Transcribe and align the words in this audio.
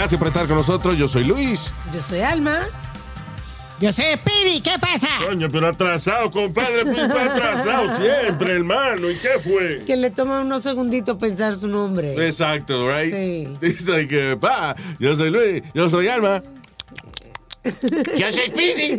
Gracias 0.00 0.18
por 0.18 0.28
estar 0.28 0.46
con 0.46 0.56
nosotros. 0.56 0.96
Yo 0.96 1.08
soy 1.08 1.24
Luis. 1.24 1.74
Yo 1.92 2.00
soy 2.00 2.20
Alma. 2.20 2.66
Yo 3.82 3.92
soy 3.92 4.06
Piri, 4.24 4.62
¿qué 4.62 4.70
pasa? 4.80 5.08
Coño, 5.26 5.50
pero 5.50 5.68
atrasado, 5.68 6.30
compadre, 6.30 6.86
fue 6.86 7.02
atrasado 7.22 7.96
siempre, 8.02 8.54
hermano. 8.54 9.10
¿Y 9.10 9.16
qué 9.16 9.38
fue? 9.38 9.82
Que 9.84 9.96
le 9.96 10.10
toma 10.10 10.40
unos 10.40 10.62
segunditos 10.62 11.18
pensar 11.18 11.54
su 11.54 11.68
nombre. 11.68 12.14
Exacto, 12.26 12.88
right? 12.90 13.12
Sí. 13.14 13.48
It's 13.60 13.86
like, 13.86 14.10
uh, 14.16 14.38
pa, 14.38 14.74
yo 14.98 15.14
soy 15.16 15.30
Luis, 15.30 15.62
yo 15.74 15.90
soy 15.90 16.08
Alma. 16.08 16.42
yo 17.62 18.32
soy 18.32 18.50
Pidi. 18.56 18.96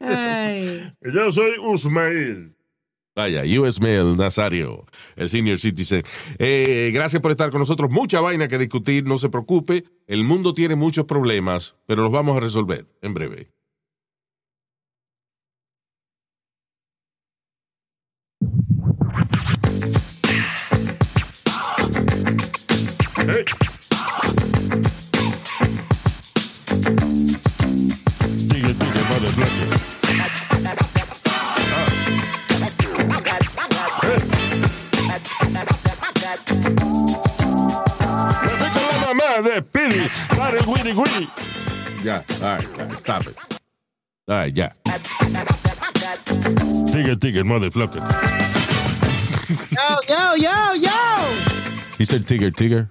Ay. 0.00 0.92
Yo 1.12 1.32
soy 1.32 1.58
Usmail. 1.58 2.53
Vaya, 3.16 3.44
US 3.60 3.80
Mail 3.80 4.16
Nazario, 4.16 4.86
el 5.14 5.28
senior 5.28 5.56
citizen. 5.56 6.02
Eh, 6.38 6.90
gracias 6.92 7.22
por 7.22 7.30
estar 7.30 7.50
con 7.50 7.60
nosotros. 7.60 7.92
Mucha 7.92 8.20
vaina 8.20 8.48
que 8.48 8.58
discutir, 8.58 9.06
no 9.06 9.18
se 9.18 9.28
preocupe. 9.28 9.84
El 10.08 10.24
mundo 10.24 10.52
tiene 10.52 10.74
muchos 10.74 11.04
problemas, 11.04 11.76
pero 11.86 12.02
los 12.02 12.10
vamos 12.10 12.36
a 12.36 12.40
resolver 12.40 12.86
en 13.02 13.14
breve. 13.14 13.54
Con 39.34 39.44
la 39.44 39.50
mamá 39.50 39.54
de 39.54 39.62
Pili 39.62 40.10
para 40.36 40.58
el 40.58 40.66
Willy 40.66 40.92
Willy. 40.92 41.28
Ya, 42.02 42.24
all 42.42 42.56
right, 42.56 42.80
all 42.80 42.86
right, 42.86 42.98
stop 42.98 43.26
it. 43.26 43.36
All 44.28 44.36
right, 44.36 44.54
ya. 44.54 44.70
Sigue, 46.86 47.16
sigue, 47.20 47.42
motherfucker. 47.44 48.00
Yo, 49.70 49.98
yo, 50.08 50.36
yo, 50.36 50.74
yo. 50.74 50.90
He 51.98 52.04
said 52.04 52.26
Tigger, 52.26 52.50
Tigger. 52.50 52.88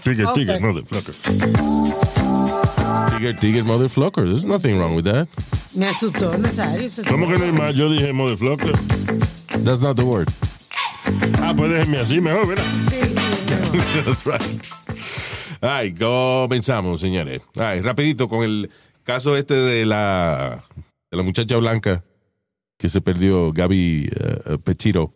Sigue, 0.00 0.26
Tigger, 0.34 0.60
motherfucker. 0.60 1.14
Tigger, 3.10 3.34
Tigger, 3.38 3.62
motherfucker. 3.64 4.24
There's 4.24 4.44
nothing 4.44 4.78
wrong 4.78 4.94
with 4.94 5.04
that. 5.04 5.28
Me 5.74 5.86
asustó, 5.86 6.36
Nazario. 6.38 6.86
eso 6.86 7.02
¿Cómo 7.04 7.26
que 7.28 7.38
no 7.38 7.44
hay 7.44 7.52
más? 7.52 7.74
Yo 7.74 7.88
dije 7.88 8.12
motherfucker. 8.12 8.76
That's 9.64 9.80
not 9.80 9.96
the 9.96 10.04
word. 10.04 10.28
Ah, 11.40 11.52
pues 11.56 11.70
déjeme 11.70 11.98
así 11.98 12.20
mejor, 12.20 12.46
¿verdad? 12.46 12.64
Sí, 12.88 13.00
sí, 13.02 13.11
no. 13.11 13.11
That's 14.04 14.24
right. 14.26 14.62
Ay, 15.60 15.94
comenzamos, 15.94 17.00
señores. 17.00 17.48
Ay, 17.56 17.80
rapidito 17.80 18.28
con 18.28 18.44
el 18.44 18.70
caso 19.04 19.36
este 19.36 19.54
de 19.54 19.86
la, 19.86 20.64
de 21.10 21.16
la 21.16 21.22
muchacha 21.22 21.56
blanca 21.56 22.04
que 22.78 22.88
se 22.88 23.00
perdió, 23.00 23.52
Gaby 23.52 24.08
eh, 24.12 24.58
Petito. 24.62 25.14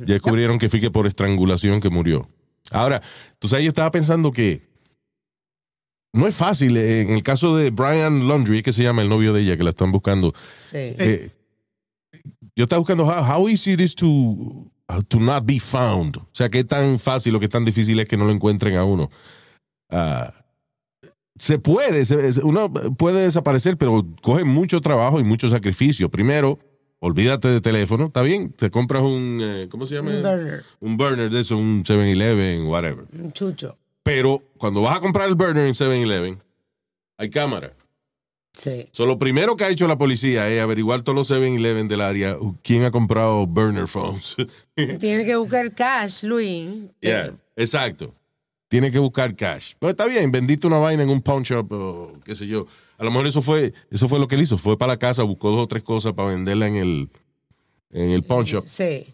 Ya 0.00 0.14
descubrieron 0.14 0.58
que 0.58 0.68
fue 0.68 0.80
que 0.80 0.90
por 0.90 1.06
estrangulación 1.06 1.80
que 1.80 1.88
murió. 1.90 2.28
Ahora, 2.70 3.02
tú 3.38 3.48
sabes, 3.48 3.64
yo 3.64 3.68
estaba 3.70 3.90
pensando 3.90 4.30
que 4.32 4.62
no 6.12 6.26
es 6.26 6.34
fácil. 6.34 6.76
eh, 6.76 7.00
En 7.00 7.10
el 7.10 7.22
caso 7.22 7.56
de 7.56 7.70
Brian 7.70 8.28
Laundry, 8.28 8.62
que 8.62 8.72
se 8.72 8.82
llama 8.82 9.02
el 9.02 9.08
novio 9.08 9.32
de 9.32 9.42
ella, 9.42 9.56
que 9.56 9.64
la 9.64 9.70
están 9.70 9.90
buscando, 9.92 10.32
Sí. 10.70 10.76
eh, 10.76 11.30
yo 12.54 12.64
estaba 12.64 12.78
buscando 12.78 13.04
how, 13.06 13.24
how 13.24 13.48
easy 13.48 13.72
it 13.72 13.80
is 13.80 13.94
to, 13.94 14.06
uh, 14.06 14.70
to 15.08 15.18
not 15.20 15.44
be 15.44 15.58
found. 15.60 16.16
O 16.18 16.28
sea, 16.32 16.48
qué 16.48 16.64
tan 16.64 16.98
fácil 16.98 17.34
o 17.36 17.40
qué 17.40 17.48
tan 17.48 17.64
difícil 17.64 17.98
es 18.00 18.06
que 18.08 18.16
no 18.16 18.24
lo 18.24 18.32
encuentren 18.32 18.76
a 18.76 18.84
uno. 18.84 19.10
Ah, 19.90 20.32
se 21.38 21.58
puede, 21.58 22.04
se- 22.04 22.40
uno 22.44 22.72
puede 22.72 23.22
desaparecer, 23.22 23.76
pero 23.76 24.06
coge 24.22 24.44
mucho 24.44 24.80
trabajo 24.80 25.20
y 25.20 25.24
mucho 25.24 25.48
sacrificio. 25.48 26.10
Primero, 26.10 26.58
olvídate 26.98 27.48
de 27.48 27.60
teléfono, 27.60 28.06
¿está 28.06 28.20
bien? 28.22 28.52
Te 28.52 28.70
compras 28.70 29.02
un, 29.02 29.38
eh, 29.42 29.68
¿cómo 29.70 29.86
se 29.86 29.94
llama? 29.96 30.10
Un 30.10 30.22
burner. 30.22 30.64
Un 30.80 30.96
burner 30.96 31.30
de 31.30 31.40
eso, 31.40 31.56
un 31.56 31.82
7-Eleven, 31.84 32.66
whatever. 32.66 33.06
Un 33.18 33.32
chucho. 33.32 33.78
Pero 34.02 34.42
cuando 34.58 34.82
vas 34.82 34.96
a 34.98 35.00
comprar 35.00 35.28
el 35.28 35.34
burner 35.34 35.66
en 35.66 35.74
7-Eleven, 35.74 36.38
hay 37.16 37.30
cámara. 37.30 37.72
Sí. 38.60 38.88
So, 38.92 39.06
lo 39.06 39.18
primero 39.18 39.56
que 39.56 39.64
ha 39.64 39.70
hecho 39.70 39.88
la 39.88 39.96
policía 39.96 40.46
es 40.50 40.60
averiguar 40.60 41.00
todos 41.00 41.16
los 41.16 41.30
7-Eleven 41.30 41.88
del 41.88 42.02
área 42.02 42.36
quién 42.62 42.84
ha 42.84 42.90
comprado 42.90 43.46
burner 43.46 43.88
phones. 43.88 44.36
Tiene 44.74 45.24
que 45.24 45.34
buscar 45.36 45.74
cash, 45.74 46.24
Luis. 46.24 46.68
Yeah, 47.00 47.32
exacto. 47.56 48.12
Tiene 48.68 48.90
que 48.90 48.98
buscar 48.98 49.34
cash. 49.34 49.72
Pero 49.78 49.92
está 49.92 50.04
bien, 50.04 50.30
vendiste 50.30 50.66
una 50.66 50.76
vaina 50.76 51.02
en 51.02 51.08
un 51.08 51.22
pawn 51.22 51.42
shop 51.42 51.72
o 51.72 52.12
qué 52.22 52.36
sé 52.36 52.46
yo. 52.46 52.66
A 52.98 53.04
lo 53.04 53.10
mejor 53.10 53.26
eso 53.26 53.40
fue, 53.40 53.72
eso 53.90 54.08
fue 54.08 54.18
lo 54.18 54.28
que 54.28 54.34
él 54.34 54.42
hizo. 54.42 54.58
Fue 54.58 54.76
para 54.76 54.92
la 54.92 54.98
casa, 54.98 55.22
buscó 55.22 55.50
dos 55.50 55.60
o 55.60 55.66
tres 55.66 55.82
cosas 55.82 56.12
para 56.12 56.28
venderla 56.28 56.68
en 56.68 56.76
el, 56.76 57.08
en 57.92 58.10
el 58.10 58.22
pawn 58.22 58.44
shop. 58.44 58.64
Sí. 58.66 59.06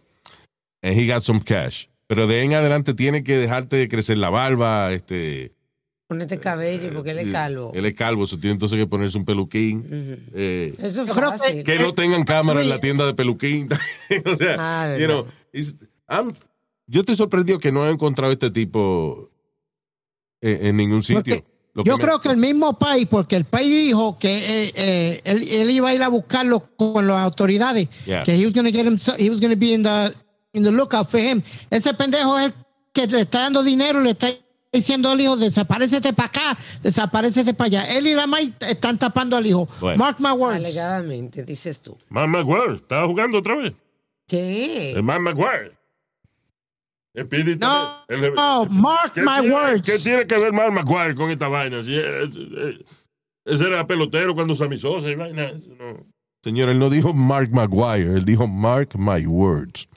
And 0.83 0.99
he 0.99 1.07
got 1.07 1.23
some 1.23 1.41
cash. 1.41 1.87
Pero 2.09 2.27
de 2.27 2.41
ahí 2.41 2.47
en 2.47 2.55
adelante 2.55 2.95
tiene 2.95 3.23
que 3.23 3.37
dejarte 3.37 3.77
de 3.77 3.89
crecer 3.89 4.19
la 4.19 4.31
barba, 4.31 4.93
este... 4.93 5.56
Ponete 6.09 6.39
cabello 6.39 6.91
porque 6.95 7.11
él 7.11 7.19
es 7.19 7.33
calvo. 7.33 7.73
Él 7.75 7.85
es 7.85 7.95
calvo, 7.97 8.25
eso 8.25 8.39
tiene 8.39 8.53
entonces 8.55 8.79
que 8.79 8.87
ponerse 8.87 9.19
un 9.19 9.25
peluquín. 9.25 9.85
eh, 10.35 10.73
Eso 10.81 11.03
es 11.03 11.13
fácil. 11.13 11.65
que 11.65 11.79
no 11.81 11.95
tengan 11.95 12.23
cámara 12.23 12.61
en 12.63 12.69
la 12.69 12.79
tienda 12.79 13.05
de 13.07 13.15
peluquín. 13.15 13.69
o 14.25 14.35
sea, 14.37 14.57
Ah, 14.59 14.97
you 14.97 15.07
know, 15.07 15.27
I'm- 16.09 16.33
yo 16.87 17.01
estoy 17.01 17.17
sorprendido 17.17 17.59
que 17.59 17.73
no 17.73 17.85
he 17.87 17.91
encontrado 17.91 18.33
este 18.33 18.51
tipo 18.53 19.31
en, 20.41 20.67
en 20.67 20.77
ningún 20.77 21.03
sitio. 21.03 21.17
Porque 21.23 21.45
Lo 21.75 21.83
que 21.85 21.91
Yo 21.91 21.99
me- 21.99 22.05
creo 22.05 22.21
que 22.21 22.29
el 22.29 22.37
mismo 22.37 22.79
país, 22.79 23.07
porque 23.11 23.35
el 23.37 23.45
país 23.45 23.69
dijo 23.69 24.17
que 24.19 24.29
eh, 24.69 24.73
eh, 24.77 25.21
él, 25.25 25.47
él 25.51 25.71
iba 25.73 25.89
a 25.91 25.95
ir 25.95 26.03
a 26.05 26.09
buscarlo 26.09 26.61
con 26.77 27.07
las 27.07 27.19
autoridades, 27.19 27.89
Yeah. 28.07 28.23
que 28.23 28.33
he 28.35 28.47
was 28.47 28.55
gonna 28.55 28.71
get 28.71 28.87
him, 28.87 28.97
he 29.19 29.29
was 29.29 29.41
gonna 29.41 29.57
be 29.57 29.75
in 29.75 29.83
the, 29.83 30.15
in 30.55 30.63
the 30.63 30.71
lookout 30.71 31.09
for 31.09 31.21
him. 31.21 31.43
Ese 31.69 31.93
pendejo 31.95 32.39
es 32.39 32.45
el 32.47 32.55
que 32.95 33.07
le 33.09 33.23
está 33.23 33.41
dando 33.41 33.63
dinero, 33.63 34.01
le 34.01 34.11
está 34.11 34.29
diciendo 34.73 35.11
al 35.11 35.21
hijo, 35.21 35.37
desaparecete 35.37 36.13
para 36.13 36.29
acá, 36.29 36.59
desaparecete 36.83 37.55
para 37.55 37.67
allá. 37.67 37.97
Él 37.97 38.07
y 38.07 38.15
la 38.15 38.27
May 38.27 38.53
están 38.61 38.99
tapando 38.99 39.37
al 39.37 39.47
hijo. 39.47 39.69
Bueno. 39.81 39.99
Mark 39.99 40.17
my 40.21 40.31
words. 40.33 40.57
Alegadamente, 40.57 41.45
dices 41.45 41.81
tú. 41.81 41.97
Mark 42.09 42.29
McGuire, 42.29 42.75
¿estaba 42.77 43.07
jugando 43.07 43.39
otra 43.39 43.57
vez? 43.57 43.73
¿Qué? 44.27 44.93
El 44.93 45.03
Mark 45.03 45.23
McGuire. 45.23 45.73
El 47.15 47.25
Speedy 47.27 47.57
No. 47.57 48.05
El- 48.09 48.35
no, 48.35 48.67
mark 48.67 49.13
¿Qué 49.15 49.23
my 49.23 49.41
tiene- 49.41 49.55
words. 49.55 49.83
¿Qué 49.83 49.99
tiene 49.99 50.27
que 50.27 50.37
ver 50.37 50.53
Mark 50.53 50.73
McGuire 50.73 51.15
con 51.15 51.31
esta 51.31 51.49
vaina? 51.49 51.83
Si 51.83 51.97
es- 51.97 52.37
es- 52.37 52.81
ese 53.47 53.67
era 53.69 53.87
pelotero 53.87 54.35
cuando 54.35 54.55
vaina. 55.17 55.45
eso 55.47 55.61
no. 55.79 56.07
Señor, 56.45 56.69
él 56.69 56.79
no 56.79 56.91
dijo 56.91 57.13
Mark 57.15 57.49
Maguire, 57.53 58.15
él 58.15 58.25
dijo 58.25 58.47
Mark 58.47 58.91
My 58.99 59.27
Words. 59.27 59.89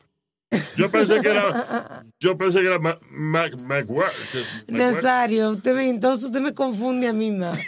Yo 0.75 0.89
pensé 0.89 1.21
que 1.21 1.29
era. 1.29 2.03
Yo 2.19 2.37
pensé 2.37 2.59
que 2.61 2.65
era 2.67 2.79
Ma- 2.79 2.97
Mac- 3.11 3.59
McGuire. 3.61 4.09
que- 4.31 4.39
McGuire. 4.71 4.93
Nazario, 4.95 5.51
usted 5.51 5.75
me, 5.75 5.89
entonces 5.89 6.25
usted 6.25 6.41
me 6.41 6.53
confunde 6.53 7.07
a 7.07 7.13
mí 7.13 7.29
más. 7.31 7.59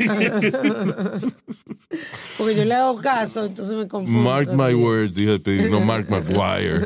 Porque 2.38 2.56
yo 2.56 2.66
le 2.66 2.74
hago 2.74 2.98
caso, 3.00 3.46
entonces 3.46 3.76
me 3.76 3.88
confundo. 3.88 4.22
Mark 4.30 4.50
My. 4.54 4.74
Words, 4.74 5.14
dijo 5.14 5.34
el 5.34 5.42
pedido, 5.42 5.70
no 5.70 5.82
Mark 5.82 6.08
Maguire. 6.10 6.78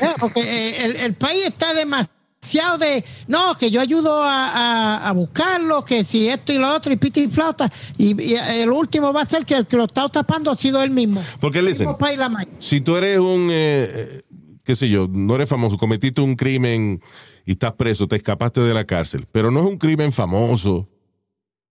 Eh, 0.00 0.14
Porque 0.18 0.40
eh, 0.40 0.84
el, 0.84 0.96
el 0.96 1.14
país 1.14 1.44
está 1.46 1.72
demasiado 1.74 2.78
de, 2.78 3.04
no, 3.28 3.56
que 3.56 3.70
yo 3.70 3.80
ayudo 3.80 4.22
a, 4.22 4.48
a- 4.48 5.08
a 5.08 5.12
buscarlo, 5.12 5.84
que 5.84 6.02
si 6.04 6.28
esto 6.28 6.52
y 6.52 6.58
lo 6.58 6.74
otro, 6.74 6.92
y 6.92 6.96
pita 6.96 7.20
y 7.20 7.28
flauta. 7.28 7.70
Y, 7.96 8.20
y 8.20 8.34
el 8.34 8.70
último 8.70 9.12
va 9.12 9.22
a 9.22 9.26
ser 9.26 9.44
que 9.46 9.54
el 9.54 9.66
que 9.66 9.76
lo 9.76 9.84
está 9.84 10.08
tapando 10.08 10.50
ha 10.50 10.56
sido 10.56 10.82
él 10.82 10.90
mismo. 10.90 11.22
Porque, 11.40 11.60
El 11.60 11.66
listen, 11.66 11.86
mismo 11.86 11.98
país 11.98 12.18
la 12.18 12.28
May. 12.28 12.46
si 12.58 12.80
tú 12.80 12.96
eres 12.96 13.18
un, 13.18 13.48
eh, 13.50 14.22
qué 14.64 14.74
sé 14.74 14.88
yo, 14.88 15.08
no 15.12 15.34
eres 15.36 15.48
famoso, 15.48 15.76
cometiste 15.76 16.20
un 16.20 16.34
crimen 16.34 17.00
y 17.46 17.52
estás 17.52 17.74
preso, 17.74 18.08
te 18.08 18.16
escapaste 18.16 18.60
de 18.60 18.74
la 18.74 18.84
cárcel, 18.84 19.26
pero 19.30 19.50
no 19.50 19.60
es 19.60 19.66
un 19.66 19.78
crimen 19.78 20.12
famoso, 20.12 20.88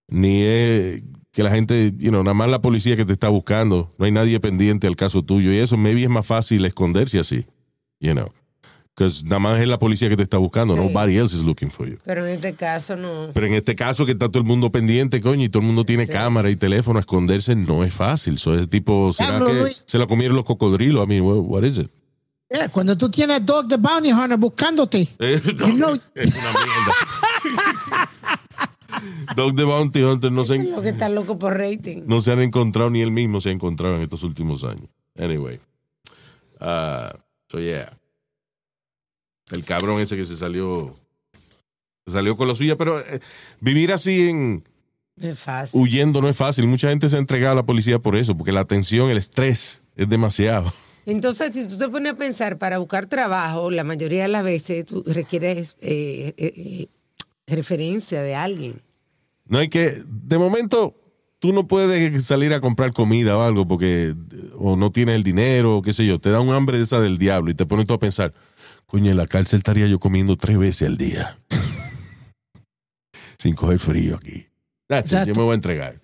ni 0.07 0.43
es 0.43 1.03
que 1.31 1.41
la 1.43 1.49
gente, 1.49 1.91
you 1.97 2.09
know, 2.11 2.23
nada 2.23 2.35
más 2.35 2.49
la 2.49 2.61
policía 2.61 2.95
que 2.95 3.05
te 3.05 3.13
está 3.13 3.29
buscando, 3.29 3.89
no 3.97 4.05
hay 4.05 4.11
nadie 4.11 4.39
pendiente 4.39 4.85
al 4.87 4.95
caso 4.95 5.23
tuyo 5.23 5.51
y 5.51 5.57
eso, 5.57 5.77
maybe 5.77 6.03
es 6.03 6.09
más 6.09 6.25
fácil 6.25 6.63
esconderse 6.65 7.19
así, 7.19 7.45
you 7.99 8.11
know. 8.13 8.27
Because 8.95 9.23
nada 9.23 9.39
más 9.39 9.59
es 9.59 9.67
la 9.67 9.79
policía 9.79 10.07
que 10.07 10.15
te 10.15 10.21
está 10.21 10.37
buscando. 10.37 10.75
Sí. 10.75 10.79
Nobody 10.79 11.17
else 11.17 11.35
is 11.35 11.41
looking 11.41 11.71
for 11.71 11.89
you. 11.89 11.97
Pero 12.05 12.27
en 12.27 12.35
este 12.35 12.53
caso 12.53 12.95
no. 12.95 13.31
Pero 13.33 13.47
en 13.47 13.55
este 13.55 13.75
caso 13.75 14.05
que 14.05 14.11
está 14.11 14.29
todo 14.29 14.37
el 14.43 14.47
mundo 14.47 14.71
pendiente, 14.71 15.19
coño, 15.19 15.43
y 15.45 15.49
todo 15.49 15.61
el 15.61 15.65
mundo 15.65 15.83
tiene 15.83 16.05
Sí. 16.05 16.11
cámara 16.11 16.51
y 16.51 16.55
teléfono, 16.55 16.99
esconderse 16.99 17.55
no 17.55 17.83
es 17.83 17.91
fácil. 17.91 18.37
So, 18.37 18.53
ese 18.53 18.67
tipo, 18.67 19.11
¿será 19.11 19.43
que 19.43 19.51
Luis. 19.51 19.83
se 19.87 19.97
la 19.97 20.05
comieron 20.05 20.35
los 20.35 20.45
cocodrilos? 20.45 21.07
I 21.07 21.09
mean, 21.09 21.23
what, 21.23 21.37
what 21.37 21.63
is 21.63 21.79
it? 21.79 21.89
Yeah, 22.49 22.69
cuando 22.69 22.95
tú 22.97 23.09
tienes 23.09 23.45
Dog 23.45 23.67
the 23.67 23.77
Bounty 23.77 24.11
Hunter 24.11 24.37
buscándote. 24.37 25.07
Eh, 25.19 25.41
You 25.43 25.73
know- 25.73 25.93
es 26.15 26.35
una 26.35 26.51
mierda. 26.51 28.09
Dog 29.35 29.55
the 29.55 29.63
Bounty 29.63 30.01
Hunter 30.03 30.31
no 30.31 30.45
se, 30.45 30.63
lo 30.63 30.81
que 30.81 30.89
está 30.89 31.09
loco 31.09 31.37
por 31.39 31.57
rating. 31.57 32.03
no 32.05 32.21
se 32.21 32.31
han 32.31 32.39
encontrado, 32.41 32.89
ni 32.89 33.01
él 33.01 33.11
mismo 33.11 33.41
se 33.41 33.49
ha 33.49 33.51
encontrado 33.51 33.95
en 33.95 34.01
estos 34.01 34.23
últimos 34.23 34.63
años. 34.63 34.87
Anyway. 35.17 35.59
Uh, 36.61 37.09
so, 37.49 37.59
yeah. 37.59 37.91
El 39.51 39.65
cabrón 39.65 39.99
ese 39.99 40.15
que 40.15 40.25
se 40.25 40.37
salió. 40.37 40.93
Se 42.05 42.13
salió 42.13 42.37
con 42.37 42.47
la 42.47 42.55
suya, 42.55 42.77
pero 42.77 42.99
eh, 42.99 43.19
vivir 43.59 43.91
así 43.93 44.29
en. 44.29 44.63
No 45.15 45.27
es 45.29 45.39
fácil. 45.39 45.79
huyendo 45.81 46.21
no 46.21 46.29
es 46.29 46.37
fácil. 46.37 46.67
Mucha 46.67 46.89
gente 46.89 47.09
se 47.09 47.15
ha 47.15 47.19
entregado 47.19 47.53
a 47.53 47.55
la 47.55 47.63
policía 47.65 47.99
por 47.99 48.15
eso, 48.15 48.35
porque 48.37 48.51
la 48.51 48.65
tensión, 48.65 49.09
el 49.09 49.17
estrés 49.17 49.83
es 49.95 50.09
demasiado. 50.09 50.71
Entonces, 51.05 51.53
si 51.53 51.67
tú 51.67 51.77
te 51.77 51.89
pones 51.89 52.13
a 52.13 52.15
pensar 52.15 52.57
para 52.57 52.77
buscar 52.77 53.07
trabajo, 53.07 53.69
la 53.71 53.83
mayoría 53.83 54.23
de 54.23 54.29
las 54.29 54.43
veces 54.43 54.85
tú 54.85 55.03
requieres 55.05 55.75
eh, 55.81 56.33
eh, 56.37 56.53
eh, 56.55 56.87
referencia 57.47 58.21
de 58.21 58.35
alguien. 58.35 58.81
No 59.45 59.57
hay 59.59 59.67
que, 59.67 59.97
de 60.07 60.37
momento, 60.37 60.95
tú 61.39 61.51
no 61.51 61.67
puedes 61.67 62.23
salir 62.23 62.53
a 62.53 62.61
comprar 62.61 62.93
comida 62.93 63.37
o 63.37 63.41
algo 63.41 63.67
porque 63.67 64.15
o 64.57 64.77
no 64.77 64.91
tienes 64.91 65.15
el 65.15 65.23
dinero 65.23 65.77
o 65.77 65.81
qué 65.81 65.91
sé 65.91 66.05
yo. 66.05 66.19
Te 66.19 66.29
da 66.29 66.39
un 66.39 66.53
hambre 66.53 66.77
de 66.77 66.85
esa 66.85 67.01
del 67.01 67.17
diablo 67.17 67.51
y 67.51 67.53
te 67.53 67.65
pones 67.65 67.85
tú 67.85 67.93
a 67.93 67.99
pensar, 67.99 68.33
coño, 68.85 69.11
en 69.11 69.17
la 69.17 69.27
cárcel 69.27 69.57
estaría 69.57 69.87
yo 69.87 69.99
comiendo 69.99 70.37
tres 70.37 70.57
veces 70.57 70.87
al 70.87 70.97
día. 70.97 71.37
Sin 73.37 73.55
coger 73.55 73.79
frío 73.79 74.15
aquí. 74.15 74.45
That's 74.87 75.11
it, 75.11 75.27
yo 75.27 75.35
me 75.35 75.43
voy 75.43 75.51
a 75.51 75.55
entregar. 75.55 76.01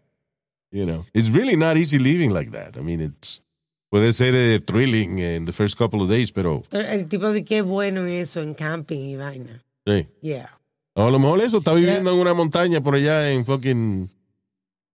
You 0.72 0.86
know, 0.86 1.06
it's 1.14 1.30
really 1.30 1.56
not 1.56 1.78
easy 1.78 1.98
living 1.98 2.32
like 2.32 2.52
that. 2.52 2.78
I 2.78 2.82
mean, 2.82 3.02
it's 3.02 3.42
puede 3.90 4.14
ser 4.14 4.34
eh, 4.36 4.60
thrilling 4.60 5.20
in 5.20 5.46
the 5.46 5.52
first 5.52 5.78
couple 5.78 6.02
of 6.02 6.10
days, 6.10 6.32
pero 6.32 6.64
El, 6.72 6.86
el 6.86 7.08
tipo 7.08 7.32
de 7.32 7.44
qué 7.44 7.62
bueno 7.62 8.06
eso 8.06 8.42
en 8.42 8.54
camping 8.54 9.00
y 9.10 9.16
vaina. 9.16 9.64
sí. 9.86 10.08
Yeah. 10.22 10.56
A 10.96 11.10
lo 11.10 11.18
mejor 11.20 11.40
eso 11.42 11.60
está 11.60 11.74
viviendo 11.74 12.12
en 12.12 12.18
una 12.20 12.34
montaña 12.34 12.82
por 12.82 12.96
allá 12.96 13.32
en 13.32 13.46
fucking 13.46 14.10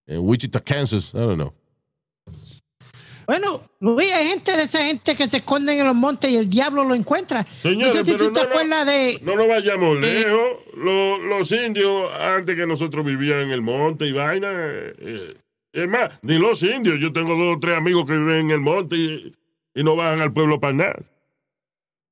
en 0.06 0.18
Wichita, 0.20 0.60
Kansas. 0.60 1.10
I 1.14 1.18
don't 1.18 1.34
know. 1.34 1.52
Bueno, 3.26 3.68
Luis, 3.80 4.12
hay 4.12 4.28
gente 4.28 4.56
de 4.56 4.62
esa 4.62 4.84
gente 4.84 5.16
que 5.16 5.28
se 5.28 5.38
esconden 5.38 5.80
en 5.80 5.86
los 5.86 5.96
montes 5.96 6.30
y 6.30 6.36
el 6.36 6.48
diablo 6.48 6.84
lo 6.84 6.94
encuentra. 6.94 7.44
Señores, 7.60 7.88
no 7.88 7.92
sé 7.94 8.04
si 8.04 8.12
pero 8.12 8.26
tú 8.28 8.32
te 8.34 8.40
no, 8.40 8.44
no. 8.46 8.50
acuerdas 8.50 8.86
de. 8.86 9.18
No 9.22 9.34
nos 9.34 9.48
vayamos 9.48 9.98
lejos. 9.98 10.50
Los, 10.76 11.20
los 11.24 11.50
indios, 11.52 12.08
antes 12.20 12.54
que 12.54 12.66
nosotros 12.68 13.04
vivían 13.04 13.40
en 13.40 13.50
el 13.50 13.62
monte 13.62 14.06
y 14.06 14.12
vaina. 14.12 14.48
eh, 14.52 15.34
es 15.84 15.88
más, 15.90 16.10
ni 16.22 16.38
los 16.38 16.62
indios. 16.62 16.98
Yo 17.00 17.12
tengo 17.12 17.36
dos 17.36 17.56
o 17.56 17.60
tres 17.60 17.76
amigos 17.76 18.06
que 18.06 18.12
viven 18.16 18.46
en 18.46 18.50
el 18.52 18.60
monte 18.60 18.96
y, 18.96 19.32
y 19.74 19.84
no 19.84 19.94
bajan 19.96 20.20
al 20.20 20.32
pueblo 20.32 20.58
para 20.58 20.72
nada. 20.72 20.96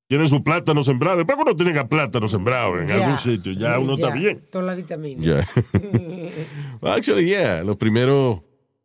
Tienen 0.07 0.29
su 0.29 0.43
plátano 0.43 0.83
sembrado. 0.83 1.17
Después 1.17 1.37
uno 1.41 1.55
tenga 1.55 1.87
plátano 1.87 2.27
sembrado 2.27 2.79
en 2.79 2.87
Ya. 2.87 2.93
algún 3.03 3.17
sitio, 3.19 3.53
ya 3.53 3.79
uno 3.79 3.95
está 3.95 4.11
bien. 4.13 4.39
Toda 4.51 4.63
la 4.65 4.75
vitamina. 4.75 5.41
Well, 6.81 6.93
actually, 6.93 7.25
yeah. 7.25 7.63
Los 7.63 7.77
primeros 7.77 8.41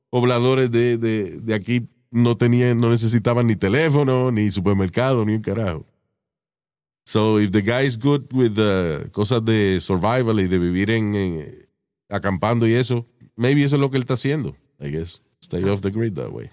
pobladores 0.09 0.71
de, 0.71 0.97
de, 0.97 1.41
de 1.41 1.55
aquí 1.55 1.89
no 2.11 2.37
tenían, 2.37 2.81
no 2.81 2.89
necesitaban 2.91 3.47
ni 3.47 3.57
teléfono, 3.57 4.31
ni 4.31 4.51
supermercado, 4.51 5.25
ni 5.25 5.35
un 5.35 5.43
carajo. 5.43 5.85
So, 7.05 7.39
if 7.41 7.51
the 7.51 7.61
guy 7.63 7.87
is 7.87 7.99
good 7.99 8.25
with 8.33 8.59
uh, 8.59 9.09
cosas 9.11 9.45
de 9.45 9.79
survival 9.81 10.39
y 10.41 10.47
de 10.49 10.59
vivir 10.59 10.91
en, 10.91 11.15
en- 11.15 11.69
acampando 12.09 12.67
y 12.67 12.75
eso, 12.75 13.07
maybe 13.37 13.63
eso 13.65 13.77
es 13.77 13.81
lo 13.81 13.91
que 13.91 13.97
él 13.97 14.03
está 14.03 14.15
haciendo. 14.15 14.57
I 14.81 14.91
guess. 14.91 15.21
Stay 15.43 15.63
off 15.69 15.81
the 15.83 15.91
grid 15.91 16.15
that 16.17 16.31
way. 16.31 16.49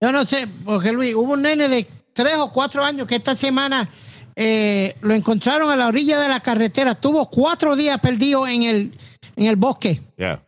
Yo 0.00 0.10
no 0.12 0.24
sé, 0.24 0.48
porque 0.64 0.92
Luis, 0.92 1.14
hubo 1.14 1.32
un 1.34 1.42
nene 1.42 1.68
de 1.68 1.86
tres 2.12 2.34
o 2.36 2.50
cuatro 2.52 2.84
años 2.84 3.06
que 3.06 3.14
esta 3.16 3.34
semana 3.36 3.88
eh, 4.34 4.94
lo 5.00 5.14
encontraron 5.14 5.70
a 5.70 5.76
la 5.76 5.88
orilla 5.88 6.18
de 6.20 6.28
la 6.28 6.40
carretera. 6.40 6.94
Tuvo 6.94 7.28
cuatro 7.30 7.76
días 7.76 7.98
perdido 8.00 8.46
en 8.46 8.62
el, 8.64 8.92
en 9.36 9.46
el 9.46 9.56
bosque 9.56 10.00
Yeah. 10.16 10.42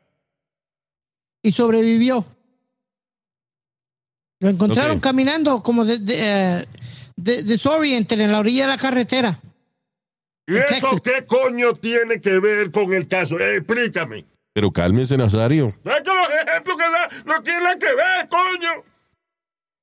y 1.43 1.53
sobrevivió. 1.53 2.25
Lo 4.41 4.49
encontraron 4.51 5.01
caminando 5.01 5.63
como 5.63 5.85
de, 5.85 5.99
de, 5.99 6.15
eh, 6.19 6.67
de- 7.17 7.43
desoriented 7.45 8.21
en 8.21 8.33
la 8.33 8.41
orilla 8.41 8.65
de 8.65 8.69
la 8.73 8.79
carretera. 8.79 9.41
¿Y 10.47 10.57
eso 10.57 10.91
Texas. 10.91 11.01
qué 11.03 11.25
coño 11.27 11.73
tiene 11.75 12.21
que 12.21 12.39
ver 12.41 12.71
con 12.71 12.93
el 12.93 13.09
caso? 13.09 13.39
Eh, 13.39 13.57
explícame. 13.59 14.25
Pero 14.55 14.71
cálmese, 14.71 15.17
Nazario. 15.19 15.67
Es 15.67 15.75
que 15.75 15.91
los 15.91 16.29
ejemplos 16.47 16.77
que 16.77 16.85
da 16.85 17.09
no 17.27 17.43
tienen 17.43 17.79
que 17.79 17.87
ver, 17.87 18.29
coño. 18.29 18.85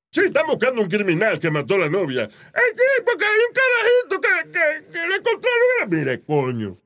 Sí, 0.10 0.22
están 0.26 0.48
buscando 0.48 0.82
un 0.82 0.88
criminal 0.88 1.38
que 1.40 1.52
mató 1.52 1.76
a 1.76 1.80
la 1.80 1.90
novia. 1.90 2.24
Eh, 2.24 2.60
sí, 2.76 3.04
porque 3.06 3.26
hay 3.26 3.40
un 3.48 3.54
carajito 3.54 4.22
que, 4.22 4.52
que, 4.52 4.92
que 4.92 5.08
le 5.08 5.16
encontraron. 5.18 5.90
Mire, 5.90 6.22
coño. 6.22 6.78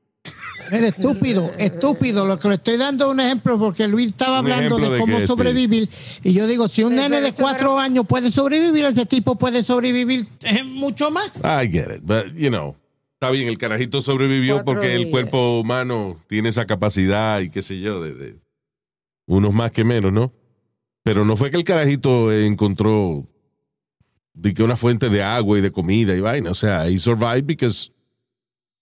Mira, 0.72 0.88
estúpido, 0.88 1.52
estúpido. 1.58 2.26
Lo 2.26 2.38
que 2.40 2.48
le 2.48 2.54
estoy 2.54 2.76
dando 2.76 3.06
es 3.06 3.10
un 3.12 3.20
ejemplo 3.20 3.56
porque 3.58 3.86
Luis 3.86 4.08
estaba 4.08 4.38
hablando 4.38 4.78
de 4.78 4.90
de 4.90 4.98
cómo 4.98 5.24
sobrevivir. 5.26 5.88
Y 6.24 6.32
yo 6.34 6.46
digo, 6.48 6.66
si 6.68 6.82
un 6.82 6.96
nene 6.96 7.20
de 7.20 7.32
cuatro 7.34 7.78
años 7.78 8.04
puede 8.08 8.32
sobrevivir, 8.32 8.84
ese 8.84 9.06
tipo 9.06 9.36
puede 9.36 9.62
sobrevivir 9.62 10.26
eh, 10.42 10.64
mucho 10.64 11.12
más. 11.12 11.30
I 11.36 11.68
get 11.70 11.90
it, 11.94 12.02
but 12.02 12.32
you 12.34 12.50
know, 12.50 12.74
está 13.16 13.30
bien, 13.30 13.48
el 13.48 13.58
carajito 13.58 14.02
sobrevivió 14.02 14.56
Cuatro 14.56 14.74
porque 14.74 14.94
el 14.94 15.10
cuerpo 15.10 15.60
humano 15.60 16.16
tiene 16.28 16.50
esa 16.50 16.66
capacidad 16.66 17.40
y 17.40 17.50
qué 17.50 17.62
sé 17.62 17.80
yo, 17.80 18.00
de, 18.02 18.14
de- 18.14 18.38
unos 19.26 19.52
más 19.52 19.72
que 19.72 19.84
menos, 19.84 20.12
¿no? 20.12 20.32
Pero 21.02 21.24
no 21.24 21.36
fue 21.36 21.50
que 21.50 21.56
el 21.56 21.64
carajito 21.64 22.32
encontró 22.32 23.26
de 24.34 24.52
que 24.54 24.62
una 24.62 24.76
fuente 24.76 25.08
de 25.08 25.22
agua 25.22 25.58
y 25.58 25.62
de 25.62 25.70
comida 25.72 26.14
y 26.14 26.20
vaina, 26.20 26.50
o 26.50 26.54
sea, 26.54 26.86
he 26.88 26.98
survived 26.98 27.44
because 27.44 27.90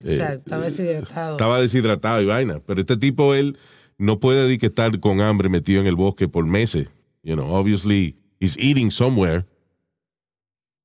O 0.04 0.10
sea, 0.12 0.34
estaba 0.34 0.64
deshidratado. 0.64 1.32
estaba 1.32 1.60
deshidratado 1.60 2.20
y 2.22 2.26
vaina, 2.26 2.60
pero 2.66 2.81
este 2.81 2.96
tipo 2.96 3.34
él 3.34 3.56
no 3.98 4.19
puede 4.20 4.48
de 4.48 4.58
que 4.58 4.66
estar 4.66 4.98
con 5.00 5.20
hambre 5.20 5.48
metido 5.48 5.81
en 5.81 5.86
el 5.86 5.94
bosque 5.94 6.26
por 6.28 6.44
meses, 6.44 6.88
you 7.22 7.34
know, 7.34 7.54
obviously 7.54 8.16
he's 8.40 8.56
eating 8.58 8.90
somewhere, 8.90 9.46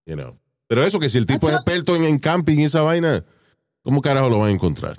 you 0.06 0.16
know. 0.16 0.38
Pero 0.68 0.86
eso 0.86 1.00
que 1.00 1.10
si 1.10 1.18
el 1.18 1.26
tipo 1.26 1.50
es 1.50 1.56
experto 1.56 1.96
en, 1.96 2.04
en 2.04 2.20
camping 2.20 2.60
y 2.60 2.66
esa 2.66 2.82
vaina, 2.84 3.26
¿cómo 3.84 4.02
carajo 4.02 4.30
lo 4.30 4.40
van 4.40 4.50
a 4.50 4.54
encontrar? 4.54 4.98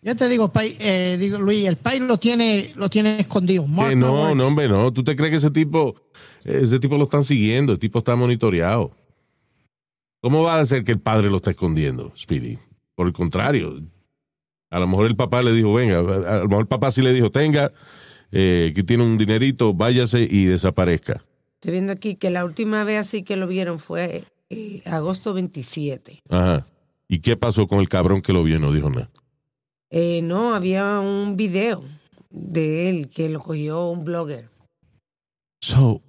Yo 0.00 0.14
te 0.16 0.28
digo, 0.28 0.50
eh, 0.54 1.16
digo 1.18 1.38
Luis, 1.38 1.66
el 1.66 1.76
país 1.76 2.00
lo 2.00 2.18
tiene, 2.18 2.72
lo 2.76 2.88
tiene 2.88 3.20
escondido. 3.20 3.66
Mark 3.66 3.90
Que 3.90 3.96
no, 3.96 4.34
no, 4.34 4.46
hombre, 4.46 4.68
no. 4.68 4.92
¿Tú 4.92 5.02
te 5.02 5.16
crees 5.16 5.30
que 5.30 5.36
ese 5.38 5.50
tipo, 5.50 5.96
ese 6.44 6.78
tipo 6.78 6.96
lo 6.96 7.04
están 7.04 7.24
siguiendo? 7.24 7.72
El 7.72 7.78
tipo 7.78 7.98
está 7.98 8.14
monitoreado. 8.14 8.92
¿Cómo 10.20 10.42
va 10.42 10.60
a 10.60 10.66
ser 10.66 10.84
que 10.84 10.92
el 10.92 11.00
padre 11.00 11.30
lo 11.30 11.36
está 11.36 11.50
escondiendo, 11.50 12.12
Speedy? 12.16 12.58
Por 12.94 13.06
el 13.06 13.12
contrario, 13.12 13.80
a 14.70 14.78
lo 14.78 14.86
mejor 14.86 15.06
el 15.06 15.16
papá 15.16 15.42
le 15.42 15.52
dijo, 15.52 15.72
venga, 15.72 15.98
a 15.98 16.38
lo 16.38 16.48
mejor 16.48 16.62
el 16.62 16.68
papá 16.68 16.90
sí 16.90 17.02
le 17.02 17.12
dijo, 17.12 17.30
tenga, 17.30 17.72
eh, 18.32 18.72
que 18.74 18.82
tiene 18.82 19.04
un 19.04 19.18
dinerito, 19.18 19.74
váyase 19.74 20.26
y 20.28 20.44
desaparezca. 20.44 21.24
Estoy 21.54 21.72
viendo 21.72 21.92
aquí 21.92 22.14
que 22.14 22.30
la 22.30 22.44
última 22.44 22.84
vez 22.84 23.00
así 23.00 23.22
que 23.22 23.36
lo 23.36 23.46
vieron 23.46 23.78
fue 23.78 24.24
eh, 24.50 24.82
agosto 24.86 25.34
27. 25.34 26.20
Ajá. 26.28 26.66
¿Y 27.08 27.20
qué 27.20 27.36
pasó 27.36 27.66
con 27.66 27.80
el 27.80 27.88
cabrón 27.88 28.20
que 28.20 28.32
lo 28.32 28.42
vio? 28.42 28.56
y 28.56 28.60
No 28.60 28.72
dijo 28.72 28.90
nada. 28.90 29.10
Eh, 29.90 30.20
no, 30.22 30.54
había 30.54 31.00
un 31.00 31.36
video 31.36 31.82
de 32.30 32.90
él 32.90 33.08
que 33.08 33.28
lo 33.30 33.40
cogió 33.40 33.88
un 33.88 34.04
blogger. 34.04 34.48
So, 35.62 36.02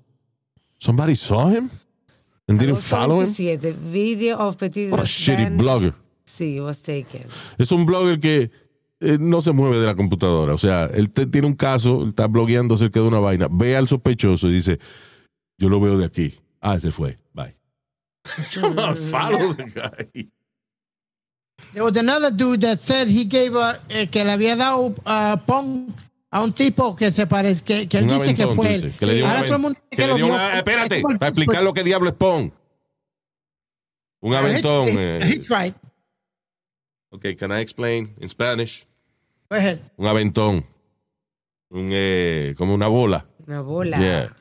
somebody 0.78 1.16
saw 1.16 1.50
him 1.50 1.70
and 2.48 2.60
didn't 2.60 2.78
follow 2.78 3.22
him? 3.22 3.28
27, 3.34 3.72
video 3.92 4.38
of 4.38 4.58
Petit 4.58 4.92
What 4.92 5.00
a 5.02 5.06
shitty 5.06 5.58
blogger. 5.58 5.94
Sí, 6.26 6.60
was 6.60 6.82
taken. 6.82 7.26
Es 7.58 7.72
un 7.72 7.86
blogger 7.86 8.20
que 8.20 8.52
eh, 9.00 9.18
no 9.20 9.42
se 9.42 9.52
mueve 9.54 9.80
de 9.80 9.88
la 9.88 9.96
computadora. 9.96 10.54
O 10.54 10.58
sea, 10.58 10.86
él 10.88 11.10
te- 11.10 11.26
tiene 11.26 11.48
un 11.48 11.56
caso, 11.56 12.04
él 12.04 12.10
está 12.10 12.28
blogueando 12.28 12.76
acerca 12.76 13.00
de 13.00 13.08
una 13.08 13.20
vaina, 13.20 13.48
ve 13.50 13.76
al 13.78 13.88
sospechoso 13.88 14.48
y 14.50 14.54
dice, 14.54 14.80
yo 15.58 15.70
lo 15.70 15.80
veo 15.80 15.98
de 15.98 16.06
aquí. 16.06 16.36
Ah, 16.62 16.78
se 16.80 16.92
fue. 16.92 17.18
Bye. 17.34 17.56
Come 18.54 18.82
on, 18.84 18.96
follow 18.98 19.54
the 19.56 19.64
guy. 19.64 20.30
There 21.74 21.84
was 21.84 21.96
another 21.98 22.32
dude 22.32 22.62
that 22.62 22.80
said 22.82 23.08
he 23.08 23.26
gave 23.26 23.56
a, 23.56 23.80
eh, 23.90 24.08
que 24.10 24.24
le 24.24 24.32
había 24.32 24.56
dado 24.56 24.88
uh, 25.06 25.38
pong 25.46 25.94
a 26.32 26.42
un 26.44 26.52
tipo 26.54 26.96
que 26.96 27.12
se 27.12 27.28
parece, 27.28 27.64
que, 27.64 27.88
que 27.88 28.00
él 28.00 28.06
Un 28.10 28.20
dice 28.20 28.36
que 28.36 28.44
aventón, 28.44 28.56
fue 28.56 28.80
tú 28.80 28.86
él. 28.88 28.94
que 29.00 29.06
le 29.06 29.14
dio 29.16 29.26
un 29.26 29.30
Ahora 29.32 29.44
todo 29.46 29.46
el 29.46 29.52
aventón. 29.54 29.62
mundo 29.62 29.80
Que 29.90 29.98
que 29.98 30.08
le 30.08 30.14
dio 30.16 30.28
una- 30.28 30.58
espérate, 30.58 31.02
Pues, 31.02 31.18
para 31.20 31.30
explicar 31.30 31.64
lo 31.64 31.74
que 31.74 31.84
diablo 31.84 32.10
es 32.10 32.16
pong. 32.16 32.52
Un 34.22 34.34
aventón. 34.36 34.88
He, 34.90 35.18
he 35.20 35.34
eh, 35.34 35.40
tried. 35.40 35.74
ok, 37.12 37.26
can 37.38 37.52
I 37.52 37.62
explain 37.62 38.14
in 38.20 38.30
Spanish? 38.30 38.86
Go 39.50 39.58
ahead. 39.58 39.80
Un 39.98 40.08
aventón. 40.08 40.66
Un, 41.70 41.90
eh, 41.92 42.54
como 42.58 42.74
una 42.74 42.88
bola. 42.88 43.26
Una 43.48 43.62
bola. 43.62 43.98
Yeah. 44.00 44.36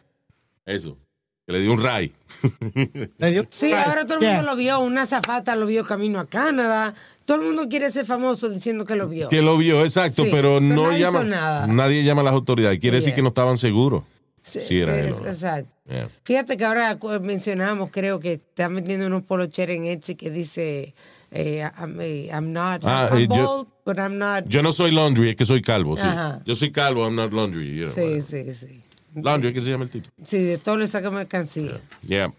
Eso. 0.66 0.99
Que 1.47 1.52
le 1.52 1.61
dio 1.61 1.73
un 1.73 1.82
ray. 1.82 2.12
Le 3.18 3.30
dio- 3.30 3.47
Sí, 3.50 3.73
ahora 3.73 4.04
todo 4.04 4.14
el 4.18 4.20
Yeah. 4.20 4.35
mundo 4.37 4.50
lo 4.50 4.56
vio. 4.56 4.80
Una 4.80 5.06
zafata 5.06 5.54
lo 5.56 5.64
vio 5.66 5.85
camino 5.85 6.20
a 6.20 6.26
Canadá. 6.26 6.94
Todo 7.28 7.42
el 7.42 7.47
mundo 7.49 7.68
quiere 7.68 7.90
ser 7.90 8.06
famoso 8.06 8.49
diciendo 8.49 8.87
que 8.87 8.97
lo 8.97 9.06
vio. 9.06 9.28
Que 9.28 9.42
lo 9.42 9.58
vio, 9.58 9.85
exacto, 9.85 10.25
Sí, 10.25 10.30
pero 10.32 10.61
pero 10.61 10.61
no 10.62 10.90
llama. 10.97 11.25
nada. 11.25 11.66
Nadie 11.66 12.02
llama 12.02 12.23
a 12.23 12.25
las 12.25 12.32
autoridades. 12.32 12.80
Quiere 12.80 12.97
decir 12.97 13.11
Yeah. 13.11 13.16
que 13.16 13.23
no 13.23 13.28
estaban 13.28 13.58
seguros. 13.58 14.04
Sí, 14.42 14.61
Sí, 14.66 14.80
era 14.80 14.99
él, 14.99 15.08
es- 15.08 15.20
¿no? 15.20 15.26
Exacto. 15.26 15.70
Yeah. 15.90 16.08
Fíjate 16.25 16.56
que 16.56 16.64
ahora 16.64 16.97
mencionamos, 17.20 17.90
creo 17.92 18.18
que 18.18 18.32
están 18.35 18.75
vendiendo 18.76 19.06
unos 19.08 19.25
polocheres 19.25 19.76
en 19.76 19.85
Etsy 19.85 20.14
que 20.14 20.30
dice 20.30 20.94
eh, 21.32 21.68
I'm, 21.78 22.00
I'm 22.00 22.52
not 22.54 22.80
Ah, 22.85 23.11
I'm 23.12 23.18
eh, 23.18 23.28
yo- 23.30 23.68
but 23.85 23.99
I'm 23.99 24.16
not. 24.16 24.47
Yo 24.49 24.62
no 24.62 24.73
soy 24.73 24.90
laundry, 24.92 25.28
es 25.28 25.37
que 25.37 25.44
soy 25.44 25.61
calvo, 25.61 25.99
sí. 25.99 26.02
Yo 26.47 26.54
soy 26.54 26.70
calvo, 26.73 27.04
I'm 27.04 27.14
not 27.14 27.30
laundry. 27.35 27.76
you 27.76 27.85
know, 27.85 27.94
sí, 27.94 28.00
whatever. 28.00 28.54
sí, 28.54 28.66
sí. 28.66 28.82
Laundry, 29.23 29.52
¿qué 29.52 29.61
se 29.61 29.68
llama 29.68 29.85
el 29.85 29.90
tipo? 29.90 30.08
Sí, 30.25 30.38
de 30.42 30.56
todo 30.56 30.78
le 30.78 30.87
saca 30.87 31.11
mercancía. 31.11 31.78
Yeah. 32.06 32.32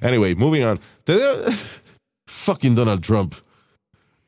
Anyway, 0.00 0.34
moving 0.34 0.62
on. 0.64 0.80
Fucking 2.26 2.74
Donald 2.74 3.02
Trump. 3.02 3.34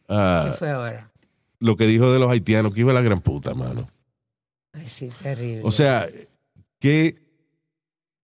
Ah, 0.09 0.49
¿Qué 0.51 0.59
fue 0.59 0.71
ahora? 0.71 1.11
lo 1.59 1.77
que 1.77 1.87
dijo 1.87 2.13
de 2.13 2.19
los 2.19 2.31
haitianos, 2.31 2.75
que 2.75 2.81
iba 2.81 2.93
a 2.93 2.95
la 2.95 3.03
gran 3.03 3.21
puta, 3.21 3.55
mano. 3.55 3.89
Ay, 4.73 4.87
sí, 4.87 5.11
terrible. 5.23 5.63
O 5.65 5.71
sea, 5.71 6.07
que 6.79 7.17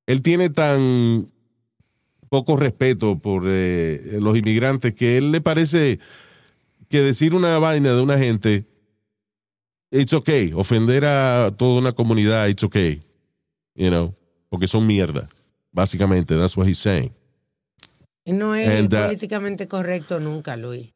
él 0.06 0.22
tiene 0.22 0.50
tan 0.50 1.30
poco 2.28 2.56
respeto 2.56 3.18
por 3.18 3.44
eh, 3.46 4.18
los 4.20 4.36
inmigrantes 4.36 4.94
que 4.94 5.18
él 5.18 5.32
le 5.32 5.40
parece 5.40 5.98
que 6.88 7.00
decir 7.00 7.34
una 7.34 7.58
vaina 7.58 7.92
de 7.92 8.00
una 8.00 8.18
gente, 8.18 8.66
it's 9.90 10.12
okay. 10.12 10.52
Ofender 10.54 11.04
a 11.06 11.50
toda 11.56 11.80
una 11.80 11.92
comunidad, 11.92 12.48
it's 12.48 12.64
okay. 12.64 13.02
You 13.74 13.88
know, 13.88 14.14
porque 14.50 14.68
son 14.68 14.86
mierda. 14.86 15.28
Básicamente, 15.72 16.36
that's 16.36 16.56
what 16.56 16.68
he's 16.68 16.78
saying. 16.78 17.12
No 18.26 18.54
es 18.54 18.68
and, 18.68 18.92
uh, 18.92 19.06
políticamente 19.06 19.66
correcto 19.66 20.20
nunca, 20.20 20.56
Luis. 20.56 20.91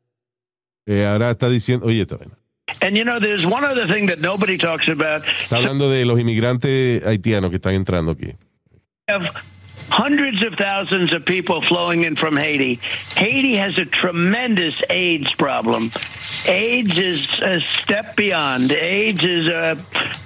Eh, 0.86 1.04
ahora 1.04 1.32
está 1.32 1.48
diciendo, 1.48 1.86
oye, 1.86 2.02
esta 2.02 2.16
vaina. 2.16 2.36
And 2.82 2.96
you 2.96 3.04
know, 3.04 3.18
there's 3.18 3.44
one 3.44 3.64
other 3.64 3.86
thing 3.86 4.06
that 4.06 4.20
nobody 4.20 4.56
talks 4.58 4.88
about. 4.88 5.22
Está 5.24 5.56
hablando 5.56 5.90
de 5.90 6.04
los 6.04 6.18
inmigrantes 6.18 7.02
haitianos 7.04 7.50
que 7.50 7.56
están 7.56 7.74
entrando 7.74 8.12
aquí. 8.12 8.34
have 9.08 9.22
hundreds 9.88 10.44
of 10.44 10.54
thousands 10.54 11.12
of 11.12 11.24
people 11.24 11.60
flowing 11.62 12.02
in 12.02 12.16
from 12.16 12.36
Haiti. 12.36 12.80
Haiti 13.16 13.56
has 13.56 13.78
a 13.78 13.84
tremendous 13.84 14.82
AIDS 14.90 15.32
problem. 15.34 15.92
AIDS 16.48 16.98
is 16.98 17.40
a 17.40 17.60
step 17.60 18.16
beyond. 18.16 18.72
AIDS 18.72 19.22
is 19.22 19.46
a, 19.46 19.78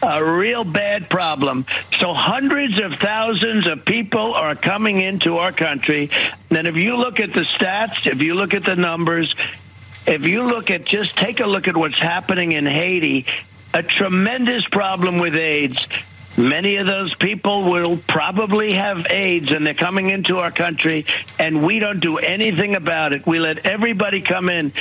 a 0.02 0.24
real 0.24 0.64
bad 0.64 1.10
problem. 1.10 1.66
So 1.98 2.14
hundreds 2.14 2.80
of 2.80 2.94
thousands 2.94 3.66
of 3.66 3.84
people 3.84 4.32
are 4.32 4.54
coming 4.54 5.00
into 5.00 5.36
our 5.36 5.52
country. 5.52 6.08
And 6.50 6.66
if 6.66 6.76
you 6.76 6.96
look 6.96 7.20
at 7.20 7.34
the 7.34 7.42
stats, 7.42 8.06
if 8.06 8.22
you 8.22 8.34
look 8.34 8.54
at 8.54 8.64
the 8.64 8.76
numbers, 8.76 9.34
if 10.10 10.26
you 10.26 10.42
look 10.42 10.70
at 10.70 10.84
just 10.84 11.16
take 11.16 11.40
a 11.40 11.46
look 11.46 11.68
at 11.68 11.76
what's 11.76 11.98
happening 11.98 12.52
in 12.52 12.66
Haiti, 12.66 13.26
a 13.72 13.82
tremendous 13.82 14.64
problem 14.66 15.18
with 15.18 15.36
AIDS. 15.36 15.86
Many 16.36 16.76
of 16.76 16.86
those 16.86 17.14
people 17.14 17.70
will 17.70 17.96
probably 17.96 18.72
have 18.72 19.06
AIDS 19.10 19.50
and 19.52 19.66
they're 19.66 19.74
coming 19.74 20.10
into 20.10 20.38
our 20.38 20.50
country 20.50 21.06
and 21.38 21.64
we 21.64 21.78
don't 21.78 22.00
do 22.00 22.18
anything 22.18 22.74
about 22.74 23.12
it. 23.12 23.26
We 23.26 23.38
let 23.38 23.66
everybody 23.66 24.20
come 24.20 24.48
in. 24.48 24.72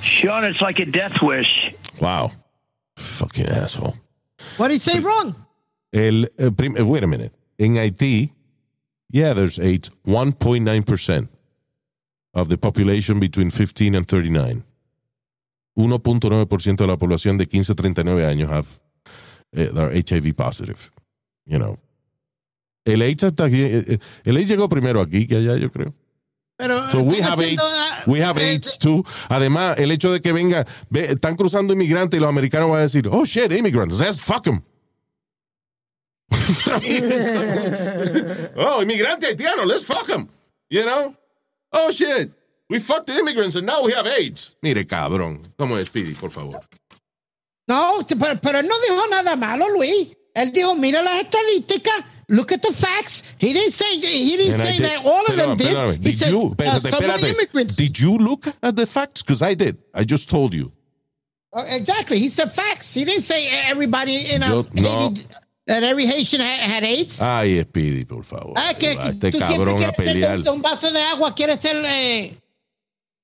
Sean, 0.00 0.44
it's 0.44 0.60
like 0.60 0.78
a 0.78 0.86
death 0.86 1.20
wish. 1.20 1.74
Wow. 2.00 2.32
Fucking 2.96 3.46
asshole. 3.46 3.96
What 4.56 4.68
did 4.68 4.74
he 4.74 4.78
say 4.78 5.00
wrong? 5.00 5.34
El, 5.92 6.24
eh, 6.38 6.50
prim- 6.56 6.76
eh, 6.76 6.82
wait 6.82 7.02
a 7.02 7.06
minute. 7.06 7.34
In 7.58 7.72
Haití, 7.74 8.32
yeah, 9.10 9.32
there's 9.32 9.58
AIDS. 9.58 9.90
1.9% 10.06 11.28
of 12.34 12.48
the 12.48 12.56
population 12.56 13.20
between 13.20 13.50
15 13.50 13.94
and 13.94 14.06
39. 14.06 14.64
1.9% 15.76 16.76
de 16.76 16.86
la 16.86 16.96
población 16.96 17.38
de 17.38 17.46
15 17.46 17.72
a 17.72 17.74
39 17.74 18.26
años 18.26 18.50
have, 18.50 18.66
eh, 19.52 19.70
are 19.76 19.92
HIV 19.94 20.34
positive. 20.34 20.90
You 21.46 21.58
know. 21.58 21.78
El 22.84 23.02
AIDS, 23.02 23.24
hasta 23.24 23.44
aquí, 23.44 23.62
eh, 23.62 23.84
eh, 23.88 23.98
el 24.24 24.36
AIDS 24.36 24.48
llegó 24.48 24.68
primero 24.68 25.00
aquí 25.00 25.26
que 25.26 25.36
allá, 25.36 25.56
yo 25.56 25.70
creo. 25.70 25.94
Pero 26.56 26.88
So 26.90 27.00
we 27.00 27.20
have 27.20 27.40
AIDS. 27.40 27.62
ah, 27.62 28.02
We 28.06 28.22
have 28.22 28.40
AIDS 28.40 28.78
too. 28.78 29.04
Además, 29.28 29.76
el 29.78 29.90
hecho 29.90 30.12
de 30.12 30.20
que 30.20 30.32
venga, 30.32 30.66
ve, 30.90 31.06
están 31.12 31.34
cruzando 31.34 31.72
inmigrantes 31.72 32.18
y 32.18 32.20
los 32.20 32.28
americanos 32.28 32.70
van 32.70 32.80
a 32.80 32.82
decir, 32.82 33.08
oh 33.10 33.24
shit, 33.24 33.50
immigrants, 33.52 33.98
let's 33.98 34.20
fuck 34.20 34.44
them. 34.44 34.62
oh, 38.56 38.82
inmigrante 38.82 39.26
haitiano, 39.26 39.64
let's 39.64 39.84
fuck 39.84 40.06
them. 40.06 40.28
You 40.70 40.84
know? 40.84 41.16
Oh 41.76 41.90
shit, 41.90 42.30
we 42.70 42.78
fucked 42.78 43.08
the 43.08 43.14
immigrants 43.18 43.56
and 43.56 43.66
now 43.66 43.82
we 43.82 43.92
have 43.92 44.06
AIDS. 44.06 44.54
Mire, 44.62 44.84
cabrón. 44.86 45.40
¿Cómo 45.58 45.76
es, 45.78 45.86
Speedy, 45.88 46.14
por 46.14 46.30
favor? 46.30 46.60
No, 47.66 48.00
pero, 48.18 48.38
pero 48.40 48.58
él 48.60 48.66
no 48.68 48.74
dijo 48.80 49.08
nada 49.10 49.36
malo, 49.36 49.68
Luis. 49.70 50.08
Él 50.34 50.52
dijo, 50.52 50.74
mira 50.76 51.02
las 51.02 51.22
estadísticas. 51.22 52.04
Look 52.28 52.52
at 52.52 52.62
the 52.62 52.72
facts. 52.72 53.22
He 53.38 53.52
didn't 53.52 53.72
say 53.72 53.96
he 53.96 54.36
didn't 54.36 54.54
And 54.54 54.62
say 54.62 54.78
did- 54.78 54.82
that 54.86 55.04
all 55.04 55.24
of 55.26 55.36
them 55.36 55.56
did. 55.56 55.68
perdóname. 55.68 56.00
Did 56.00 56.18
said, 56.18 56.30
you, 56.30 56.40
uh, 56.46 56.50
espérate, 56.54 56.80
some 56.82 56.90
espérate. 56.92 57.28
immigrants. 57.34 57.76
Did 57.76 57.98
you 58.00 58.16
look 58.18 58.46
at 58.62 58.76
the 58.76 58.86
facts? 58.86 59.22
Because 59.22 59.42
I 59.42 59.54
did. 59.54 59.76
I 59.94 60.04
just 60.04 60.28
told 60.30 60.54
you. 60.54 60.72
Uh, 61.52 61.64
exactly. 61.68 62.18
He 62.18 62.28
said 62.30 62.50
facts. 62.50 62.94
He 62.94 63.04
didn't 63.04 63.24
say 63.24 63.46
everybody 63.68 64.30
in 64.32 64.40
Yo- 64.42 64.60
a, 64.74 64.80
no. 64.80 65.12
That 65.66 65.82
every 65.82 66.06
Haitian 66.06 66.42
had, 66.42 66.84
AIDS. 66.84 67.20
Ay, 67.22 67.62
Speedy, 67.62 68.04
por 68.04 68.22
favor. 68.24 68.52
Ah, 68.56 68.74
que 68.78 68.96
Va 68.96 69.06
este 69.06 69.30
tú 69.32 69.38
cabrón 69.38 69.82
a 69.82 69.92
pelear. 69.92 70.38
un 70.50 70.60
vaso 70.60 70.92
de 70.92 71.00
agua, 71.00 71.34
quieres 71.34 71.58
ser... 71.60 71.76
Eh, 71.86 72.36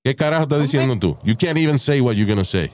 ¿Qué 0.02 0.14
carajo 0.16 0.44
estás 0.44 0.62
diciendo 0.62 0.96
tú? 0.98 1.18
You 1.22 1.36
can't 1.36 1.58
even 1.58 1.78
say 1.78 2.00
what 2.00 2.14
you're 2.16 2.24
going 2.26 2.38
to 2.38 2.44
say. 2.44 2.72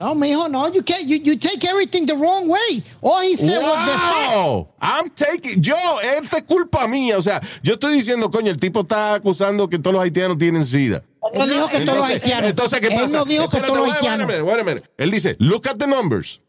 no, 0.00 0.16
mijo, 0.16 0.48
no. 0.50 0.66
You 0.72 0.82
can't. 0.82 1.06
You, 1.06 1.18
you 1.22 1.36
take 1.38 1.62
everything 1.64 2.06
the 2.06 2.16
wrong 2.16 2.48
way. 2.48 2.82
All 3.00 3.20
he 3.22 3.36
said 3.36 3.62
was 3.62 3.86
the 3.86 3.92
facts. 3.92 4.34
Wow, 4.34 4.68
I'm 4.80 5.08
taking, 5.10 5.62
yo, 5.62 5.76
esta 6.02 6.38
es 6.38 6.42
culpa 6.42 6.88
mía, 6.88 7.16
o 7.18 7.22
sea, 7.22 7.40
yo 7.62 7.74
estoy 7.74 7.94
diciendo, 7.94 8.28
coño, 8.28 8.50
el 8.50 8.56
tipo 8.56 8.80
está 8.80 9.14
acusando 9.14 9.68
que 9.70 9.78
todos 9.78 9.94
los 9.94 10.02
haitianos 10.02 10.36
tienen 10.38 10.64
sida. 10.64 11.04
No 11.32 11.46
dijo 11.46 11.68
que 11.68 11.78
todos 11.86 11.98
los 11.98 12.10
Entonces, 12.10 12.14
haitianos. 12.16 12.50
entonces, 12.50 12.80
¿qué 12.80 12.86
Él 12.88 12.94
pasa? 13.00 13.18
no 13.18 13.24
dijo 13.24 13.48
que 13.48 13.56
Espérate, 13.58 13.68
todos 13.68 13.78
los 13.78 13.86
wait, 13.86 14.02
wait 14.02 14.10
a 14.10 14.12
haitianos. 14.14 14.26
minute, 14.26 14.42
wait 14.42 14.60
a 14.60 14.64
minute. 14.64 14.90
Él 14.98 15.10
dice, 15.12 15.36
look 15.38 15.68
at 15.68 15.76
the 15.78 15.86
numbers, 15.86 16.40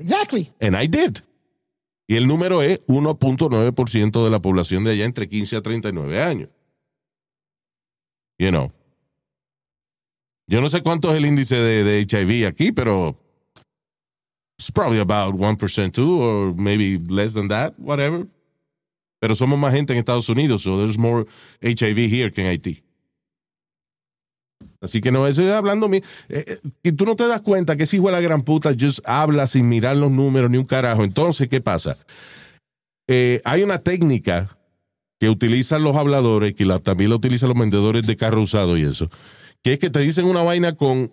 Exactly. 0.00 0.50
and 0.60 0.74
I 0.76 0.88
did. 0.88 1.20
Y 2.08 2.16
el 2.16 2.26
número 2.26 2.62
es 2.62 2.80
1.9% 2.86 4.24
de 4.24 4.30
la 4.30 4.40
población 4.40 4.82
de 4.82 4.92
allá 4.92 5.04
entre 5.04 5.28
15 5.28 5.56
a 5.56 5.62
39 5.62 6.22
años. 6.22 6.48
You 8.38 8.48
know. 8.48 8.72
Yo 10.46 10.62
no 10.62 10.70
sé 10.70 10.82
cuánto 10.82 11.10
es 11.10 11.18
el 11.18 11.26
índice 11.26 11.56
de, 11.56 11.84
de 11.84 12.00
HIV 12.00 12.46
aquí, 12.46 12.72
pero 12.72 13.20
it's 14.58 14.72
probably 14.72 15.00
about 15.00 15.34
1% 15.34 15.92
too, 15.92 16.22
or 16.22 16.54
maybe 16.54 16.98
less 16.98 17.34
than 17.34 17.48
that, 17.48 17.74
whatever. 17.78 18.26
Pero 19.20 19.34
somos 19.34 19.58
más 19.58 19.74
gente 19.74 19.92
en 19.92 19.98
Estados 19.98 20.30
Unidos, 20.30 20.62
so 20.62 20.78
there's 20.78 20.96
more 20.96 21.26
HIV 21.60 22.08
here 22.10 22.32
que 22.32 22.40
en 22.40 22.48
Haití. 22.48 22.82
Así 24.80 25.00
que 25.00 25.10
no, 25.10 25.26
eso 25.26 25.42
es 25.42 25.50
hablando 25.50 25.92
eh, 25.92 26.02
eh, 26.28 26.58
y 26.84 26.92
tú 26.92 27.04
no 27.04 27.16
te 27.16 27.26
das 27.26 27.40
cuenta 27.40 27.76
que 27.76 27.82
ese 27.82 27.96
hijo 27.96 28.06
de 28.06 28.12
la 28.12 28.20
gran 28.20 28.42
puta 28.42 28.70
just 28.78 29.00
habla 29.04 29.46
sin 29.48 29.68
mirar 29.68 29.96
los 29.96 30.10
números 30.10 30.50
ni 30.50 30.58
un 30.58 30.64
carajo. 30.66 31.02
Entonces, 31.02 31.48
¿qué 31.48 31.60
pasa? 31.60 31.96
Eh, 33.08 33.40
hay 33.44 33.62
una 33.62 33.78
técnica 33.78 34.48
que 35.18 35.28
utilizan 35.28 35.82
los 35.82 35.96
habladores, 35.96 36.54
que 36.54 36.64
la- 36.64 36.78
también 36.78 37.10
la 37.10 37.16
utilizan 37.16 37.48
los 37.48 37.58
vendedores 37.58 38.02
de 38.04 38.16
carro 38.16 38.40
usado 38.42 38.76
y 38.76 38.82
eso, 38.82 39.10
que 39.62 39.72
es 39.72 39.78
que 39.78 39.90
te 39.90 39.98
dicen 40.00 40.26
una 40.26 40.42
vaina 40.42 40.76
con 40.76 41.12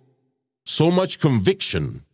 so 0.64 0.92
much 0.92 1.18
conviction, 1.18 2.06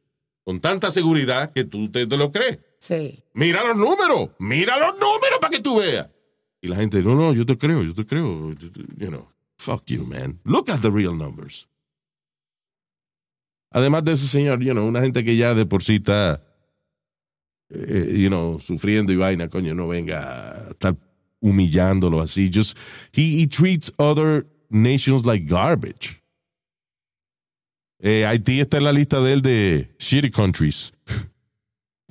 con 0.46 0.60
tanta 0.62 0.90
seguridad 0.92 1.52
que 1.52 1.66
tú 1.66 1.90
te, 1.90 2.08
te 2.08 2.16
lo 2.18 2.32
crees. 2.32 2.60
Sí. 2.80 3.22
Mira 3.34 3.64
los 3.66 3.76
números, 3.78 4.30
mira 4.40 4.78
los 4.78 4.94
números 4.94 5.40
para 5.42 5.52
que 5.52 5.60
tú 5.62 5.80
veas. 5.80 6.08
Y 6.62 6.68
la 6.68 6.76
gente, 6.78 7.02
no, 7.02 7.16
no, 7.16 7.34
yo 7.34 7.46
te 7.46 7.58
creo, 7.58 7.84
yo 7.84 7.94
te 7.94 8.06
creo. 8.06 8.52
You 8.98 9.08
know, 9.08 9.28
fuck 9.62 9.90
you, 9.90 10.06
man. 10.06 10.40
Look 10.44 10.70
at 10.70 10.82
the 10.82 10.92
real 10.92 11.14
numbers. 11.14 11.68
Además 13.74 14.04
de 14.04 14.14
eso, 14.14 14.28
señor, 14.28 14.62
you 14.62 14.74
know, 14.74 14.86
una 14.86 15.02
gente 15.02 15.24
que 15.24 15.38
ya 15.38 15.54
de 15.54 15.66
por 15.66 15.82
sí 15.82 15.96
está, 15.96 16.42
eh, 17.70 18.18
you 18.18 18.28
know, 18.28 18.60
sufriendo 18.60 19.14
y 19.14 19.16
vaina, 19.16 19.48
coño, 19.48 19.74
no 19.74 19.88
venga 19.88 20.68
a 20.68 20.72
estar 20.72 20.98
humillándolo 21.40 22.20
así. 22.20 22.52
Just, 22.54 22.76
he, 23.14 23.42
he 23.42 23.48
treats 23.48 23.90
other 23.98 24.46
nations 24.70 25.26
like 25.26 25.46
garbage. 25.46 26.22
Eh, 28.04 28.26
Haití 28.26 28.60
está 28.60 28.78
en 28.78 28.84
la 28.84 28.92
lista 28.92 29.22
de 29.22 29.34
él 29.34 29.42
de 29.42 29.96
shitty 30.00 30.32
countries. 30.32 30.92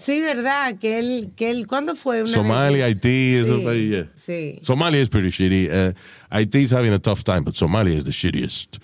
Sí, 0.01 0.21
verdad, 0.21 0.79
que 0.79 0.99
él, 0.99 1.33
que 1.37 1.51
él, 1.51 1.67
¿cuándo 1.67 1.95
fue? 1.95 2.23
Una 2.23 2.33
Somalia, 2.33 2.87
vez? 2.87 2.97
Haití, 2.97 3.35
esos 3.35 3.59
Sí, 3.59 3.65
países. 3.65 4.07
Sí. 4.15 4.59
Somalia 4.63 5.01
is 5.03 5.09
pretty 5.11 5.29
shitty. 5.31 5.69
Uh, 5.69 5.93
Haití 6.31 6.61
is 6.63 6.73
having 6.73 6.93
a 6.93 6.99
tough 6.99 7.23
time, 7.23 7.43
but 7.45 7.55
Somalia 7.55 7.95
is 7.97 8.05
the 8.05 8.13
shittiest. 8.13 8.79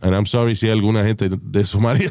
And 0.00 0.14
I'm 0.14 0.26
sorry 0.26 0.54
si 0.56 0.66
hay 0.66 0.72
alguna 0.72 1.02
gente 1.04 1.28
de 1.28 1.64
Somalia. 1.64 2.10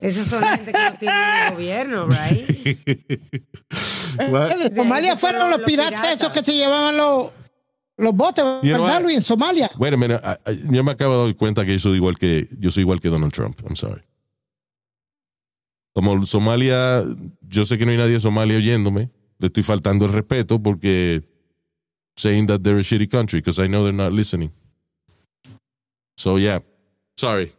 Esas 0.00 0.26
son 0.28 0.42
gente 0.42 0.72
que 0.72 0.78
no 0.90 0.98
tiene 0.98 1.50
gobierno, 1.52 2.06
right? 2.08 2.78
De 4.18 4.72
Somalia 4.76 5.16
fueron 5.16 5.50
los 5.50 5.60
los 5.60 5.66
piratas, 5.66 6.00
piratas. 6.00 6.20
esos 6.20 6.32
que 6.32 6.40
se 6.44 6.54
llevaban 6.56 6.96
los, 6.96 7.30
los 7.98 8.14
botes, 8.14 8.44
You 8.62 8.74
know 8.74 8.84
¿verdad? 8.84 9.02
Luis? 9.02 9.16
En 9.18 9.22
Somalia. 9.22 9.70
Wait 9.78 9.94
a 9.94 9.96
minute. 9.96 10.20
I- 10.24 10.50
I- 10.52 10.74
yo 10.74 10.82
me 10.82 10.92
acabo 10.92 11.18
de 11.20 11.24
dar 11.28 11.36
cuenta 11.36 11.64
que 11.64 11.72
yo 11.74 11.78
soy 11.78 11.96
igual 11.96 12.18
que 12.18 12.48
yo 12.58 12.70
soy 12.70 12.82
igual 12.82 13.00
que 13.00 13.08
Donald 13.08 13.32
Trump. 13.32 13.58
I'm 13.64 13.76
sorry. 13.76 14.02
Como 15.94 16.24
Somalia, 16.26 17.04
yo 17.48 17.64
sé 17.64 17.76
que 17.76 17.84
no 17.84 17.90
hay 17.90 17.98
nadie 17.98 18.14
de 18.14 18.20
Somalia 18.20 18.56
oyéndome. 18.56 19.10
Le 19.38 19.48
estoy 19.48 19.62
faltando 19.62 20.06
el 20.06 20.12
respeto 20.12 20.62
porque 20.62 21.22
saying 22.16 22.46
that 22.46 22.62
they're 22.62 22.78
a 22.78 22.82
shitty 22.82 23.10
country 23.10 23.40
because 23.40 23.58
I 23.58 23.66
know 23.66 23.84
they're 23.84 23.92
not 23.92 24.12
listening. 24.12 24.52
So 26.16 26.36
yeah, 26.36 26.60
sorry. 27.16 27.52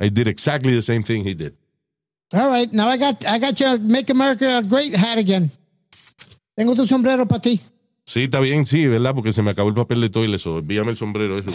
I 0.00 0.08
did 0.08 0.28
exactly 0.28 0.74
the 0.74 0.82
same 0.82 1.02
thing 1.02 1.24
he 1.24 1.34
did. 1.34 1.56
All 2.34 2.48
right, 2.48 2.72
now 2.72 2.88
I 2.88 2.96
got, 2.96 3.24
I 3.26 3.38
got 3.38 3.60
your 3.60 3.78
Make 3.78 4.10
America 4.10 4.58
a 4.58 4.62
Great 4.62 4.94
hat 4.94 5.18
again. 5.18 5.50
Tengo 6.56 6.74
tu 6.74 6.86
sombrero 6.86 7.26
para 7.26 7.40
ti. 7.40 7.60
Sí, 8.12 8.24
está 8.24 8.40
bien, 8.40 8.66
sí, 8.66 8.86
¿verdad? 8.86 9.14
Porque 9.14 9.32
se 9.32 9.40
me 9.40 9.52
acabó 9.52 9.70
el 9.70 9.74
papel 9.74 10.02
de 10.02 10.10
toilet, 10.10 10.38
so 10.38 10.58
envíame 10.58 10.90
el 10.90 10.98
sombrero 10.98 11.38
ese. 11.38 11.48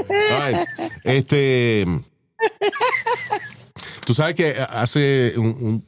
Right. 0.00 0.56
Este. 1.04 1.84
Tú 4.06 4.14
sabes 4.14 4.34
que 4.34 4.54
hace 4.70 5.34
un, 5.36 5.46
un- 5.48 5.84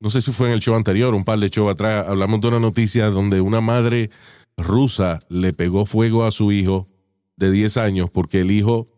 no 0.00 0.10
sé 0.10 0.20
si 0.20 0.32
fue 0.32 0.48
en 0.48 0.54
el 0.54 0.60
show 0.60 0.74
anterior, 0.74 1.14
un 1.14 1.22
par 1.22 1.38
de 1.38 1.48
shows 1.48 1.70
atrás, 1.72 2.08
hablamos 2.08 2.40
de 2.40 2.48
una 2.48 2.58
noticia 2.58 3.06
donde 3.10 3.40
una 3.40 3.60
madre 3.60 4.10
rusa 4.56 5.22
le 5.28 5.52
pegó 5.52 5.86
fuego 5.86 6.24
a 6.24 6.32
su 6.32 6.50
hijo 6.50 6.88
de 7.36 7.52
10 7.52 7.76
años 7.76 8.10
porque 8.10 8.40
el 8.40 8.50
hijo 8.50 8.88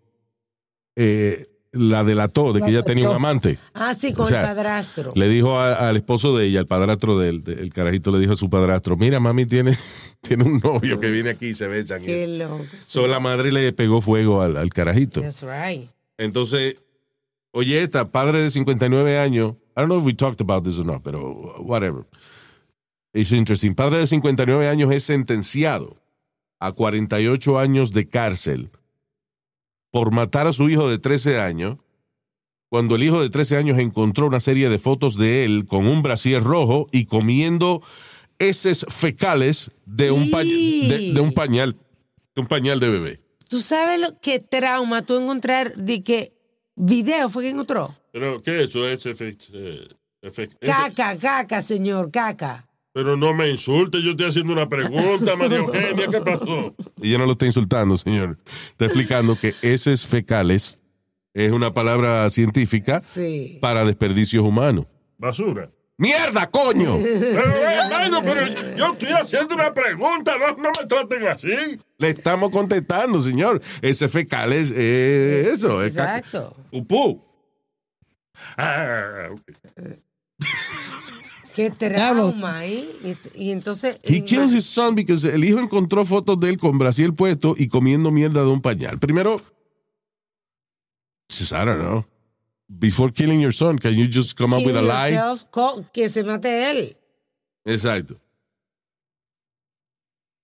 eh, 0.97 1.50
la 1.73 2.03
delató 2.03 2.53
de 2.53 2.61
que 2.61 2.71
ella 2.71 2.83
tenía 2.83 3.09
un 3.09 3.17
amante. 3.17 3.59
Ah, 3.75 3.95
sí, 3.95 4.13
con 4.13 4.25
O 4.25 4.29
sea, 4.29 4.41
el 4.41 4.47
padrastro. 4.49 5.13
Le 5.15 5.29
dijo 5.29 5.59
a- 5.59 5.89
al 5.89 5.97
esposo 5.97 6.37
de 6.37 6.47
ella, 6.47 6.61
al 6.61 6.67
padrastro 6.67 7.19
del 7.19 7.45
el 7.47 7.73
carajito, 7.73 8.11
le 8.11 8.19
dijo 8.19 8.33
a 8.33 8.37
su 8.37 8.51
padrastro, 8.51 8.97
mira, 8.97 9.21
mami 9.21 9.47
tiene, 9.47 9.79
tiene 10.21 10.45
un 10.45 10.59
novio 10.59 10.99
que 10.99 11.11
viene 11.11 11.31
aquí 11.31 11.47
y 11.49 11.55
se 11.55 11.67
y 11.67 11.85
Qué 12.05 12.25
eso". 12.25 12.49
loco. 12.49 12.65
So, 12.81 13.07
la 13.07 13.21
madre 13.21 13.53
le 13.53 13.73
pegó 13.73 14.01
fuego 14.01 14.43
al, 14.43 14.57
al 14.57 14.71
carajito. 14.71 15.21
That's 15.21 15.43
right. 15.43 15.89
Entonces, 16.19 16.77
oye, 17.53 17.83
esta 17.83 18.11
padre 18.11 18.43
de 18.43 18.51
59 18.51 19.19
años, 19.19 19.53
I 19.77 19.81
don't 19.83 19.87
know 19.89 19.99
if 20.01 20.05
we 20.05 20.13
talked 20.15 20.41
about 20.41 20.65
this 20.65 20.79
or 20.79 20.85
not, 20.87 21.03
pero 21.03 21.57
whatever. 21.63 22.05
It's 23.13 23.33
interesting. 23.33 23.75
Padre 23.75 23.99
de 24.01 24.07
59 24.07 24.69
años 24.69 24.91
es 24.93 25.05
sentenciado 25.05 25.97
a 26.59 26.73
48 26.73 27.59
años 27.59 27.93
de 27.93 28.09
cárcel 28.09 28.71
por 29.91 30.13
matar 30.13 30.47
a 30.47 30.53
su 30.53 30.69
hijo 30.69 30.89
de 30.89 30.99
13 30.99 31.39
años 31.41 31.77
cuando 32.69 32.95
el 32.95 33.03
hijo 33.03 33.21
de 33.21 33.31
13 33.31 33.57
años 33.57 33.79
encontró 33.79 34.27
una 34.29 34.39
serie 34.39 34.69
de 34.69 34.79
fotos 34.79 35.17
de 35.17 35.45
él 35.45 35.67
con 35.67 35.87
un 35.89 36.03
brasier 36.03 36.43
rojo 36.43 36.87
y 36.93 37.07
comiendo 37.07 37.83
heces 38.39 38.87
fecales 38.89 39.73
de 39.87 40.13
un, 40.13 40.31
pañ- 40.31 40.89
de, 40.89 41.13
de 41.13 41.21
un 41.21 41.33
pañal, 41.33 41.77
de 42.35 42.41
un 42.41 42.47
pañal 42.47 42.79
de 42.79 42.89
bebé. 42.89 43.21
¿Tú 43.49 43.61
sabes 43.61 44.01
lo 44.01 44.21
que 44.21 44.39
trauma 44.39 45.03
tú 45.03 45.19
encontrar 45.19 45.75
de 45.75 46.05
que 46.05 46.33
video 46.77 47.29
fue 47.29 47.43
que 47.43 47.51
encontró? 47.51 47.97
Pero, 48.13 48.41
¿qué 48.41 48.59
es 48.63 48.71
eso? 48.71 48.87
Es 48.89 49.05
efect, 49.07 49.43
eh, 49.53 49.89
efect- 50.23 50.57
Caca, 50.61 51.19
caca, 51.19 51.63
señor, 51.63 52.13
caca. 52.13 52.69
Pero 52.93 53.17
no 53.17 53.33
me 53.35 53.49
insulte, 53.51 54.03
yo 54.03 54.13
estoy 54.13 54.27
haciendo 54.27 54.53
una 54.53 54.69
pregunta, 54.69 55.37
María 55.37 55.59
Eugenia, 55.59 56.09
¿qué 56.11 56.21
pasó? 56.21 56.75
Ella 57.01 57.19
no 57.19 57.27
lo 57.27 57.33
está 57.33 57.47
insultando, 57.47 57.97
señor. 57.97 58.39
Está 58.71 58.87
explicando 58.87 59.39
que 59.39 59.55
heces 59.63 60.05
fecales 60.07 60.79
es 61.33 61.53
una 61.53 61.73
palabra 61.73 62.29
científica 62.31 63.01
Sí. 63.01 63.59
para 63.61 63.85
desperdicios 63.85 64.45
humanos. 64.45 64.87
Basura. 65.19 65.71
¡Mierda, 65.99 66.51
coño! 66.51 66.99
Pero, 67.03 67.55
hermano, 67.55 68.23
pero 68.25 68.47
yo 68.75 68.93
estoy 68.95 69.11
haciendo 69.13 69.55
una 69.55 69.73
pregunta, 69.75 70.33
no, 70.39 70.57
no 70.57 70.71
me 70.81 70.87
traten 70.89 71.27
así. 71.29 71.79
Le 71.99 72.09
estamos 72.09 72.49
contestando, 72.51 73.23
señor. 73.23 73.61
Heces 73.83 74.11
fecales 74.11 74.71
es 74.71 75.47
eso, 75.47 75.85
es 75.85 75.93
caca. 75.95 76.17
Exacto. 76.19 76.57
Pupú. 76.71 77.23
Qué 81.55 81.71
trauma, 81.71 82.65
¿eh? 82.67 82.89
Y, 83.35 83.45
y 83.47 83.51
entonces. 83.51 83.99
He 84.03 84.23
kills 84.25 84.53
his 84.53 84.67
son 84.67 84.95
because 84.95 85.25
el 85.25 85.45
hijo 85.45 85.59
encontró 85.59 86.05
fotos 86.05 86.39
de 86.41 86.51
él 86.51 86.59
con 86.59 86.79
Brasil 86.79 87.15
puesto 87.15 87.55
y 87.59 87.69
comiendo 87.69 88.11
mierda 88.11 88.43
de 88.43 88.49
un 88.49 88.61
pañal. 88.61 88.99
Primero, 88.99 89.41
I 91.31 91.65
don't 91.65 91.79
know. 91.81 92.05
Before 92.69 93.13
killing 93.13 93.41
your 93.41 93.53
son, 93.53 93.79
can 93.79 93.95
you 93.95 94.07
just 94.13 94.37
come 94.39 94.55
up 94.57 94.65
with 94.65 94.77
a 94.77 94.83
lie? 94.83 95.19
que 95.93 96.09
se 96.09 96.23
mate 96.23 96.71
él. 96.71 96.97
Exacto. 97.65 98.21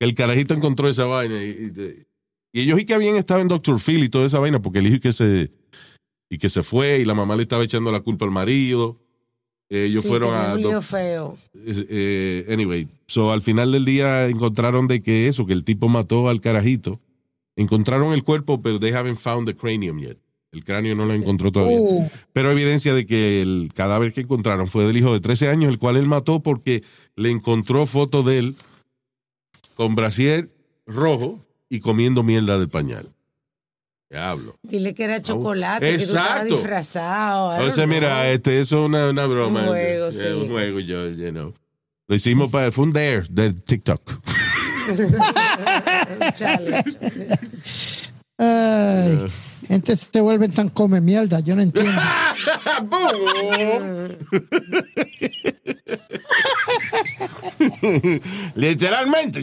El 0.01 0.14
carajito 0.14 0.53
encontró 0.55 0.88
esa 0.88 1.05
vaina 1.05 1.42
y, 1.42 1.49
y- 1.49 2.07
y 2.53 2.61
ellos 2.62 2.81
y 2.81 2.85
que 2.87 2.95
habían 2.95 3.16
estado 3.16 3.40
en 3.40 3.49
Dr. 3.49 3.79
Phil 3.81 4.03
y 4.05 4.09
toda 4.09 4.27
esa 4.27 4.38
vaina 4.38 4.61
porque 4.61 4.79
el 4.81 4.87
hijo 4.87 4.97
y 4.97 5.01
que 5.01 5.12
se 5.12 5.53
y 6.31 6.38
que 6.38 6.49
se 6.49 6.62
fue 6.62 6.99
y 6.99 7.05
la 7.05 7.14
mamá 7.14 7.37
le 7.37 7.42
estaba 7.42 7.62
echando 7.64 7.92
la 7.92 8.01
culpa 8.01 8.25
al 8.25 8.31
marido. 8.31 9.01
Eh, 9.69 9.87
ellos 9.87 10.03
Sí, 10.05 10.09
fueron 10.09 10.33
a 10.35 10.55
un 10.55 10.83
feo. 10.83 11.37
eh, 11.55 11.87
eh, 11.89 12.53
anyway, 12.53 12.87
so 13.07 13.33
al 13.33 13.43
final 13.43 13.73
del 13.73 13.85
día 13.85 14.29
encontraron 14.29 14.87
de 14.87 15.03
que 15.03 15.27
eso, 15.29 15.45
que 15.47 15.53
el 15.53 15.65
tipo 15.65 15.89
mató 15.89 16.29
al 16.29 16.41
carajito. 16.41 17.01
Encontraron 17.57 18.13
el 18.13 18.23
cuerpo, 18.23 18.61
pero 18.63 18.79
they 18.79 18.93
haven't 18.93 19.17
found 19.19 19.49
the 19.49 19.55
cranium 19.57 19.99
yet. 19.99 20.19
El 20.53 20.65
cráneo 20.65 20.95
no 20.95 21.05
lo 21.05 21.15
encontró 21.15 21.51
todavía. 21.53 21.81
Uh, 21.81 22.09
Pero 22.33 22.51
evidencia 22.51 22.95
de 22.95 23.05
que 23.05 23.43
el 23.43 23.71
cadáver 23.75 24.13
que 24.13 24.21
encontraron 24.23 24.69
fue 24.69 24.85
del 24.85 24.97
hijo 24.97 25.13
de 25.13 25.21
13 25.21 25.49
años, 25.49 25.71
el 25.71 25.79
cual 25.79 25.97
él 25.97 26.07
mató 26.07 26.41
porque 26.41 26.83
le 27.15 27.31
encontró 27.31 27.85
foto 27.87 28.23
de 28.23 28.39
él 28.39 28.55
con 29.75 29.95
brasier 29.95 30.49
rojo 30.87 31.41
y 31.69 31.81
comiendo 31.81 32.23
mierda 32.23 32.59
del 32.59 32.69
pañal. 32.69 33.11
Diablo. 34.09 34.57
Dile 34.62 34.95
que 34.95 35.05
era 35.05 35.21
chocolate, 35.21 35.85
que 35.85 35.97
tú 35.97 36.03
Exacto. 36.05 36.29
estabas 36.29 36.49
disfrazado. 36.49 37.71
Sea, 37.73 37.87
mira, 37.87 38.31
este, 38.31 38.61
eso 38.61 38.79
es 38.81 38.87
una, 38.87 39.11
una 39.11 39.27
broma. 39.27 39.61
Un 39.62 39.66
juego, 39.66 40.07
Eh, 40.09 40.12
sí. 40.12 40.27
Un 40.27 40.49
juego, 40.49 40.81
yo, 40.81 41.09
you 41.11 41.31
know. 41.31 41.53
Lo 42.09 42.14
hicimos 42.14 42.51
para, 42.51 42.71
fue 42.71 42.85
un 42.85 42.92
dare 42.92 43.25
de 43.29 43.53
TikTok. 43.53 44.21
Chale. 46.35 46.85
ay, 48.38 49.27
gente 49.66 49.97
se 49.97 50.21
vuelven 50.21 50.53
tan 50.53 50.69
come 50.69 51.01
mierda, 51.01 51.40
yo 51.40 51.57
no 51.57 51.62
entiendo. 51.62 51.90
Literalmente. 58.55 59.40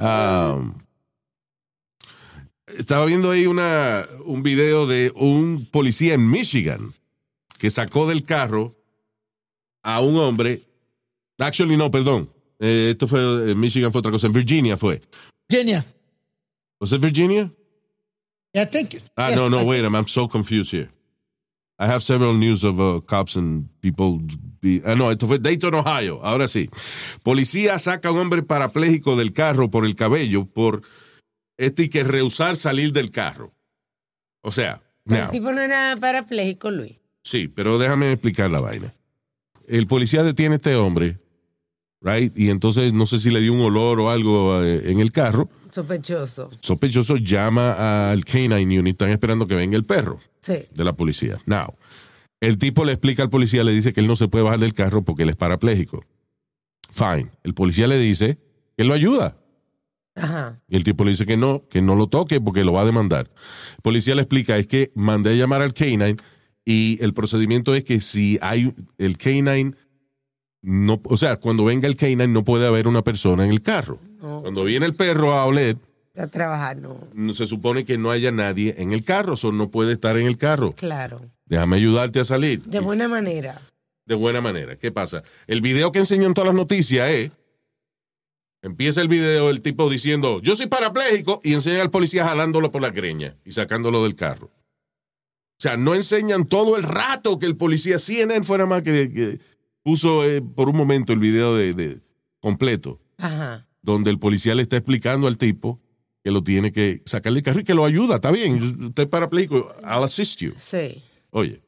Um, 0.00 0.74
estaba 2.78 3.06
viendo 3.06 3.30
ahí 3.30 3.46
una, 3.46 4.06
un 4.24 4.42
video 4.42 4.86
de 4.86 5.12
un 5.14 5.66
policía 5.70 6.14
en 6.14 6.30
Michigan 6.30 6.92
que 7.58 7.70
sacó 7.70 8.06
del 8.06 8.24
carro 8.24 8.76
a 9.82 10.00
un 10.00 10.16
hombre. 10.16 10.62
Actually, 11.38 11.76
no, 11.76 11.90
perdón. 11.90 12.30
Eh, 12.60 12.90
esto 12.92 13.06
fue 13.08 13.50
en 13.50 13.58
Michigan, 13.58 13.90
fue 13.92 13.98
otra 14.00 14.12
cosa. 14.12 14.26
En 14.26 14.32
Virginia 14.32 14.76
fue. 14.76 15.02
Virginia, 15.48 15.84
¿Was 16.80 16.92
it 16.92 17.00
Virginia? 17.00 17.50
I 18.54 18.66
think. 18.66 19.00
Ah, 19.16 19.28
yes, 19.28 19.36
no, 19.36 19.48
no, 19.48 19.60
I- 19.60 19.64
wait, 19.64 19.84
I'm, 19.84 19.94
I'm 19.94 20.06
so 20.06 20.28
confused 20.28 20.70
here. 20.72 20.88
I 21.78 21.86
have 21.86 22.02
several 22.02 22.34
news 22.34 22.62
of 22.62 22.78
uh, 22.80 23.00
cops 23.00 23.36
and 23.36 23.68
people. 23.80 24.20
Be, 24.60 24.80
ah, 24.86 24.94
no, 24.94 25.10
esto 25.10 25.26
fue 25.26 25.38
Dayton, 25.38 25.74
Ohio. 25.74 26.20
Ahora 26.22 26.46
sí. 26.46 26.70
Policía 27.22 27.78
saca 27.78 28.08
a 28.08 28.12
un 28.12 28.18
hombre 28.20 28.42
parapléjico 28.42 29.16
del 29.16 29.32
carro 29.32 29.70
por 29.70 29.84
el 29.84 29.94
cabello 29.96 30.44
por 30.44 30.82
este 31.56 31.84
y 31.84 31.88
que 31.88 32.04
rehusar 32.04 32.56
salir 32.56 32.92
del 32.92 33.10
carro. 33.10 33.52
O 34.42 34.50
sea, 34.50 34.82
El 35.06 35.28
tipo 35.28 35.52
no 35.52 35.60
era 35.60 35.96
parapléjico, 36.00 36.70
Luis. 36.70 36.94
sí, 37.22 37.48
pero 37.48 37.78
déjame 37.78 38.12
explicar 38.12 38.50
la 38.50 38.60
vaina. 38.60 38.92
El 39.66 39.86
policía 39.86 40.22
detiene 40.22 40.54
a 40.54 40.56
este 40.56 40.74
hombre, 40.76 41.18
right? 42.02 42.36
Y 42.38 42.50
entonces 42.50 42.92
no 42.92 43.06
sé 43.06 43.18
si 43.18 43.30
le 43.30 43.40
dio 43.40 43.52
un 43.52 43.60
olor 43.62 44.00
o 44.00 44.10
algo 44.10 44.62
eh, 44.62 44.90
en 44.90 45.00
el 45.00 45.10
carro. 45.12 45.48
Sospechoso. 45.70 46.50
Sospechoso 46.60 47.16
llama 47.16 48.10
al 48.10 48.24
Canine 48.24 48.78
Unit, 48.78 48.92
están 48.94 49.08
esperando 49.10 49.46
que 49.46 49.54
venga 49.54 49.76
el 49.76 49.84
perro. 49.84 50.20
Sí. 50.40 50.58
de 50.74 50.84
la 50.84 50.92
policía. 50.92 51.38
Now, 51.46 51.74
el 52.40 52.58
tipo 52.58 52.84
le 52.84 52.92
explica 52.92 53.22
al 53.22 53.30
policía, 53.30 53.64
le 53.64 53.72
dice 53.72 53.94
que 53.94 54.00
él 54.00 54.06
no 54.06 54.14
se 54.16 54.28
puede 54.28 54.44
bajar 54.44 54.60
del 54.60 54.74
carro 54.74 55.02
porque 55.02 55.22
él 55.22 55.30
es 55.30 55.36
parapléjico. 55.36 56.04
Fine. 56.90 57.30
El 57.42 57.54
policía 57.54 57.86
le 57.86 57.98
dice 57.98 58.36
que 58.76 58.82
él 58.82 58.88
lo 58.88 58.94
ayuda. 58.94 59.38
Ajá. 60.16 60.60
Y 60.68 60.76
el 60.76 60.84
tipo 60.84 61.04
le 61.04 61.10
dice 61.10 61.26
que 61.26 61.36
no, 61.36 61.64
que 61.68 61.82
no 61.82 61.96
lo 61.96 62.06
toque 62.06 62.40
porque 62.40 62.64
lo 62.64 62.72
va 62.72 62.82
a 62.82 62.84
demandar. 62.86 63.30
El 63.76 63.82
policía 63.82 64.14
le 64.14 64.22
explica, 64.22 64.56
es 64.56 64.66
que 64.66 64.92
mandé 64.94 65.30
a 65.30 65.34
llamar 65.34 65.62
al 65.62 65.74
K9 65.74 66.20
y 66.64 67.02
el 67.02 67.14
procedimiento 67.14 67.74
es 67.74 67.84
que 67.84 68.00
si 68.00 68.38
hay 68.40 68.72
el 68.98 69.18
K9, 69.18 69.74
no, 70.62 71.00
o 71.04 71.16
sea, 71.16 71.36
cuando 71.36 71.64
venga 71.64 71.86
el 71.88 71.96
K9 71.96 72.28
no 72.28 72.44
puede 72.44 72.66
haber 72.66 72.88
una 72.88 73.02
persona 73.02 73.44
en 73.44 73.50
el 73.50 73.60
carro. 73.60 73.98
No. 74.22 74.40
Cuando 74.42 74.64
viene 74.64 74.86
el 74.86 74.94
perro 74.94 75.34
a 75.34 75.44
oler, 75.44 75.76
A 76.16 76.26
trabajar, 76.28 76.76
no. 76.78 76.96
No 77.12 77.32
se 77.34 77.46
supone 77.46 77.84
que 77.84 77.98
no 77.98 78.10
haya 78.10 78.30
nadie 78.30 78.76
en 78.78 78.92
el 78.92 79.02
carro, 79.04 79.34
o 79.42 79.52
no 79.52 79.70
puede 79.70 79.92
estar 79.92 80.16
en 80.16 80.26
el 80.26 80.36
carro. 80.38 80.70
Claro. 80.72 81.20
Déjame 81.44 81.76
ayudarte 81.76 82.20
a 82.20 82.24
salir. 82.24 82.62
De 82.62 82.78
buena 82.80 83.08
manera. 83.08 83.60
de 84.06 84.14
buena 84.14 84.40
manera. 84.40 84.76
¿Qué 84.76 84.92
pasa? 84.92 85.22
El 85.46 85.60
video 85.60 85.90
que 85.92 85.98
enseñó 85.98 86.26
en 86.26 86.34
todas 86.34 86.46
las 86.46 86.56
noticias 86.56 87.10
es. 87.10 87.30
Empieza 88.64 89.02
el 89.02 89.08
video 89.08 89.50
el 89.50 89.60
tipo 89.60 89.90
diciendo, 89.90 90.40
yo 90.40 90.56
soy 90.56 90.68
parapléjico, 90.68 91.38
y 91.44 91.52
enseña 91.52 91.82
al 91.82 91.90
policía 91.90 92.24
jalándolo 92.24 92.72
por 92.72 92.80
la 92.80 92.88
greña 92.88 93.36
y 93.44 93.52
sacándolo 93.52 94.02
del 94.02 94.14
carro. 94.14 94.46
O 94.46 95.60
sea, 95.60 95.76
no 95.76 95.94
enseñan 95.94 96.46
todo 96.46 96.78
el 96.78 96.82
rato 96.82 97.38
que 97.38 97.44
el 97.44 97.58
policía 97.58 97.98
CNN 97.98 98.42
fuera 98.42 98.64
más 98.64 98.80
que, 98.82 99.12
que 99.12 99.38
puso 99.82 100.24
eh, 100.24 100.40
por 100.40 100.70
un 100.70 100.76
momento 100.78 101.12
el 101.12 101.18
video 101.18 101.54
de, 101.54 101.74
de- 101.74 102.00
completo, 102.40 103.00
Ajá. 103.18 103.66
donde 103.82 104.08
el 104.10 104.18
policía 104.18 104.54
le 104.54 104.62
está 104.62 104.78
explicando 104.78 105.26
al 105.26 105.36
tipo 105.36 105.78
que 106.22 106.30
lo 106.30 106.42
tiene 106.42 106.72
que 106.72 107.02
sacar 107.04 107.34
del 107.34 107.42
carro 107.42 107.60
y 107.60 107.64
que 107.64 107.74
lo 107.74 107.84
ayuda. 107.84 108.14
Está 108.16 108.30
bien, 108.30 108.62
usted 108.62 109.02
es 109.02 109.08
parapléjico, 109.10 109.74
I'll 109.82 110.04
assist 110.04 110.40
you. 110.40 110.54
Sí. 110.56 111.02
Oye. 111.30 111.60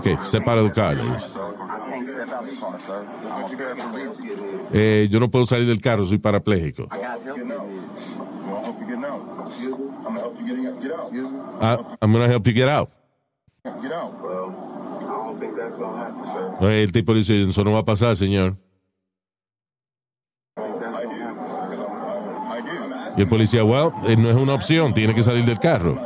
Ok, 0.00 0.24
step 0.24 0.48
out 0.48 0.58
of 0.58 0.68
the 0.68 0.74
car. 0.74 0.96
Eh, 4.72 5.08
yo 5.10 5.20
no 5.20 5.30
puedo 5.30 5.44
salir 5.44 5.66
del 5.66 5.78
carro, 5.78 6.06
soy 6.06 6.16
parapléjico. 6.16 6.88
Ah, 11.60 11.76
I'm 12.00 12.12
gonna 12.12 12.28
help 12.28 12.46
you 12.46 12.54
get 12.54 12.68
out. 12.68 12.88
Eh, 16.62 16.82
El 16.82 16.92
tipo 16.92 17.12
dice, 17.12 17.42
eso 17.42 17.62
no 17.62 17.72
va 17.72 17.80
a 17.80 17.84
pasar, 17.84 18.16
señor. 18.16 18.56
Y 23.16 23.20
el 23.20 23.28
policía, 23.28 23.64
well, 23.64 23.90
eh, 24.06 24.16
no 24.16 24.30
es 24.30 24.36
una 24.36 24.54
opción, 24.54 24.94
tiene 24.94 25.14
que 25.14 25.22
salir 25.22 25.44
del 25.44 25.58
carro. 25.58 25.98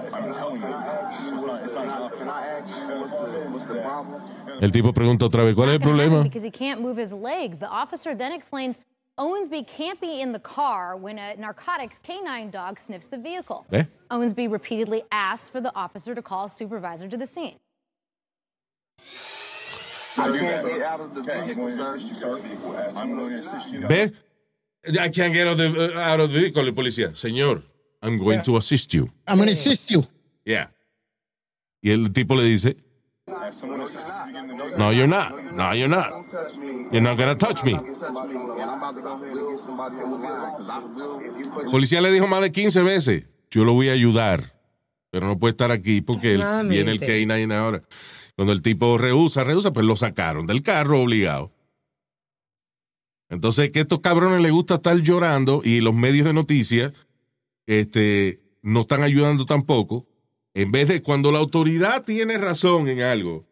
El 4.60 4.72
tipo 4.72 4.92
pregunta 4.92 5.24
otra 5.26 5.44
vez, 5.44 5.54
¿cuál 5.54 5.70
es 5.70 5.74
el 5.74 5.80
problema? 5.80 6.22
Because 6.22 6.44
he 6.44 6.50
can't 6.50 6.80
move 6.80 6.96
his 6.96 7.12
legs. 7.12 7.58
The 7.58 7.68
officer 7.68 8.16
then 8.16 8.32
explains 8.32 8.76
Owensby 9.18 9.66
can't 9.66 10.00
be 10.00 10.20
in 10.20 10.32
the 10.32 10.40
car 10.40 10.96
when 10.96 11.18
a 11.18 11.36
narcotics 11.36 11.98
canine 12.02 12.50
dog 12.50 12.78
sniffs 12.78 13.06
the 13.06 13.18
vehicle. 13.18 13.64
¿Eh? 13.72 13.84
Owensby 14.10 14.50
repeatedly 14.50 15.02
asks 15.12 15.48
for 15.48 15.60
the 15.60 15.72
officer 15.74 16.14
to 16.14 16.22
call 16.22 16.46
a 16.46 16.48
supervisor 16.48 17.08
to 17.08 17.16
the 17.16 17.26
scene. 17.26 17.58
¿Ve? 23.88 24.12
I 25.00 25.08
can't 25.08 25.32
get 25.32 25.46
out 25.46 25.58
of 25.58 25.58
the, 25.58 25.98
out 25.98 26.20
of 26.20 26.32
the 26.32 26.40
vehicle, 26.40 26.66
el 26.66 26.72
policía. 26.72 27.14
Señor, 27.14 27.62
I'm 28.02 28.18
going 28.18 28.42
to 28.42 28.56
assist 28.56 28.92
you. 28.92 29.08
I'm 29.26 29.38
gonna 29.38 29.52
assist 29.52 29.90
you. 29.90 30.04
Yeah. 30.44 30.68
Y 31.82 31.90
el 31.90 32.12
tipo 32.12 32.34
le 32.34 32.44
dice, 32.44 32.76
no, 34.78 34.92
you're 34.92 35.06
not. 35.08 35.32
No, 35.52 35.72
you're 35.74 35.88
not. 35.88 36.12
You're 36.92 37.00
not 37.02 37.16
gonna 37.18 37.36
touch 37.36 37.62
me. 37.64 37.72
El 41.64 41.70
policía 41.70 42.00
le 42.00 42.10
dijo 42.12 42.26
más 42.26 42.40
de 42.42 42.52
15 42.52 42.82
veces, 42.82 43.24
yo 43.50 43.64
lo 43.64 43.72
voy 43.72 43.88
a 43.88 43.92
ayudar, 43.92 44.54
pero 45.10 45.26
no 45.26 45.38
puede 45.38 45.52
estar 45.52 45.70
aquí 45.70 46.00
porque 46.00 46.34
él- 46.34 46.44
viene 46.68 46.92
el 46.92 46.98
Nuevamente. 47.00 47.24
K9 47.26 47.52
ahora. 47.54 47.80
Cuando 48.36 48.52
el 48.52 48.62
tipo 48.62 48.98
rehúsa, 48.98 49.44
rehúsa, 49.44 49.70
pues 49.70 49.86
lo 49.86 49.94
sacaron 49.96 50.46
del 50.46 50.62
carro 50.62 51.00
obligado. 51.00 51.52
Entonces, 53.30 53.70
que 53.70 53.78
a 53.80 53.82
estos 53.82 54.00
cabrones 54.00 54.40
les 54.40 54.52
gusta 54.52 54.74
estar 54.76 54.96
llorando 54.98 55.60
y 55.64 55.80
los 55.80 55.94
medios 55.94 56.26
de 56.26 56.32
noticias 56.34 56.92
este, 57.66 58.40
no 58.62 58.80
están 58.82 59.02
ayudando 59.02 59.46
tampoco. 59.46 60.06
En 60.52 60.70
vez 60.70 60.88
de 60.88 61.02
cuando 61.02 61.32
la 61.32 61.38
autoridad 61.38 62.04
tiene 62.04 62.38
razón 62.38 62.88
en 62.88 63.00
algo, 63.02 63.44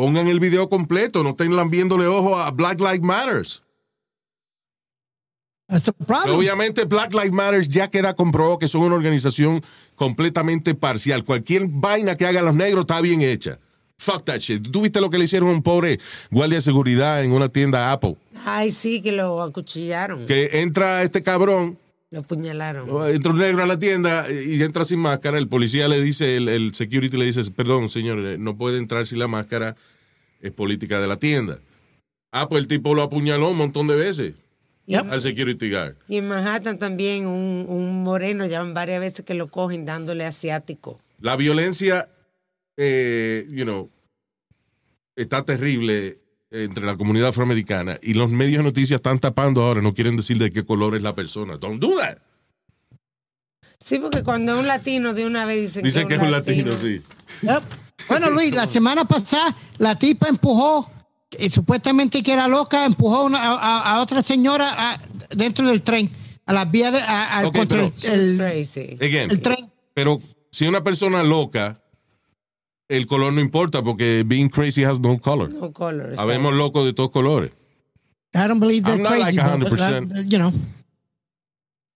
pongan 0.00 0.28
el 0.28 0.40
video 0.40 0.66
completo, 0.70 1.22
no 1.22 1.30
estén 1.30 1.54
lambiéndole 1.54 2.06
ojo 2.06 2.38
a 2.38 2.50
Black 2.52 2.80
Lives 2.80 3.02
Matters. 3.02 3.62
That's 5.68 5.84
the 5.84 5.92
problem. 5.92 6.36
Obviamente 6.38 6.84
Black 6.86 7.12
Lives 7.12 7.32
Matter 7.34 7.68
ya 7.68 7.90
queda 7.90 8.14
comprobado 8.16 8.58
que 8.58 8.66
son 8.66 8.80
una 8.80 8.94
organización 8.94 9.62
completamente 9.96 10.74
parcial. 10.74 11.22
Cualquier 11.22 11.66
vaina 11.68 12.16
que 12.16 12.24
hagan 12.24 12.46
los 12.46 12.54
negros 12.54 12.84
está 12.84 13.02
bien 13.02 13.20
hecha. 13.20 13.58
Fuck 13.98 14.24
that 14.24 14.38
shit. 14.38 14.70
¿Tú 14.70 14.80
viste 14.80 15.02
lo 15.02 15.10
que 15.10 15.18
le 15.18 15.26
hicieron 15.26 15.50
a 15.50 15.52
un 15.52 15.62
pobre 15.62 16.00
guardia 16.30 16.56
de 16.56 16.62
seguridad 16.62 17.22
en 17.22 17.32
una 17.32 17.50
tienda 17.50 17.92
Apple? 17.92 18.16
Ay, 18.46 18.70
sí, 18.70 19.02
que 19.02 19.12
lo 19.12 19.42
acuchillaron. 19.42 20.24
Que 20.24 20.62
entra 20.62 21.02
este 21.02 21.22
cabrón, 21.22 21.76
Lo 22.10 22.20
apuñalaron. 22.20 22.88
entra 23.14 23.32
un 23.32 23.38
negro 23.38 23.62
a 23.62 23.66
la 23.66 23.78
tienda 23.78 24.24
y 24.30 24.62
entra 24.62 24.84
sin 24.84 24.98
máscara. 25.00 25.36
El 25.36 25.46
policía 25.48 25.86
le 25.88 26.00
dice, 26.00 26.38
el, 26.38 26.48
el 26.48 26.74
security 26.74 27.18
le 27.18 27.26
dice, 27.26 27.44
perdón, 27.50 27.90
señor, 27.90 28.16
no 28.38 28.56
puede 28.56 28.78
entrar 28.78 29.06
sin 29.06 29.18
la 29.18 29.28
máscara. 29.28 29.76
Es 30.40 30.52
política 30.52 31.00
de 31.00 31.06
la 31.08 31.16
tienda. 31.18 31.58
Ah, 32.32 32.48
pues 32.48 32.62
el 32.62 32.68
tipo 32.68 32.94
lo 32.94 33.02
apuñaló 33.02 33.50
un 33.50 33.56
montón 33.58 33.86
de 33.88 33.96
veces 33.96 34.34
Yep. 34.86 35.12
al 35.12 35.20
security 35.22 35.70
guard. 35.70 35.94
Y 36.08 36.16
en 36.16 36.26
Manhattan 36.28 36.78
también 36.78 37.26
un, 37.26 37.64
un 37.68 38.02
moreno, 38.02 38.46
ya 38.46 38.62
varias 38.62 38.98
veces 39.00 39.24
que 39.24 39.34
lo 39.34 39.48
cogen 39.48 39.84
dándole 39.84 40.24
asiático. 40.24 40.98
La 41.20 41.36
violencia, 41.36 42.08
eh, 42.76 43.46
you 43.50 43.64
know, 43.64 43.88
está 45.14 45.44
terrible 45.44 46.18
entre 46.50 46.84
la 46.84 46.96
comunidad 46.96 47.28
afroamericana 47.28 47.98
y 48.02 48.14
los 48.14 48.30
medios 48.30 48.58
de 48.58 48.64
noticias 48.64 48.98
están 48.98 49.20
tapando 49.20 49.62
ahora, 49.62 49.80
no 49.80 49.94
quieren 49.94 50.16
decir 50.16 50.38
de 50.38 50.50
qué 50.50 50.64
color 50.64 50.96
es 50.96 51.02
la 51.02 51.14
persona. 51.14 51.56
Don't 51.56 51.80
do 51.80 51.94
that. 51.96 52.18
Sí, 53.78 53.98
porque 53.98 54.22
cuando 54.24 54.54
es 54.54 54.58
un 54.58 54.66
latino 54.66 55.14
de 55.14 55.26
una 55.26 55.46
vez 55.46 55.60
dicen, 55.60 55.82
Dicen 55.84 56.08
que 56.08 56.14
es 56.16 56.20
un 56.22 56.32
latino, 56.32 56.76
sí. 56.76 57.00
Yep. 57.42 57.62
Bueno, 58.08 58.30
Luis, 58.30 58.54
la 58.54 58.66
semana 58.66 59.04
pasada 59.04 59.54
la 59.78 59.96
tipa 59.98 60.28
empujó, 60.28 60.90
y 61.38 61.50
supuestamente 61.50 62.22
que 62.22 62.32
era 62.32 62.48
loca, 62.48 62.84
empujó 62.84 63.24
una- 63.24 63.40
a, 63.40 64.00
otra 64.00 64.22
señora 64.22 64.74
a- 64.92 65.00
dentro 65.30 65.66
del 65.68 65.82
tren, 65.82 66.10
a 66.46 66.52
las 66.52 66.70
vías 66.70 66.92
de, 66.92 67.00
a- 67.00 67.38
al 67.38 67.46
Ok, 67.46 67.56
contra 67.56 67.76
pero- 67.78 67.86
el, 67.88 67.92
She's 67.94 68.04
el- 68.12 68.36
crazy. 68.38 68.96
Again, 69.00 69.30
el 69.30 69.40
tren. 69.40 69.70
pero 69.94 70.20
si 70.50 70.66
una 70.66 70.82
persona 70.82 71.22
loca, 71.22 71.80
el 72.88 73.06
color 73.06 73.32
no 73.32 73.40
importa 73.40 73.82
porque 73.82 74.24
being 74.26 74.48
crazy 74.48 74.82
has 74.84 74.98
no 74.98 75.16
color. 75.18 75.48
No 75.52 75.72
color. 75.72 76.14
Habemos 76.18 76.52
locos 76.54 76.84
de 76.84 76.92
todos 76.92 77.10
colores. 77.12 77.52
I 78.34 78.46
don't 78.48 78.58
believe 78.60 78.82
they're 78.84 78.96
I'm 78.96 79.02
not 79.02 79.12
crazy, 79.12 79.36
like 79.36 79.60
but, 79.62 79.78
100%. 79.78 80.18
uh, 80.18 80.22
you 80.28 80.38
know. 80.38 80.52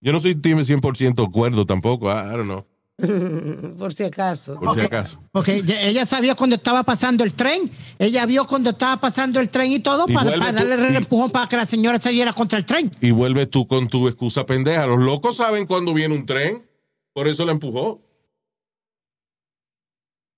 Yo 0.01 0.13
no 0.13 0.21
soy 0.21 0.35
team 0.35 0.59
100% 0.59 1.31
cuerdo 1.33 1.65
tampoco, 1.67 2.09
I, 2.11 2.29
I 2.35 2.37
don't 2.37 2.45
know, 2.47 2.67
Por 3.79 3.93
si 3.93 4.05
acaso. 4.05 4.55
por 4.61 4.73
si 4.75 4.81
acaso. 4.83 5.21
Porque 5.33 5.57
ella- 5.57 5.81
ella 5.83 6.07
sabía 6.07 6.37
cuando 6.37 6.55
estaba 6.57 6.85
pasando 6.85 7.25
el 7.25 7.35
tren, 7.35 7.69
ella 7.99 8.25
vio 8.25 8.47
cuando 8.47 8.71
estaba 8.71 9.01
pasando 9.01 9.41
el 9.41 9.49
tren 9.51 9.73
y 9.73 9.81
todo 9.81 10.05
Y 10.09 10.15
para, 10.15 10.31
vuelve 10.31 10.39
para 10.47 10.53
tú- 10.63 10.69
darle 10.69 10.87
el 10.89 10.95
y- 10.95 10.97
empujón 10.99 11.31
para 11.33 11.49
que 11.49 11.57
la 11.57 11.67
señora 11.67 12.01
se 12.01 12.11
diera 12.11 12.33
contra 12.33 12.57
el 12.59 12.65
tren. 12.65 12.93
Y 13.01 13.11
vuelves 13.11 13.51
tú 13.51 13.67
con 13.67 13.89
tu 13.89 14.07
excusa 14.07 14.47
pendeja. 14.47 14.87
Los 14.87 15.01
locos 15.01 15.37
saben 15.39 15.67
cuando 15.67 15.93
viene 15.93 16.15
un 16.15 16.25
tren, 16.25 16.65
por 17.13 17.27
eso 17.27 17.45
la 17.45 17.51
empujó. 17.53 18.01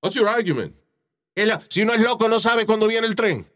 What's 0.02 0.16
your 0.16 0.28
argument? 0.28 0.74
Es 1.34 1.46
la- 1.46 1.60
Si 1.68 1.82
uno 1.82 1.92
es 1.92 2.00
loco, 2.00 2.28
no 2.28 2.40
sabe 2.40 2.64
cuándo 2.64 2.86
viene 2.86 3.06
el 3.06 3.14
tren. 3.14 3.46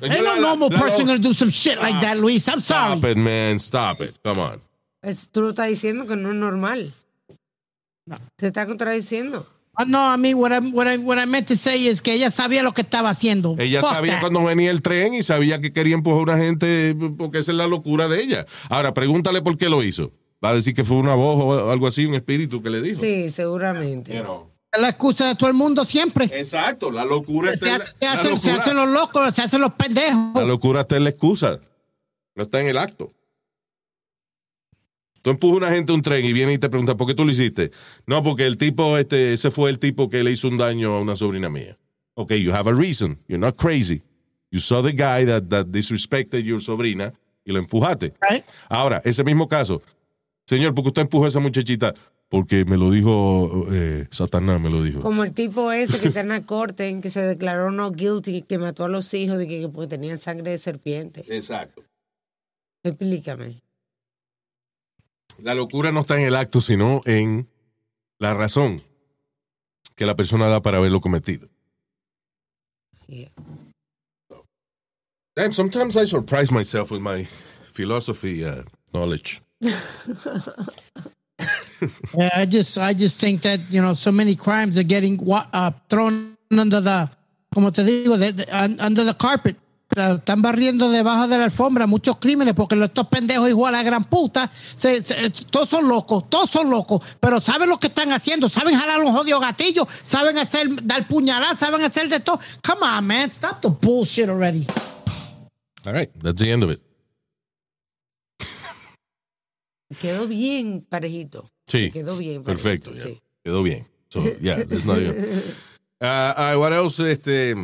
Ain't 0.00 0.16
no 0.18 0.22
la- 0.22 0.36
normal 0.36 0.70
la- 0.72 0.80
person 0.80 1.06
gonna 1.06 1.18
do 1.18 1.34
some 1.34 1.50
shit 1.50 1.76
like 1.80 2.00
that, 2.00 2.16
Luis. 2.16 2.46
I'm 2.48 2.60
sorry. 2.62 2.98
Stop 2.98 3.10
it, 3.10 3.16
man. 3.18 3.56
Stop 3.60 4.00
it. 4.00 4.16
Come 4.22 4.40
on. 4.40 4.62
Es- 5.02 5.28
tú 5.30 5.42
lo 5.42 5.50
estás 5.50 5.68
diciendo 5.68 6.06
que 6.06 6.16
no 6.16 6.30
es 6.30 6.36
normal. 6.36 6.92
Te 8.36 8.46
está 8.48 8.66
contradiciendo. 8.66 9.46
Ah, 9.74 9.84
No, 9.84 10.10
a 10.10 10.16
mí, 10.16 10.32
what 10.32 10.52
I, 10.52 10.70
what, 10.72 10.86
I, 10.92 10.96
what 10.98 11.18
I 11.22 11.26
meant 11.26 11.48
to 11.48 11.56
say 11.56 11.86
is 11.88 12.00
que 12.00 12.14
ella 12.14 12.30
sabía 12.30 12.62
lo 12.62 12.72
que 12.72 12.80
estaba 12.82 13.10
haciendo. 13.10 13.56
Ella 13.58 13.80
Fuck 13.82 13.90
sabía 13.92 14.12
that. 14.14 14.20
cuando 14.20 14.42
venía 14.44 14.70
el 14.70 14.80
tren 14.80 15.14
y 15.14 15.22
sabía 15.22 15.60
que 15.60 15.72
quería 15.72 15.94
empujar 15.94 16.20
a 16.20 16.22
una 16.34 16.38
gente 16.44 16.96
porque 17.18 17.38
esa 17.38 17.52
es 17.52 17.58
la 17.58 17.66
locura 17.66 18.08
de 18.08 18.22
ella. 18.22 18.46
Ahora, 18.70 18.94
pregúntale 18.94 19.42
por 19.42 19.56
qué 19.58 19.68
lo 19.68 19.82
hizo. 19.82 20.12
Va 20.44 20.50
a 20.50 20.54
decir 20.54 20.74
que 20.74 20.84
fue 20.84 20.96
una 20.96 21.14
voz 21.14 21.42
o 21.42 21.70
algo 21.70 21.86
así, 21.86 22.06
un 22.06 22.14
espíritu 22.14 22.62
que 22.62 22.70
le 22.70 22.80
dijo. 22.80 23.00
Sí, 23.00 23.28
seguramente. 23.30 24.14
You 24.14 24.22
know. 24.22 24.50
Es 24.72 24.80
la 24.80 24.88
excusa 24.90 25.28
de 25.28 25.34
todo 25.34 25.48
el 25.48 25.54
mundo 25.54 25.84
siempre. 25.84 26.24
Exacto, 26.32 26.90
la 26.90 27.04
locura 27.04 27.52
está 27.52 27.66
Se, 27.66 27.72
en 27.72 27.78
la, 27.78 27.84
hace- 27.84 27.94
se 27.98 28.04
la 28.04 28.12
hacen, 28.12 28.24
se 28.24 28.30
locura- 28.48 28.62
hacen 28.62 28.76
los 28.76 28.88
locos, 28.88 29.34
se 29.34 29.42
hacen 29.42 29.60
los 29.60 29.72
pendejos. 29.74 30.34
La 30.34 30.44
locura 30.44 30.80
está 30.82 30.96
en 30.96 31.04
la 31.04 31.10
excusa. 31.10 31.60
No 32.34 32.42
está 32.44 32.60
en 32.60 32.68
el 32.68 32.76
acto. 32.78 33.12
Tú 35.26 35.30
empujas 35.30 35.54
a 35.54 35.66
una 35.66 35.74
gente 35.74 35.90
a 35.90 35.96
un 35.96 36.02
tren 36.02 36.24
y 36.24 36.32
viene 36.32 36.52
y 36.52 36.58
te 36.58 36.68
pregunta, 36.68 36.96
¿por 36.96 37.08
qué 37.08 37.12
tú 37.12 37.24
lo 37.24 37.32
hiciste? 37.32 37.72
No, 38.06 38.22
porque 38.22 38.46
el 38.46 38.56
tipo, 38.56 38.96
este, 38.96 39.32
ese 39.32 39.50
fue 39.50 39.70
el 39.70 39.80
tipo 39.80 40.08
que 40.08 40.22
le 40.22 40.30
hizo 40.30 40.46
un 40.46 40.56
daño 40.56 40.94
a 40.94 41.00
una 41.00 41.16
sobrina 41.16 41.48
mía. 41.48 41.76
Ok, 42.14 42.34
you 42.34 42.52
have 42.52 42.70
a 42.70 42.72
reason. 42.72 43.18
You're 43.26 43.44
not 43.44 43.56
crazy. 43.56 44.04
You 44.52 44.60
saw 44.60 44.84
the 44.84 44.92
guy 44.92 45.26
that, 45.26 45.48
that 45.48 45.66
disrespected 45.72 46.44
your 46.44 46.62
sobrina 46.62 47.12
y 47.44 47.50
lo 47.50 47.58
empujaste. 47.58 48.14
Right. 48.20 48.44
Ahora, 48.68 49.02
ese 49.04 49.24
mismo 49.24 49.48
caso. 49.48 49.82
Señor, 50.46 50.76
porque 50.76 50.90
usted 50.90 51.02
empujó 51.02 51.24
a 51.24 51.28
esa 51.28 51.40
muchachita? 51.40 51.92
porque 52.28 52.64
me 52.64 52.76
lo 52.76 52.92
dijo 52.92 53.66
eh, 53.72 54.06
Satanás, 54.12 54.60
me 54.60 54.70
lo 54.70 54.80
dijo. 54.80 55.00
Como 55.00 55.24
el 55.24 55.32
tipo 55.32 55.72
ese 55.72 55.98
que 55.98 56.06
está 56.06 56.20
en 56.20 56.28
la 56.28 56.46
corte, 56.46 56.86
en 56.86 57.02
que 57.02 57.10
se 57.10 57.22
declaró 57.22 57.72
no 57.72 57.90
guilty, 57.90 58.42
que 58.42 58.58
mató 58.58 58.84
a 58.84 58.88
los 58.88 59.12
hijos 59.12 59.38
de 59.38 59.48
que, 59.48 59.60
que 59.60 59.68
porque 59.68 59.88
tenían 59.88 60.18
sangre 60.18 60.52
de 60.52 60.58
serpiente. 60.58 61.24
Exacto. 61.28 61.82
Explícame. 62.84 63.65
La 65.42 65.54
locura 65.54 65.92
no 65.92 66.00
está 66.00 66.16
en 66.16 66.22
el 66.26 66.36
acto, 66.36 66.60
sino 66.60 67.00
en 67.04 67.48
la 68.18 68.34
razón 68.34 68.82
que 69.96 70.06
la 70.06 70.14
persona 70.16 70.46
da 70.48 70.60
para 70.62 70.78
haberlo 70.78 71.00
cometido. 71.00 71.48
Yeah. 73.08 73.30
Damn, 75.36 75.52
sometimes 75.52 75.96
I 75.96 76.06
surprise 76.06 76.50
myself 76.50 76.90
with 76.90 77.00
my 77.02 77.24
philosophy 77.72 78.44
uh, 78.44 78.62
knowledge. 78.92 79.40
Yeah, 82.16 82.30
I 82.34 82.46
just, 82.46 82.78
I 82.78 82.94
just 82.94 83.20
think 83.20 83.42
that 83.42 83.60
you 83.70 83.82
know, 83.82 83.92
so 83.92 84.10
many 84.10 84.34
crimes 84.34 84.78
are 84.78 84.82
getting 84.82 85.20
uh, 85.30 85.70
thrown 85.90 86.34
under 86.50 86.80
the, 86.80 87.10
como 87.52 87.68
te 87.70 87.82
digo, 87.82 88.18
de- 88.18 88.32
de- 88.32 88.48
un- 88.50 88.80
under 88.80 89.04
the 89.04 89.12
carpet. 89.12 89.56
Están 89.96 90.42
barriendo 90.42 90.90
debajo 90.90 91.26
de 91.26 91.38
la 91.38 91.44
alfombra 91.44 91.86
muchos 91.86 92.18
crímenes 92.18 92.52
porque 92.52 92.74
estos 92.82 93.06
pendejos 93.08 93.48
igual 93.48 93.74
a 93.74 93.78
la 93.78 93.82
gran 93.82 94.04
puta, 94.04 94.50
se- 94.52 95.02
se- 95.02 95.30
todos 95.50 95.70
son 95.70 95.88
locos, 95.88 96.28
todos 96.28 96.50
son 96.50 96.68
locos, 96.68 97.00
pero 97.18 97.40
saben 97.40 97.70
lo 97.70 97.80
que 97.80 97.86
están 97.86 98.12
haciendo, 98.12 98.50
saben 98.50 98.78
jalar 98.78 99.02
un 99.02 99.10
jodido 99.12 99.40
gatillo, 99.40 99.88
saben 100.04 100.36
hacer, 100.36 100.68
dar 100.84 101.08
puñaladas, 101.08 101.58
saben 101.58 101.82
hacer 101.82 102.10
de 102.10 102.20
todo. 102.20 102.38
Come 102.62 102.82
on, 102.86 103.06
man, 103.06 103.30
stop 103.30 103.62
the 103.62 103.68
bullshit 103.70 104.28
already. 104.28 104.66
All 105.86 105.94
right, 105.94 106.10
that's 106.22 106.38
the 106.42 106.50
end 106.52 106.62
of 106.64 106.70
it. 106.70 106.82
Quedó 110.00 110.26
bien 110.26 110.84
parejito. 110.88 111.48
Sí. 111.66 111.90
Quedó 111.90 112.16
bien. 112.18 112.42
Perfecto. 112.42 112.90
parejito, 112.90 113.08
yeah. 113.08 113.16
sí. 113.16 113.22
Quedó 113.44 113.62
bien. 113.62 113.86
So, 114.10 114.22
yeah, 114.40 114.62
there's 114.64 114.84
not 114.84 114.98
even- 114.98 115.42
Uh, 115.98 116.04
all 116.36 116.44
right, 116.44 116.56
what 116.58 116.72
else? 116.74 117.00
Este, 117.00 117.54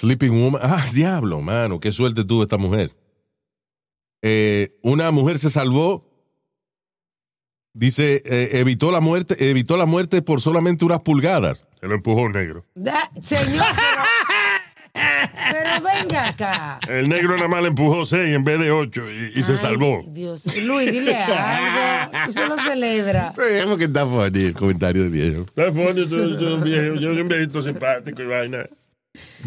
Sleeping 0.00 0.30
Woman. 0.32 0.60
Ah, 0.64 0.84
diablo, 0.94 1.40
mano. 1.40 1.78
Qué 1.80 1.92
suerte 1.92 2.24
tuvo 2.24 2.42
esta 2.42 2.56
mujer. 2.58 2.90
Eh, 4.22 4.78
una 4.82 5.10
mujer 5.10 5.38
se 5.38 5.50
salvó. 5.50 6.06
Dice, 7.72 8.22
eh, 8.24 8.48
evitó 8.58 8.90
la 8.90 9.00
muerte, 9.00 9.48
evitó 9.50 9.76
la 9.76 9.86
muerte 9.86 10.22
por 10.22 10.40
solamente 10.40 10.84
unas 10.84 11.00
pulgadas. 11.00 11.66
Se 11.80 11.86
lo 11.86 11.94
empujó 11.94 12.26
el 12.26 12.32
negro. 12.32 12.66
Da- 12.74 13.08
señor, 13.20 13.64
pero, 14.92 15.02
pero 15.52 15.70
venga 15.84 16.28
acá. 16.30 16.80
El 16.88 17.08
negro 17.08 17.36
nada 17.36 17.46
más 17.48 17.62
le 17.62 17.68
empujó 17.68 18.04
seis 18.04 18.34
en 18.34 18.42
vez 18.42 18.58
de 18.58 18.72
ocho 18.72 19.02
y, 19.08 19.38
y 19.38 19.42
se 19.42 19.56
salvó. 19.56 20.02
Dios, 20.08 20.44
Luis, 20.64 20.90
dile 20.90 21.14
algo. 21.14 22.10
Tú 22.26 22.32
se 22.32 22.48
lo 22.48 22.56
celebras. 22.56 23.36
Sí, 23.36 23.42
porque 23.68 23.84
está 23.84 24.04
funny 24.04 24.46
el 24.46 24.54
comentario 24.54 25.04
de 25.04 25.08
viejo. 25.10 25.42
Está 25.42 25.70
funny, 25.72 26.08
tú- 26.08 26.36
tú 26.38 26.54
un 26.54 26.64
viejo, 26.64 26.94
yo 26.96 27.10
soy 27.12 27.20
un 27.20 27.28
viejito 27.28 27.62
simpático 27.62 28.20
y 28.22 28.26
vaina. 28.26 28.64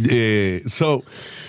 Eh, 0.09 0.63
so, 0.65 1.03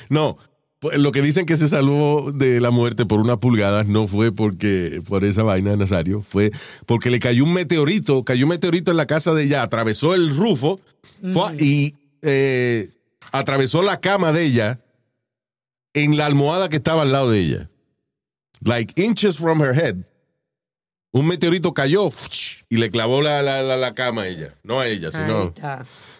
no, 0.09 0.37
pues, 0.81 0.99
lo 0.99 1.13
que 1.13 1.23
dicen 1.23 1.47
que 1.47 1.57
se 1.57 1.69
salvó 1.69 2.31
de 2.33 2.61
la 2.61 2.71
muerte 2.71 3.07
por 3.07 3.21
unas 3.21 3.39
pulgadas 3.39 3.87
no 3.87 4.07
fue 4.09 4.33
porque 4.33 5.01
por 5.09 5.25
esa 5.25 5.43
vaina 5.43 5.71
de 5.71 5.77
Nazario, 5.79 6.25
fue 6.29 6.51
porque 6.87 7.11
le 7.11 7.19
cayó 7.21 7.45
un 7.45 7.53
meteorito, 7.55 8.25
cayó 8.25 8.45
un 8.45 8.51
meteorito 8.51 8.91
en 8.91 8.97
la 8.99 9.07
casa 9.07 9.33
de 9.35 9.45
ella, 9.45 9.63
atravesó 9.63 10.15
el 10.15 10.35
rufo 10.37 10.79
fue- 11.33 11.57
y 11.59 11.95
eh, 12.23 12.91
atravesó 13.33 13.83
la 13.83 14.01
cama 14.01 14.33
de 14.33 14.45
ella 14.45 14.81
en 15.95 16.17
la 16.17 16.27
almohada 16.27 16.69
que 16.69 16.77
estaba 16.77 17.03
al 17.03 17.13
lado 17.13 17.31
de 17.31 17.41
ella. 17.41 17.69
Like 18.63 19.01
inches 19.03 19.39
from 19.39 19.61
her 19.63 19.75
head. 19.79 19.97
Un 21.13 21.29
meteorito 21.29 21.73
cayó 21.75 22.09
y 22.69 22.77
le 22.79 22.91
clavó 22.91 23.23
la, 23.23 23.41
la, 23.43 23.63
la, 23.63 23.77
la 23.77 23.95
cama 23.95 24.23
a 24.23 24.29
ella. 24.29 24.55
No 24.65 24.81
a 24.81 24.89
ella, 24.89 25.11
sino. 25.13 25.53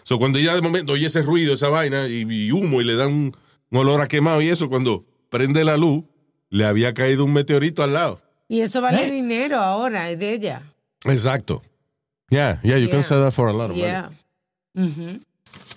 So, 0.07 0.19
cuando 0.19 0.37
ella 0.37 0.53
de 0.53 0.61
momento 0.61 0.93
oye 0.93 1.07
ese 1.07 1.23
ruido, 1.23 1.55
esa 1.55 1.69
vaina, 1.69 2.07
y, 2.07 2.21
y 2.29 2.51
humo, 2.51 2.79
y 2.79 2.83
le 2.83 2.95
dan 2.95 3.11
un, 3.11 3.35
un 3.71 3.77
olor 3.79 4.01
a 4.01 4.07
quemado 4.07 4.39
y 4.39 4.49
eso, 4.49 4.69
cuando 4.69 5.03
prende 5.31 5.63
la 5.63 5.77
luz, 5.77 6.03
le 6.51 6.63
había 6.65 6.93
caído 6.93 7.25
un 7.25 7.33
meteorito 7.33 7.81
al 7.81 7.93
lado. 7.93 8.21
Y 8.47 8.61
eso 8.61 8.81
vale 8.81 9.07
¿Eh? 9.07 9.09
dinero 9.11 9.57
ahora, 9.57 10.11
es 10.11 10.19
de 10.19 10.33
ella. 10.33 10.61
Exacto. 11.05 11.63
Yeah, 12.29 12.61
yeah, 12.61 12.77
you 12.77 12.87
can 12.89 13.01
sell 13.03 13.19
that 13.23 13.31
for 13.31 13.49
a 13.49 13.53
lot 13.53 13.71
of 13.71 13.77
money. 13.77 13.81
Yeah. 13.81 14.11
Ujú. 14.75 15.19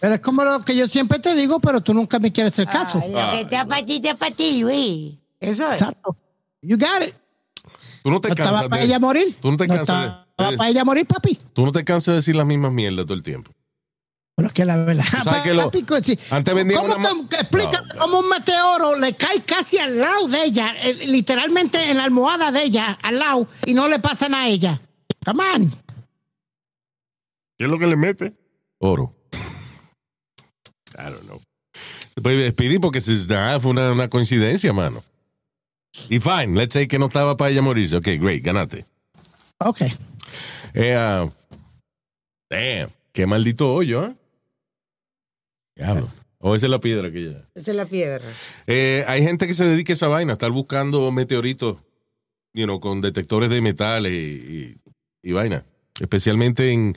Pero 0.00 0.14
es 0.14 0.20
como 0.20 0.44
lo 0.44 0.62
que 0.62 0.76
yo 0.76 0.86
siempre 0.88 1.18
te 1.20 1.34
digo, 1.34 1.58
pero 1.60 1.80
tú 1.80 1.94
nunca 1.94 2.18
me 2.18 2.30
quieres 2.30 2.52
hacer 2.52 2.66
caso. 2.66 2.98
Lo 2.98 3.30
que 3.32 3.40
está 3.40 3.64
para 3.66 3.84
ti, 3.84 3.96
está 3.96 4.14
para 4.14 4.34
ti, 4.34 4.60
Luis. 4.60 5.14
Eso 5.40 5.66
es. 5.72 5.80
Exacto. 5.80 6.14
You 6.60 6.76
got 6.76 7.02
it. 7.08 7.14
Tú 8.02 8.10
no 8.10 8.20
te 8.20 8.28
¿No 8.28 8.34
estaba 8.34 8.68
para 8.68 8.82
ella 8.82 8.98
morir? 8.98 9.34
Tú 9.40 9.50
no 9.50 9.56
te 9.56 9.66
¿No 9.66 9.74
cansas 9.76 10.02
de- 10.02 10.06
estaba 10.30 10.50
de- 10.50 10.56
para 10.58 10.70
ella 10.70 10.84
morir, 10.84 11.06
papi? 11.06 11.38
tú 11.54 11.64
no 11.64 11.72
te 11.72 11.82
cansas 11.84 12.12
de 12.12 12.16
decir 12.16 12.36
las 12.36 12.46
mismas 12.46 12.72
mierdas 12.72 13.06
todo 13.06 13.14
el 13.14 13.22
tiempo. 13.22 13.52
Pero 14.38 14.46
es 14.50 14.54
que 14.54 14.64
la 14.64 14.76
verdad. 14.76 15.04
sabes 15.24 15.42
que 15.42 15.52
lo- 15.52 15.68
antes 16.30 16.54
vendían 16.54 16.80
¿Cómo 16.80 16.94
una 16.94 17.10
explica 17.36 17.82
No, 17.82 17.98
cómo 17.98 18.18
un 18.20 18.28
meteoro 18.28 18.94
le 18.94 19.12
cae 19.14 19.42
casi 19.42 19.78
al 19.78 19.98
lado 19.98 20.28
de 20.28 20.44
ella, 20.44 20.76
eh, 20.80 20.94
literalmente 21.08 21.90
en 21.90 21.96
la 21.96 22.04
almohada 22.04 22.52
de 22.52 22.62
ella, 22.62 22.96
al 23.02 23.18
lado, 23.18 23.48
y 23.66 23.74
no 23.74 23.88
le 23.88 23.98
pasan 23.98 24.34
a 24.34 24.46
ella? 24.46 24.80
Come 25.24 25.42
on. 25.56 25.70
¿Qué 27.58 27.64
es 27.64 27.68
lo 27.68 27.80
que 27.80 27.88
le 27.88 27.96
mete? 27.96 28.32
Oro. 28.78 29.12
I 30.96 31.10
don't 31.10 31.22
know. 31.24 31.42
Pues 32.22 32.36
despedí 32.38 32.78
porque 32.78 33.00
si- 33.00 33.26
nada, 33.26 33.58
fue 33.58 33.72
una, 33.72 33.90
una 33.90 34.08
coincidencia, 34.08 34.72
mano. 34.72 35.02
Y 36.08 36.20
fine, 36.20 36.54
let's 36.54 36.74
say 36.74 36.86
que 36.86 37.00
no 37.00 37.06
estaba 37.06 37.36
para 37.36 37.50
ella 37.50 37.62
morirse. 37.62 37.96
Ok, 37.96 38.06
great, 38.20 38.44
ganate. 38.44 38.86
Ok. 39.58 39.80
Eh, 40.74 40.94
ah, 40.94 41.26
damn, 42.48 42.90
qué 43.12 43.26
maldito 43.26 43.74
hoyo, 43.74 44.04
¿eh? 44.06 44.14
Diablo. 45.78 46.08
O 46.40 46.54
esa 46.54 46.66
es 46.66 46.70
la 46.70 46.80
piedra 46.80 47.10
que 47.10 47.30
ya. 47.30 47.48
Esa 47.54 47.70
es 47.70 47.76
la 47.76 47.86
piedra. 47.86 48.24
Eh, 48.66 49.04
hay 49.08 49.22
gente 49.22 49.46
que 49.46 49.54
se 49.54 49.64
dedica 49.64 49.92
a 49.92 49.94
esa 49.94 50.08
vaina, 50.08 50.32
a 50.32 50.34
estar 50.34 50.50
buscando 50.50 51.10
meteoritos, 51.10 51.82
you 52.52 52.64
know, 52.64 52.78
con 52.78 53.00
detectores 53.00 53.48
de 53.48 53.60
metales 53.60 54.12
y, 54.12 54.76
y, 55.24 55.30
y 55.30 55.32
vaina. 55.32 55.64
Especialmente 56.00 56.70
en 56.72 56.94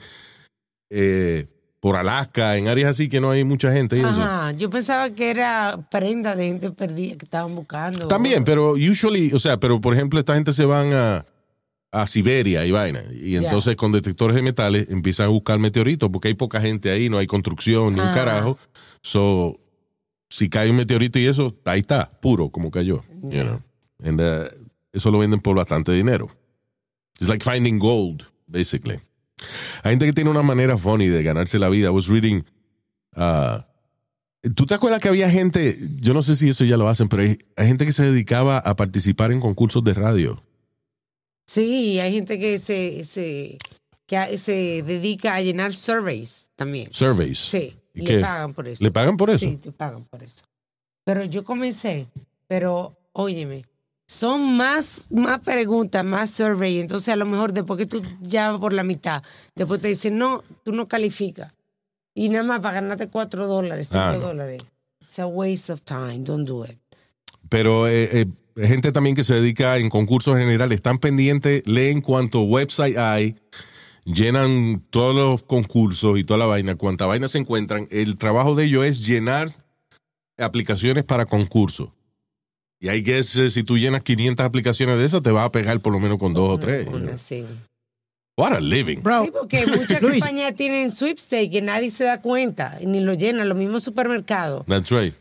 eh, 0.90 1.46
por 1.80 1.96
Alaska, 1.96 2.56
en 2.56 2.68
áreas 2.68 2.90
así 2.90 3.08
que 3.08 3.20
no 3.20 3.32
hay 3.32 3.42
mucha 3.42 3.72
gente 3.72 3.96
y 3.96 4.00
eso. 4.00 4.08
Ajá, 4.10 4.52
yo 4.52 4.70
pensaba 4.70 5.10
que 5.10 5.30
era 5.30 5.80
prenda 5.90 6.36
de 6.36 6.46
gente 6.46 6.70
perdida 6.70 7.16
que 7.16 7.24
estaban 7.24 7.56
buscando. 7.56 8.06
También, 8.06 8.44
pero 8.44 8.74
usually, 8.74 9.32
o 9.32 9.40
sea, 9.40 9.58
pero 9.58 9.80
por 9.80 9.92
ejemplo, 9.92 10.20
esta 10.20 10.34
gente 10.34 10.52
se 10.52 10.64
van 10.64 10.92
a, 10.92 11.26
a 11.92 12.06
Siberia 12.06 12.64
y 12.66 12.70
vaina. 12.72 13.02
Y 13.12 13.36
entonces 13.36 13.76
con 13.76 13.92
detectores 13.92 14.34
de 14.34 14.42
metales 14.42 14.88
empiezan 14.90 15.26
a 15.26 15.28
buscar 15.28 15.58
meteoritos 15.58 16.08
porque 16.10 16.28
hay 16.28 16.34
poca 16.34 16.60
gente 16.60 16.90
ahí, 16.90 17.08
no 17.10 17.18
hay 17.18 17.26
construcción 17.26 17.94
ni 17.94 18.00
un 18.00 18.06
Ah. 18.08 18.14
carajo. 18.14 18.58
So, 19.02 19.60
si 20.30 20.48
cae 20.48 20.70
un 20.70 20.76
meteorito 20.76 21.18
y 21.18 21.26
eso, 21.26 21.54
ahí 21.66 21.80
está, 21.80 22.10
puro 22.20 22.48
como 22.50 22.70
cayó. 22.70 23.02
you 23.22 23.42
know. 23.42 23.60
And, 24.02 24.20
uh, 24.20 24.44
eso 24.92 25.10
lo 25.10 25.18
venden 25.18 25.40
por 25.40 25.54
bastante 25.56 25.92
dinero. 25.92 26.26
It's 27.20 27.28
like 27.28 27.44
finding 27.44 27.78
gold, 27.78 28.22
basically. 28.46 28.98
Hay 29.82 29.92
gente 29.92 30.06
que 30.06 30.12
tiene 30.12 30.30
una 30.30 30.42
manera 30.42 30.76
funny 30.78 31.08
de 31.08 31.22
ganarse 31.22 31.58
la 31.58 31.68
vida. 31.68 31.88
I 31.88 31.90
was 31.90 32.08
reading. 32.08 32.42
uh, 33.16 33.58
¿Tú 34.54 34.66
te 34.66 34.74
acuerdas 34.74 35.00
que 35.00 35.08
había 35.08 35.30
gente, 35.30 35.78
yo 36.00 36.14
no 36.14 36.22
sé 36.22 36.34
si 36.36 36.48
eso 36.48 36.64
ya 36.64 36.76
lo 36.76 36.88
hacen, 36.88 37.08
pero 37.08 37.22
hay, 37.22 37.38
hay 37.56 37.66
gente 37.68 37.84
que 37.86 37.92
se 37.92 38.04
dedicaba 38.04 38.58
a 38.58 38.74
participar 38.76 39.30
en 39.30 39.38
concursos 39.40 39.84
de 39.84 39.94
radio? 39.94 40.42
Sí, 41.52 42.00
hay 42.00 42.14
gente 42.14 42.38
que 42.38 42.58
se, 42.58 43.04
se, 43.04 43.58
que 44.06 44.38
se 44.38 44.82
dedica 44.82 45.34
a 45.34 45.42
llenar 45.42 45.74
surveys 45.74 46.48
también. 46.56 46.88
Surveys. 46.90 47.38
Sí, 47.38 47.76
¿Y 47.92 48.06
le 48.06 48.20
pagan 48.22 48.54
por 48.54 48.68
eso. 48.68 48.82
¿Le 48.82 48.90
pagan 48.90 49.16
por 49.18 49.28
eso? 49.28 49.44
Sí, 49.44 49.56
te 49.58 49.70
pagan 49.70 50.02
por 50.04 50.22
eso. 50.22 50.44
Pero 51.04 51.24
yo 51.24 51.44
comencé, 51.44 52.06
pero 52.46 52.96
óyeme, 53.12 53.66
son 54.06 54.56
más, 54.56 55.08
más 55.10 55.40
preguntas, 55.40 56.02
más 56.02 56.30
survey. 56.30 56.80
Entonces, 56.80 57.08
a 57.10 57.16
lo 57.16 57.26
mejor 57.26 57.52
después 57.52 57.76
que 57.76 57.84
tú 57.86 58.02
ya 58.22 58.52
vas 58.52 58.58
por 58.60 58.72
la 58.72 58.82
mitad, 58.82 59.22
después 59.54 59.78
te 59.78 59.88
dicen, 59.88 60.16
no, 60.16 60.42
tú 60.62 60.72
no 60.72 60.88
calificas. 60.88 61.52
Y 62.14 62.30
nada 62.30 62.44
más 62.44 62.60
para 62.60 62.76
ganarte 62.76 63.08
cuatro 63.08 63.46
dólares, 63.46 63.88
cinco 63.88 64.04
Ah, 64.04 64.12
no. 64.12 64.20
dólares. 64.20 64.62
It's 65.02 65.18
a 65.18 65.26
waste 65.26 65.70
of 65.70 65.82
time. 65.82 66.20
Don't 66.24 66.48
do 66.48 66.64
it. 66.64 66.78
Pero 67.50 67.86
eh, 67.88 68.20
eh, 68.22 68.26
gente 68.56 68.92
también 68.92 69.16
que 69.16 69.24
se 69.24 69.34
dedica 69.34 69.78
en 69.78 69.90
concursos 69.90 70.36
generales, 70.36 70.76
están 70.76 70.98
pendientes, 70.98 71.66
leen 71.66 72.00
cuánto 72.00 72.42
website 72.42 72.96
hay, 72.96 73.36
llenan 74.04 74.82
todos 74.90 75.14
los 75.14 75.42
concursos 75.42 76.18
y 76.18 76.24
toda 76.24 76.38
la 76.38 76.46
vaina, 76.46 76.74
cuánta 76.74 77.06
vaina 77.06 77.28
se 77.28 77.38
encuentran. 77.38 77.86
El 77.90 78.16
trabajo 78.16 78.54
de 78.54 78.64
ellos 78.64 78.84
es 78.84 79.06
llenar 79.06 79.48
aplicaciones 80.38 81.04
para 81.04 81.26
concursos. 81.26 81.90
Y 82.80 82.88
hay 82.88 83.02
que, 83.02 83.22
si 83.22 83.62
tú 83.62 83.78
llenas 83.78 84.02
500 84.02 84.44
aplicaciones 84.44 84.98
de 84.98 85.04
esas, 85.04 85.22
te 85.22 85.30
vas 85.30 85.46
a 85.46 85.52
pegar 85.52 85.78
por 85.80 85.92
lo 85.92 86.00
menos 86.00 86.18
con 86.18 86.34
dos 86.34 86.50
o 86.50 86.58
tres. 86.58 86.88
Una, 86.88 87.16
sí. 87.16 87.44
What 88.36 88.54
a 88.54 88.60
living. 88.60 89.02
Bro, 89.02 89.26
Sí, 89.26 89.30
porque 89.30 89.66
muchas 89.76 90.00
compañías 90.00 90.54
tienen 90.56 90.90
sweepstakes 90.90 91.50
que 91.50 91.62
nadie 91.62 91.90
se 91.90 92.04
da 92.04 92.20
cuenta 92.20 92.78
ni 92.84 93.00
lo 93.00 93.14
llenan. 93.14 93.48
Los 93.48 93.56
mismos 93.56 93.84
supermercados. 93.84 94.66
That's 94.66 94.90
right. 94.90 95.14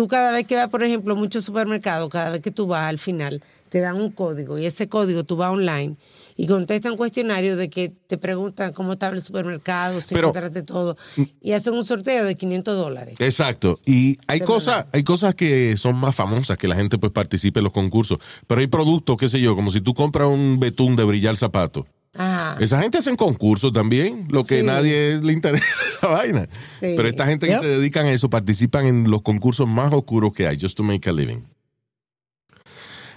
Tú 0.00 0.08
cada 0.08 0.32
vez 0.32 0.46
que 0.46 0.56
vas, 0.56 0.70
por 0.70 0.82
ejemplo, 0.82 1.12
a 1.12 1.16
muchos 1.18 1.44
supermercados, 1.44 2.08
cada 2.08 2.30
vez 2.30 2.40
que 2.40 2.50
tú 2.50 2.66
vas 2.66 2.88
al 2.88 2.98
final, 2.98 3.42
te 3.68 3.80
dan 3.80 3.96
un 4.00 4.10
código 4.10 4.58
y 4.58 4.64
ese 4.64 4.88
código 4.88 5.24
tú 5.24 5.36
vas 5.36 5.50
online 5.50 5.96
y 6.38 6.46
contestan 6.46 6.96
cuestionarios 6.96 7.58
de 7.58 7.68
que 7.68 7.92
te 8.06 8.16
preguntan 8.16 8.72
cómo 8.72 8.94
estaba 8.94 9.14
el 9.14 9.20
supermercado, 9.20 10.00
si 10.00 10.14
Pero- 10.14 10.28
encontraste 10.28 10.62
todo, 10.62 10.96
y 11.42 11.52
hacen 11.52 11.74
un 11.74 11.84
sorteo 11.84 12.24
de 12.24 12.34
500 12.34 12.76
dólares. 12.78 13.16
Exacto. 13.18 13.78
Y 13.84 14.16
hay 14.26 14.38
Semanal. 14.38 14.46
cosas, 14.46 14.86
hay 14.90 15.04
cosas 15.04 15.34
que 15.34 15.76
son 15.76 15.96
más 15.98 16.16
famosas 16.16 16.56
que 16.56 16.66
la 16.66 16.76
gente 16.76 16.96
pues 16.96 17.12
participe 17.12 17.60
en 17.60 17.64
los 17.64 17.72
concursos. 17.74 18.20
Pero 18.46 18.62
hay 18.62 18.68
productos, 18.68 19.18
qué 19.18 19.28
sé 19.28 19.38
yo, 19.38 19.54
como 19.54 19.70
si 19.70 19.82
tú 19.82 19.92
compras 19.92 20.28
un 20.28 20.58
betún 20.58 20.96
de 20.96 21.04
brillar 21.04 21.36
zapato. 21.36 21.84
Ajá. 22.14 22.56
Esa 22.60 22.82
gente 22.82 22.98
hacen 22.98 23.14
concursos 23.16 23.72
también, 23.72 24.26
lo 24.30 24.44
que 24.44 24.60
Sí. 24.60 24.66
nadie 24.66 25.20
le 25.22 25.32
interesa 25.32 25.64
esa 25.88 26.08
vaina. 26.08 26.42
Sí. 26.80 26.94
Pero 26.96 27.08
esta 27.08 27.26
gente 27.26 27.46
que 27.46 27.52
Yep. 27.52 27.60
se 27.62 27.68
dedican 27.68 28.06
a 28.06 28.12
eso 28.12 28.28
participan 28.28 28.86
en 28.86 29.10
los 29.10 29.22
concursos 29.22 29.68
más 29.68 29.92
oscuros 29.92 30.32
que 30.32 30.46
hay, 30.46 30.58
just 30.60 30.76
to 30.76 30.82
make 30.82 31.08
a 31.08 31.12
living. 31.12 31.44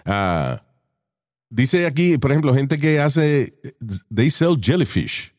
Ah, 0.06 0.64
dice 1.50 1.86
aquí, 1.86 2.18
por 2.18 2.32
ejemplo, 2.32 2.54
gente 2.54 2.78
que 2.78 3.00
hace, 3.00 3.54
they 4.14 4.30
sell 4.30 4.58
jellyfish. 4.62 5.34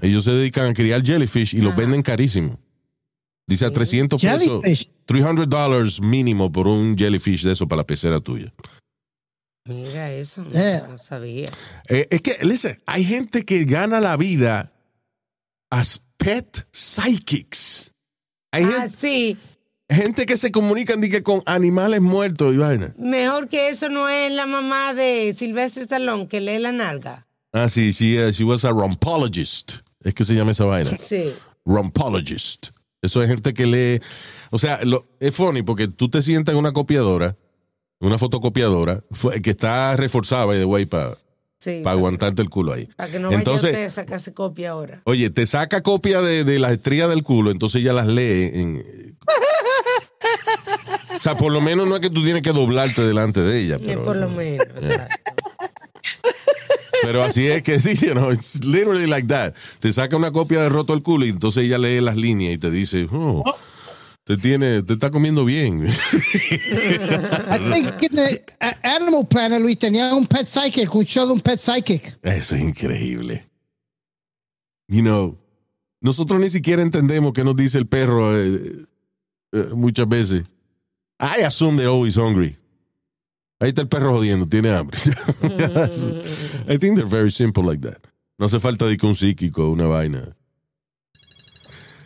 Ellos 0.00 0.24
se 0.24 0.32
dedican 0.32 0.66
a 0.68 0.74
criar 0.74 1.02
jellyfish 1.02 1.54
y 1.54 1.58
los 1.58 1.74
venden 1.76 2.02
carísimo. 2.02 2.58
Dice 3.46 3.66
a 3.66 3.72
300 3.72 4.20
pesos, 4.20 4.62
Jellyfish. 4.62 4.90
300 5.06 5.48
dólares 5.48 6.00
mínimo 6.00 6.50
por 6.50 6.66
un 6.68 6.96
jellyfish 6.96 7.42
de 7.44 7.52
eso 7.52 7.66
para 7.68 7.78
la 7.82 7.86
pecera 7.86 8.20
tuya. 8.20 8.52
Mira 9.64 10.10
eso, 10.12 10.42
no, 10.42 10.50
Yeah. 10.50 10.86
no 10.88 10.98
sabía. 10.98 11.48
Eh, 11.88 12.08
es 12.10 12.20
que, 12.20 12.36
listen, 12.42 12.76
hay 12.86 13.04
gente 13.04 13.44
que 13.44 13.64
gana 13.64 14.00
la 14.00 14.16
vida 14.16 14.72
as 15.70 16.00
pet 16.16 16.66
psychics. 16.72 17.92
Hay 18.52 18.64
Ah, 18.64 18.80
gente, 18.82 18.96
sí, 18.96 19.36
gente 19.88 20.26
que 20.26 20.36
se 20.36 20.50
comunican 20.50 21.00
que 21.00 21.22
con 21.22 21.42
animales 21.46 22.00
muertos 22.00 22.52
y 22.54 22.56
vaina. 22.58 22.92
mejor 22.98 23.48
que 23.48 23.68
eso 23.68 23.88
no 23.88 24.08
es 24.08 24.32
la 24.32 24.46
mamá 24.46 24.94
de 24.94 25.32
Silvestre 25.34 25.82
Stallone 25.82 26.26
que 26.28 26.40
lee 26.40 26.58
la 26.58 26.72
nalga. 26.72 27.26
Ah, 27.52 27.68
sí, 27.68 27.92
sí, 27.92 28.16
eh, 28.16 28.32
she 28.32 28.44
was 28.44 28.64
a 28.64 28.70
rumpologist. 28.70 29.74
Es 30.02 30.14
que 30.14 30.24
se 30.24 30.34
llama 30.34 30.50
esa 30.52 30.64
vaina. 30.64 30.96
Sí. 30.98 31.32
Rumpologist. 31.64 32.70
Eso 33.00 33.22
es 33.22 33.28
gente 33.28 33.54
que 33.54 33.66
lee. 33.66 34.00
O 34.50 34.58
sea, 34.58 34.84
lo- 34.84 35.06
es 35.20 35.34
funny 35.34 35.62
porque 35.62 35.86
tú 35.88 36.08
te 36.08 36.20
sientas 36.22 36.52
en 36.54 36.58
una 36.58 36.72
copiadora, 36.72 37.36
una 38.02 38.18
fotocopiadora, 38.18 39.02
fue- 39.10 39.40
que 39.40 39.50
está 39.50 39.96
reforzada, 39.96 40.44
by 40.46 40.58
the 40.58 40.64
way, 40.64 40.86
para 40.86 41.16
Sí. 41.58 41.82
aguantarte 41.86 42.42
el 42.42 42.50
culo 42.50 42.72
ahí. 42.72 42.86
Para 42.96 43.10
que 43.10 43.18
no 43.20 43.28
vaya 43.28 43.38
Entonces, 43.38 43.70
usted 43.70 43.84
a 43.86 43.90
sacarse 43.90 44.34
copia 44.34 44.70
ahora. 44.72 45.00
Oye, 45.04 45.30
te 45.30 45.46
saca 45.46 45.80
copia 45.82 46.20
de, 46.20 46.42
de 46.44 46.58
las 46.58 46.72
estrías 46.72 47.08
del 47.08 47.22
culo, 47.22 47.50
entonces 47.52 47.80
ella 47.82 47.92
las 47.92 48.06
lee. 48.08 48.50
En... 48.52 49.16
O 51.18 51.22
sea, 51.22 51.36
por 51.36 51.52
lo 51.52 51.60
menos 51.60 51.86
no 51.86 51.94
es 51.96 52.00
que 52.00 52.10
tú 52.10 52.24
tienes 52.24 52.42
que 52.42 52.52
doblarte 52.52 53.02
delante 53.06 53.40
de 53.42 53.60
ella. 53.60 53.76
Eh, 53.76 53.82
Pero, 53.84 54.02
por 54.02 54.16
lo 54.16 54.28
menos. 54.28 54.66
exacto. 54.80 55.16
pero 57.02 57.22
así 57.22 57.46
es 57.46 57.62
que 57.62 57.78
sí, 57.78 57.94
you 58.06 58.12
know, 58.12 58.32
it's 58.32 58.64
literally 58.64 59.06
like 59.06 59.28
that. 59.28 59.54
Te 59.80 59.92
saca 59.92 60.16
una 60.16 60.32
copia 60.32 60.62
de 60.62 60.68
roto 60.68 60.94
el 60.94 61.02
culo 61.02 61.24
y 61.24 61.28
entonces 61.30 61.64
ella 61.64 61.78
lee 61.78 62.00
las 62.00 62.16
líneas 62.16 62.54
y 62.54 62.58
te 62.58 62.70
dice, 62.72 63.06
oh, 63.12 63.44
te 64.24 64.36
tiene, 64.36 64.82
te 64.82 64.94
está 64.94 65.10
comiendo 65.10 65.44
bien. 65.44 65.86
I 65.86 67.58
think 67.72 68.02
in 68.02 68.16
the 68.16 68.42
Animal 68.82 69.26
Planet, 69.26 69.60
Luis, 69.60 69.78
tenía 69.78 70.14
un 70.14 70.26
pet 70.26 70.46
psychic, 70.46 70.94
un 70.94 71.04
show 71.04 71.26
de 71.26 71.32
un 71.32 71.40
pet 71.40 71.60
psychic. 71.60 72.18
Eso 72.22 72.54
es 72.54 72.62
increíble. 72.62 73.44
You 74.88 75.02
know, 75.02 75.38
nosotros 76.00 76.40
ni 76.40 76.50
siquiera 76.50 76.82
entendemos 76.82 77.32
qué 77.32 77.44
nos 77.44 77.56
dice 77.56 77.78
el 77.78 77.86
perro 77.86 78.36
eh, 78.36 78.86
eh, 79.52 79.68
muchas 79.74 80.08
veces. 80.08 80.44
I 81.18 81.42
assume 81.44 81.76
they're 81.76 81.88
always 81.88 82.16
hungry. 82.16 82.56
Ahí 83.60 83.68
está 83.68 83.82
el 83.82 83.88
perro 83.88 84.12
jodiendo, 84.12 84.46
tiene 84.46 84.70
hambre. 84.70 84.98
I 86.68 86.78
think 86.78 86.96
they're 86.96 87.06
very 87.06 87.30
simple 87.30 87.62
like 87.62 87.80
that. 87.82 87.98
No 88.38 88.46
hace 88.46 88.58
falta 88.58 88.86
de 88.86 88.96
que 88.96 89.06
un 89.06 89.14
psíquico, 89.14 89.70
una 89.70 89.86
vaina. 89.86 90.34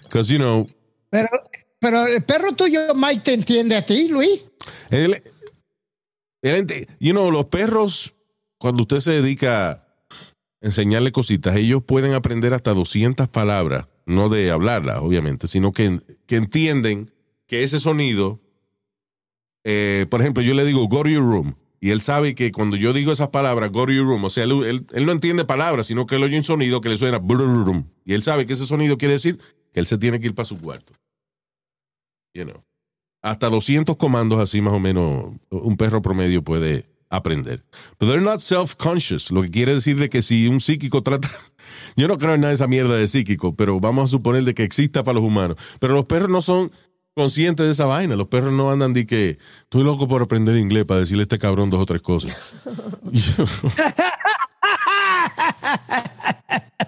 Because, 0.03 0.31
you 0.31 0.39
know, 0.39 0.69
Pero, 1.11 1.29
pero 1.81 2.07
el 2.07 2.23
perro 2.25 2.53
tuyo, 2.55 2.95
Mike, 2.95 3.21
te 3.25 3.35
entiende 3.35 3.77
a 3.77 3.85
ti, 3.85 4.09
Luis. 4.09 4.47
Él, 4.91 5.23
él 6.43 6.89
you 7.01 7.13
know, 7.13 7.31
los 7.31 7.47
perros, 7.47 8.15
cuando 8.59 8.83
usted 8.83 9.01
se 9.01 9.13
dedica 9.21 9.71
a 9.71 9.87
enseñarle 10.61 11.13
cositas, 11.13 11.57
ellos 11.57 11.83
pueden 11.85 12.13
aprender 12.15 12.55
hasta 12.55 12.73
200 12.75 13.29
palabras, 13.29 13.87
no 14.07 14.29
de 14.29 14.51
hablarlas, 14.51 14.99
obviamente, 15.01 15.47
sino 15.47 15.73
que, 15.73 16.01
que 16.27 16.37
entienden 16.37 17.13
que 17.47 17.63
ese 17.63 17.79
sonido, 17.79 18.41
eh, 19.65 20.07
por 20.11 20.21
ejemplo, 20.21 20.43
yo 20.43 20.55
le 20.55 20.65
digo, 20.65 20.87
go 20.89 21.03
to 21.03 21.09
your 21.09 21.23
room, 21.23 21.57
y 21.81 21.91
él 21.91 22.01
sabe 22.01 22.35
que 22.35 22.51
cuando 22.53 22.77
yo 22.77 22.93
digo 22.93 23.13
esas 23.13 23.29
palabras, 23.29 23.71
go 23.71 23.87
to 23.87 23.93
your 23.93 24.07
room, 24.07 24.25
o 24.25 24.31
sea, 24.31 24.45
él, 24.45 24.53
él- 24.65 24.87
él 24.93 25.07
no 25.07 25.13
entiende 25.13 25.45
palabras, 25.45 25.87
sino 25.87 26.07
que 26.07 26.17
él 26.17 26.23
oye 26.23 26.37
un 26.39 26.45
sonido 26.45 26.81
que 26.81 26.89
le 26.89 26.97
suena, 26.99 27.21
y 28.05 28.15
él 28.15 28.23
sabe 28.23 28.47
que 28.47 28.55
ese 28.55 28.67
sonido 28.67 28.97
quiere 28.97 29.15
decir 29.15 29.39
que 29.73 29.81
él 29.81 29.87
se 29.87 29.99
tiene 29.99 30.19
que 30.19 30.27
ir 30.27 30.35
para 30.35 30.47
su 30.47 30.59
cuarto. 30.59 30.93
You 32.37 32.45
know 32.45 32.67
hasta 33.27 33.49
200 33.49 33.97
comandos 33.97 34.39
así 34.39 34.61
más 34.61 34.73
o 34.73 34.79
menos 34.79 35.35
un 35.51 35.77
perro 35.77 36.01
promedio 36.01 36.43
puede 36.43 36.87
aprender. 37.11 37.65
Pero 37.99 38.13
they're 38.13 38.25
not 38.25 38.41
self-conscious, 38.41 39.33
lo 39.33 39.43
que 39.43 39.51
quiere 39.51 39.75
decir 39.75 39.99
de 39.99 40.09
que 40.09 40.23
si 40.23 40.47
un 40.47 40.61
psíquico 40.61 41.03
trata... 41.03 41.29
Yo 41.97 42.07
no 42.09 42.19
creo 42.19 42.35
en 42.35 42.43
nada 42.43 42.51
de 42.51 42.55
esa 42.55 42.67
mierda 42.69 42.97
de 42.97 43.09
psíquico, 43.09 43.57
pero 43.57 43.81
vamos 43.81 44.05
a 44.05 44.09
suponer 44.09 44.45
de 44.45 44.55
que 44.55 44.63
exista 44.63 45.03
para 45.03 45.19
los 45.19 45.29
humanos. 45.29 45.57
Pero 45.81 45.95
los 45.95 46.05
perros 46.05 46.29
no 46.29 46.41
son 46.41 46.71
conscientes 47.15 47.67
de 47.67 47.73
esa 47.73 47.87
vaina. 47.87 48.15
Los 48.15 48.29
perros 48.29 48.53
no 48.53 48.71
andan 48.71 48.93
de 48.93 49.07
que 49.07 49.39
estoy 49.63 49.83
loco 49.83 50.07
por 50.07 50.23
aprender 50.23 50.57
inglés 50.57 50.85
para 50.85 51.01
decirle 51.01 51.23
a 51.23 51.25
este 51.25 51.39
cabrón 51.39 51.71
dos 51.71 51.81
o 51.81 51.87
tres 51.87 52.03
cosas. 52.03 52.55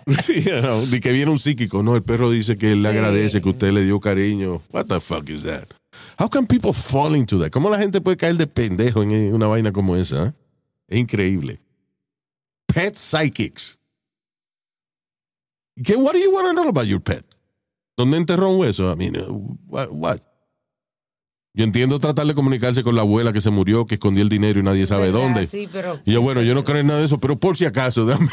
You 0.28 0.60
know, 0.62 0.86
de 0.86 1.00
que 1.00 1.12
viene 1.12 1.30
un 1.30 1.38
psíquico, 1.38 1.82
no, 1.82 1.94
el 1.94 2.02
perro 2.02 2.30
dice 2.30 2.56
que 2.56 2.72
él 2.72 2.82
le 2.82 2.88
agradece 2.88 3.40
que 3.42 3.48
usted 3.50 3.72
le 3.72 3.84
dio 3.84 4.00
cariño. 4.00 4.62
What 4.72 4.86
the 4.86 5.00
fuck 5.00 5.28
is 5.28 5.42
that? 5.42 5.68
How 6.18 6.28
can 6.28 6.46
people 6.46 6.72
fall 6.72 7.14
into 7.14 7.38
that? 7.40 7.50
¿Cómo 7.50 7.68
la 7.70 7.78
gente 7.78 8.00
puede 8.00 8.16
caer 8.16 8.36
de 8.36 8.46
pendejo 8.46 9.02
en 9.02 9.34
una 9.34 9.46
vaina 9.46 9.70
como 9.72 9.96
esa? 9.96 10.26
eh? 10.28 10.32
Es 10.88 10.98
increíble. 10.98 11.60
Pet 12.66 12.94
psychics. 12.94 13.78
¿Qué, 15.84 15.94
what 15.96 16.12
do 16.14 16.18
you 16.18 16.32
want 16.32 16.46
to 16.48 16.52
know 16.54 16.68
about 16.68 16.86
your 16.86 17.00
pet? 17.00 17.24
¿Dónde 17.96 18.16
enterró 18.16 18.50
un 18.50 18.60
hueso? 18.60 18.90
I 18.92 18.96
mean, 18.96 19.16
uh, 19.16 19.56
what, 19.66 19.90
what? 19.92 20.20
Yo 21.58 21.64
entiendo 21.64 21.98
tratar 21.98 22.24
de 22.24 22.36
comunicarse 22.36 22.84
con 22.84 22.94
la 22.94 23.00
abuela 23.00 23.32
que 23.32 23.40
se 23.40 23.50
murió, 23.50 23.84
que 23.84 23.96
escondió 23.96 24.22
el 24.22 24.28
dinero 24.28 24.60
y 24.60 24.62
nadie 24.62 24.86
sabe 24.86 25.10
¿Verdad? 25.10 25.20
dónde. 25.22 25.44
Sí, 25.44 25.68
pero. 25.72 25.98
Y 26.04 26.12
yo, 26.12 26.22
bueno, 26.22 26.40
yo 26.40 26.54
no 26.54 26.62
creo 26.62 26.78
en 26.78 26.86
nada 26.86 27.00
de 27.00 27.06
eso, 27.06 27.18
pero 27.18 27.34
por 27.36 27.56
si 27.56 27.64
acaso, 27.64 28.06
dame. 28.06 28.28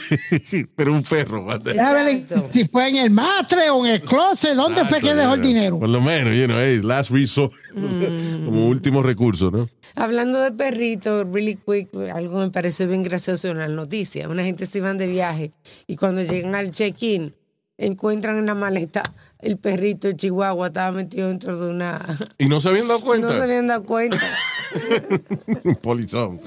pero 0.74 0.94
un 0.94 1.04
ferro. 1.04 1.46
Déjame 1.58 2.24
si 2.52 2.66
fue 2.66 2.88
en 2.88 2.96
el 2.96 3.10
matre 3.10 3.68
o 3.68 3.84
en 3.84 3.92
el 3.92 4.00
closet, 4.00 4.54
¿dónde 4.54 4.86
fue 4.86 5.02
que 5.02 5.14
dejó 5.14 5.34
el 5.34 5.42
dinero? 5.42 5.78
Por 5.78 5.90
lo 5.90 6.00
menos, 6.00 6.34
you 6.34 6.46
know, 6.46 6.56
hey, 6.58 6.80
last 6.82 7.10
resort. 7.10 7.52
Como 7.74 8.66
último 8.66 9.02
recurso, 9.02 9.50
¿no? 9.50 9.68
Hablando 9.94 10.40
de 10.40 10.50
perritos, 10.50 11.26
really 11.30 11.56
quick, 11.56 11.90
algo 12.14 12.38
me 12.38 12.50
pareció 12.50 12.88
bien 12.88 13.02
gracioso 13.02 13.48
en 13.48 13.58
las 13.58 13.68
noticias. 13.68 14.26
Una 14.26 14.42
gente 14.42 14.64
se 14.64 14.78
iban 14.78 14.96
de 14.96 15.06
viaje 15.06 15.52
y 15.86 15.96
cuando 15.96 16.22
llegan 16.22 16.54
al 16.54 16.70
check-in, 16.70 17.34
encuentran 17.76 18.38
en 18.38 18.46
la 18.46 18.54
maleta 18.54 19.02
el 19.44 19.58
perrito 19.58 20.08
de 20.08 20.16
Chihuahua, 20.16 20.68
estaba 20.68 20.90
metido 20.92 21.28
dentro 21.28 21.58
de 21.58 21.70
una. 21.70 22.00
Y 22.38 22.46
no 22.46 22.60
se 22.60 22.68
habían 22.68 22.88
dado 22.88 22.98
No 23.04 23.06
cuenta. 23.06 23.36
se 23.36 23.42
habían 23.42 23.66
dado 23.66 23.84
cuenta. 23.84 24.18
Polizón. 25.82 26.40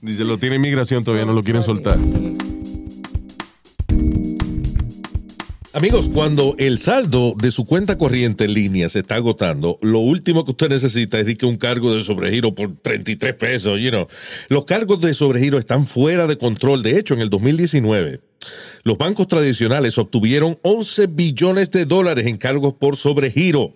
Dice, 0.00 0.24
lo 0.24 0.38
tiene 0.38 0.56
inmigración, 0.56 1.04
todavía 1.04 1.24
no 1.26 1.32
lo 1.32 1.42
quieren 1.42 1.62
soltar. 1.62 1.98
Amigos, 5.74 6.10
cuando 6.10 6.54
el 6.58 6.78
saldo 6.78 7.34
de 7.34 7.50
su 7.50 7.64
cuenta 7.64 7.96
corriente 7.96 8.44
en 8.44 8.52
línea 8.52 8.90
se 8.90 8.98
está 8.98 9.14
agotando, 9.14 9.78
lo 9.80 10.00
último 10.00 10.44
que 10.44 10.50
usted 10.50 10.68
necesita 10.68 11.18
es 11.18 11.38
que 11.38 11.46
un 11.46 11.56
cargo 11.56 11.94
de 11.94 12.02
sobregiro 12.02 12.54
por 12.54 12.74
33 12.74 13.32
pesos, 13.32 13.80
you 13.80 13.88
know. 13.88 14.06
Los 14.50 14.66
cargos 14.66 15.00
de 15.00 15.14
sobregiro 15.14 15.56
están 15.56 15.86
fuera 15.86 16.26
de 16.26 16.36
control. 16.36 16.82
De 16.82 16.98
hecho, 16.98 17.14
en 17.14 17.20
el 17.20 17.30
2019, 17.30 18.20
los 18.82 18.98
bancos 18.98 19.28
tradicionales 19.28 19.96
obtuvieron 19.96 20.58
11 20.60 21.06
billones 21.06 21.70
de 21.70 21.86
dólares 21.86 22.26
en 22.26 22.36
cargos 22.36 22.74
por 22.74 22.96
sobregiro. 22.96 23.74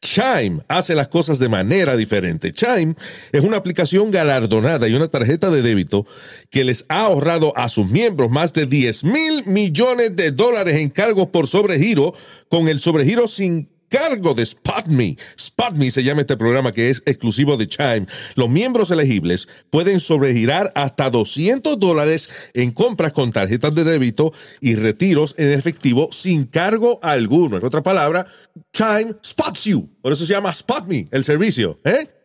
Chime 0.00 0.62
hace 0.68 0.94
las 0.94 1.08
cosas 1.08 1.38
de 1.38 1.48
manera 1.48 1.96
diferente. 1.96 2.52
Chime 2.52 2.94
es 3.32 3.44
una 3.44 3.56
aplicación 3.56 4.10
galardonada 4.10 4.88
y 4.88 4.94
una 4.94 5.08
tarjeta 5.08 5.50
de 5.50 5.62
débito 5.62 6.06
que 6.50 6.64
les 6.64 6.84
ha 6.88 7.06
ahorrado 7.06 7.56
a 7.56 7.68
sus 7.68 7.90
miembros 7.90 8.30
más 8.30 8.52
de 8.52 8.66
10 8.66 9.04
mil 9.04 9.46
millones 9.46 10.16
de 10.16 10.30
dólares 10.32 10.76
en 10.76 10.90
cargos 10.90 11.28
por 11.30 11.46
sobregiro 11.46 12.14
con 12.48 12.68
el 12.68 12.80
sobregiro 12.80 13.28
sin 13.28 13.68
cargo 13.90 14.32
de 14.32 14.46
SpotMe. 14.46 15.16
SpotMe 15.38 15.90
se 15.90 16.02
llama 16.02 16.22
este 16.22 16.36
programa 16.38 16.72
que 16.72 16.88
es 16.88 17.02
exclusivo 17.04 17.58
de 17.58 17.66
Chime. 17.66 18.06
Los 18.36 18.48
miembros 18.48 18.90
elegibles 18.90 19.48
pueden 19.68 20.00
sobregirar 20.00 20.72
hasta 20.74 21.10
200 21.10 21.78
dólares 21.78 22.30
en 22.54 22.70
compras 22.70 23.12
con 23.12 23.32
tarjetas 23.32 23.74
de 23.74 23.84
débito 23.84 24.32
y 24.60 24.76
retiros 24.76 25.34
en 25.36 25.52
efectivo 25.52 26.08
sin 26.10 26.44
cargo 26.44 26.98
alguno. 27.02 27.58
En 27.58 27.64
otra 27.64 27.82
palabra, 27.82 28.26
Chime 28.72 29.14
spots 29.24 29.64
you. 29.64 29.90
Por 30.00 30.12
eso 30.12 30.24
se 30.24 30.32
llama 30.32 30.52
SpotMe, 30.52 31.06
el 31.10 31.24
servicio. 31.24 31.78
¿eh? 31.84 32.19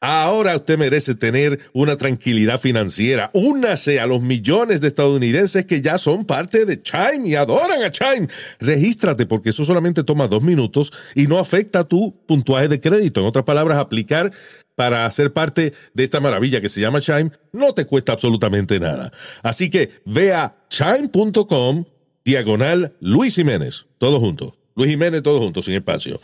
Ahora 0.00 0.56
usted 0.56 0.78
merece 0.78 1.14
tener 1.14 1.58
una 1.72 1.96
tranquilidad 1.96 2.60
financiera. 2.60 3.30
Únase 3.32 4.00
a 4.00 4.06
los 4.06 4.22
millones 4.22 4.80
de 4.80 4.88
estadounidenses 4.88 5.66
que 5.66 5.80
ya 5.80 5.98
son 5.98 6.24
parte 6.24 6.64
de 6.64 6.80
Chime 6.82 7.28
y 7.28 7.34
adoran 7.34 7.82
a 7.82 7.90
Chime. 7.90 8.28
Regístrate 8.60 9.26
porque 9.26 9.50
eso 9.50 9.64
solamente 9.64 10.04
toma 10.04 10.28
dos 10.28 10.42
minutos 10.42 10.92
y 11.14 11.26
no 11.26 11.38
afecta 11.38 11.84
tu 11.84 12.14
puntuaje 12.26 12.68
de 12.68 12.80
crédito. 12.80 13.20
En 13.20 13.26
otras 13.26 13.44
palabras, 13.44 13.78
aplicar 13.78 14.32
para 14.74 15.10
ser 15.10 15.32
parte 15.32 15.72
de 15.94 16.04
esta 16.04 16.20
maravilla 16.20 16.60
que 16.60 16.68
se 16.68 16.80
llama 16.80 17.00
Chime 17.00 17.30
no 17.52 17.72
te 17.72 17.86
cuesta 17.86 18.12
absolutamente 18.12 18.78
nada. 18.78 19.10
Así 19.42 19.70
que 19.70 19.90
ve 20.04 20.34
a 20.34 20.56
chime.com 20.68 21.84
diagonal 22.24 22.94
Luis 23.00 23.36
Jiménez. 23.36 23.86
Todo 23.98 24.20
junto. 24.20 24.54
Luis 24.76 24.90
Jiménez, 24.90 25.22
todo 25.22 25.40
junto, 25.40 25.62
sin 25.62 25.74
espacio. 25.74 26.20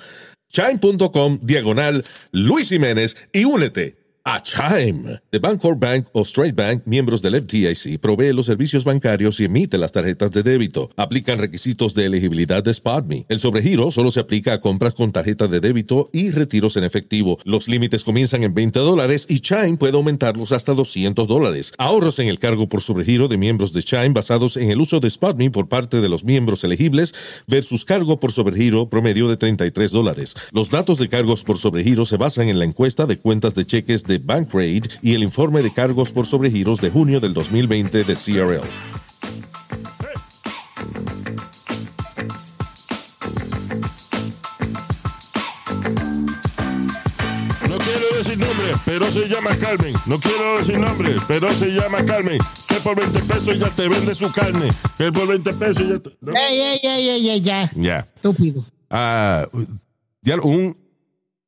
Chime.com 0.52 1.38
diagonal 1.42 2.04
Luis 2.30 2.68
Jiménez 2.68 3.16
y 3.32 3.46
únete 3.46 4.01
a 4.24 4.40
Chime. 4.40 5.20
The 5.30 5.38
Bancorp 5.38 5.80
Bank 5.80 6.06
o 6.12 6.22
Straight 6.22 6.54
Bank, 6.54 6.82
miembros 6.86 7.22
del 7.22 7.34
FDIC, 7.42 7.98
provee 7.98 8.32
los 8.32 8.46
servicios 8.46 8.84
bancarios 8.84 9.40
y 9.40 9.44
emite 9.44 9.78
las 9.78 9.92
tarjetas 9.92 10.30
de 10.30 10.42
débito. 10.42 10.90
Aplican 10.96 11.38
requisitos 11.38 11.94
de 11.94 12.06
elegibilidad 12.06 12.62
de 12.62 12.72
SpotMe. 12.72 13.26
El 13.28 13.40
sobregiro 13.40 13.90
solo 13.90 14.10
se 14.10 14.20
aplica 14.20 14.52
a 14.52 14.60
compras 14.60 14.94
con 14.94 15.10
tarjeta 15.10 15.48
de 15.48 15.60
débito 15.60 16.10
y 16.12 16.30
retiros 16.30 16.76
en 16.76 16.84
efectivo. 16.84 17.38
Los 17.44 17.68
límites 17.68 18.04
comienzan 18.04 18.44
en 18.44 18.54
20 18.54 18.78
dólares 18.78 19.26
y 19.28 19.40
Chime 19.40 19.76
puede 19.76 19.96
aumentarlos 19.96 20.52
hasta 20.52 20.74
200 20.74 21.26
dólares. 21.26 21.72
Ahorros 21.78 22.18
en 22.18 22.28
el 22.28 22.38
cargo 22.38 22.68
por 22.68 22.82
sobregiro 22.82 23.28
de 23.28 23.36
miembros 23.36 23.72
de 23.72 23.82
Chime 23.82 24.10
basados 24.10 24.56
en 24.56 24.70
el 24.70 24.80
uso 24.80 25.00
de 25.00 25.10
SpotMe 25.10 25.50
por 25.50 25.68
parte 25.68 26.00
de 26.00 26.08
los 26.08 26.24
miembros 26.24 26.62
elegibles 26.64 27.14
versus 27.46 27.84
cargo 27.84 28.20
por 28.20 28.32
sobregiro 28.32 28.88
promedio 28.88 29.28
de 29.28 29.36
33 29.36 29.90
dólares. 29.90 30.34
Los 30.52 30.70
datos 30.70 30.98
de 30.98 31.08
cargos 31.08 31.44
por 31.44 31.58
sobregiro 31.58 32.04
se 32.06 32.16
basan 32.16 32.48
en 32.48 32.58
la 32.58 32.64
encuesta 32.64 33.06
de 33.06 33.18
cuentas 33.18 33.54
de 33.54 33.64
cheques 33.64 34.04
de 34.04 34.11
Bankrate 34.18 34.82
y 35.02 35.14
el 35.14 35.22
informe 35.22 35.62
de 35.62 35.70
cargos 35.70 36.12
por 36.12 36.26
sobregiros 36.26 36.80
de 36.80 36.90
junio 36.90 37.20
del 37.20 37.34
2020 37.34 38.04
de 38.04 38.14
CRL. 38.14 38.66
No 47.68 47.78
quiero 47.78 48.16
decir 48.16 48.38
nombre, 48.38 48.72
pero 48.84 49.10
se 49.10 49.28
llama 49.28 49.56
Carmen. 49.56 49.94
No 50.06 50.18
quiero 50.18 50.58
decir 50.58 50.78
nombre, 50.78 51.16
pero 51.28 51.52
se 51.54 51.70
llama 51.70 52.04
Carmen. 52.04 52.38
Que 52.68 52.74
por 52.76 52.98
20 52.98 53.20
pesos 53.20 53.58
ya 53.58 53.68
te 53.70 53.88
vende 53.88 54.14
su 54.14 54.30
carne. 54.32 54.70
Que 54.98 55.12
por 55.12 55.28
20 55.28 55.52
pesos 55.54 55.88
ya 55.88 55.98
te... 55.98 56.16
¿no? 56.20 56.32
Ey, 56.34 56.60
ey, 56.60 56.80
ey, 56.82 57.08
ey, 57.08 57.30
ey, 57.30 57.40
ya. 57.40 57.70
Ya. 57.74 57.98
Estúpido. 58.16 58.64
Ah, 58.90 59.46
un 60.42 60.81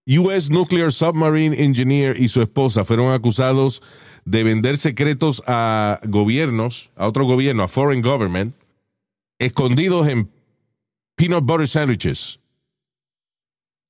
US 0.06 0.50
Nuclear 0.50 0.92
Submarine 0.92 1.62
Engineer 1.62 2.20
y 2.20 2.28
su 2.28 2.42
esposa 2.42 2.84
fueron 2.84 3.12
acusados 3.12 3.82
de 4.24 4.42
vender 4.42 4.76
secretos 4.76 5.42
a 5.46 5.98
gobiernos, 6.04 6.92
a 6.96 7.06
otro 7.06 7.24
gobierno, 7.24 7.62
a 7.62 7.68
foreign 7.68 8.02
government, 8.02 8.54
escondidos 9.38 10.08
en 10.08 10.30
peanut 11.16 11.44
butter 11.44 11.68
sandwiches. 11.68 12.40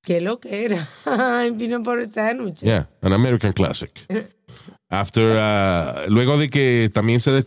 ¿Qué 0.02 0.20
lo 0.20 0.38
que 0.38 0.64
era? 0.64 0.88
en 1.46 1.58
peanut 1.58 1.82
butter 1.82 2.10
sandwich. 2.10 2.60
Yeah, 2.60 2.88
an 3.02 3.12
American 3.12 3.52
classic. 3.52 3.90
After, 4.90 5.36
uh, 5.36 6.10
luego 6.10 6.38
de 6.38 6.50
que 6.50 6.90
también 6.92 7.20
se 7.20 7.44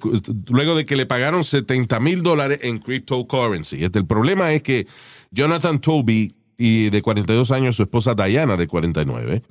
luego 0.50 0.76
de 0.76 0.86
que 0.86 0.98
le 0.98 1.06
pagaron 1.06 1.44
70 1.44 2.00
mil 2.00 2.24
dólares 2.24 2.60
en 2.64 2.80
cryptocurrency. 2.80 3.84
Este, 3.84 4.00
el 4.00 4.08
problema 4.08 4.52
es 4.52 4.64
que 4.64 4.88
Jonathan 5.32 5.80
Toby 5.80 6.37
y 6.58 6.90
de 6.90 7.02
42 7.02 7.52
años 7.52 7.76
su 7.76 7.84
esposa 7.84 8.16
Diana 8.16 8.58
de 8.58 8.68
49, 8.68 9.44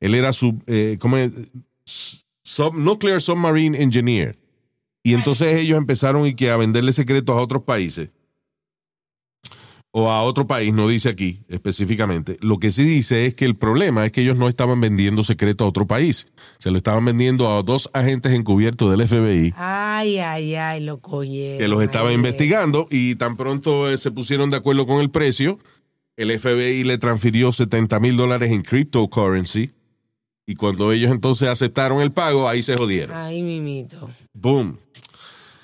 él 0.00 0.14
era 0.14 0.32
su 0.32 0.58
eh, 0.66 0.96
¿cómo 1.00 1.16
es? 1.16 1.30
Sub- 2.42 2.74
nuclear 2.74 3.20
submarine 3.20 3.80
engineer 3.82 4.38
y 5.02 5.14
entonces 5.14 5.52
ellos 5.54 5.78
empezaron 5.78 6.26
y 6.26 6.34
que 6.34 6.50
a 6.50 6.56
venderle 6.56 6.92
secretos 6.92 7.36
a 7.36 7.40
otros 7.40 7.62
países 7.62 8.10
o 9.92 10.08
a 10.08 10.22
otro 10.22 10.46
país, 10.46 10.72
no 10.72 10.86
dice 10.86 11.08
aquí 11.08 11.40
específicamente. 11.48 12.36
Lo 12.42 12.58
que 12.60 12.70
sí 12.70 12.84
dice 12.84 13.26
es 13.26 13.34
que 13.34 13.44
el 13.44 13.56
problema 13.56 14.06
es 14.06 14.12
que 14.12 14.20
ellos 14.20 14.36
no 14.36 14.48
estaban 14.48 14.80
vendiendo 14.80 15.24
secretos 15.24 15.64
a 15.64 15.68
otro 15.68 15.88
país. 15.88 16.28
Se 16.58 16.70
lo 16.70 16.76
estaban 16.76 17.04
vendiendo 17.04 17.48
a 17.52 17.60
dos 17.64 17.90
agentes 17.92 18.32
encubiertos 18.32 18.88
del 18.96 19.08
FBI 19.08 19.52
Ay, 19.56 20.18
ay, 20.18 20.54
ay, 20.54 20.84
lo 20.84 21.00
cogieron. 21.00 21.58
que 21.58 21.66
los 21.66 21.82
estaban 21.82 22.10
Ay, 22.10 22.14
investigando 22.14 22.86
y 22.88 23.16
tan 23.16 23.36
pronto 23.36 23.90
eh, 23.90 23.98
se 23.98 24.12
pusieron 24.12 24.50
de 24.50 24.58
acuerdo 24.58 24.86
con 24.86 25.00
el 25.00 25.10
precio, 25.10 25.58
el 26.20 26.38
FBI 26.38 26.84
le 26.84 26.98
transfirió 26.98 27.50
70 27.50 27.98
mil 28.00 28.16
dólares 28.16 28.50
en 28.52 28.62
cryptocurrency 28.62 29.70
y 30.46 30.54
cuando 30.54 30.92
ellos 30.92 31.10
entonces 31.10 31.48
aceptaron 31.48 32.02
el 32.02 32.12
pago, 32.12 32.48
ahí 32.48 32.62
se 32.62 32.76
jodieron. 32.76 33.16
Ay, 33.16 33.40
mimito. 33.42 34.08
Boom. 34.34 34.78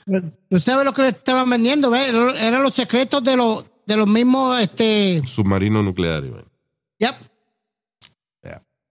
¿Usted 0.06 0.60
sabe 0.60 0.84
lo 0.84 0.92
que 0.92 1.02
le 1.02 1.08
estaban 1.08 1.50
vendiendo? 1.50 1.90
¿ve? 1.90 2.08
Eran 2.08 2.62
los 2.62 2.74
secretos 2.74 3.22
de 3.24 3.36
los, 3.36 3.64
de 3.86 3.96
los 3.96 4.06
mismos, 4.06 4.58
este... 4.60 5.20
Submarino 5.26 5.82
nuclear. 5.82 6.22
man. 6.22 6.44
Yep. 6.98 7.14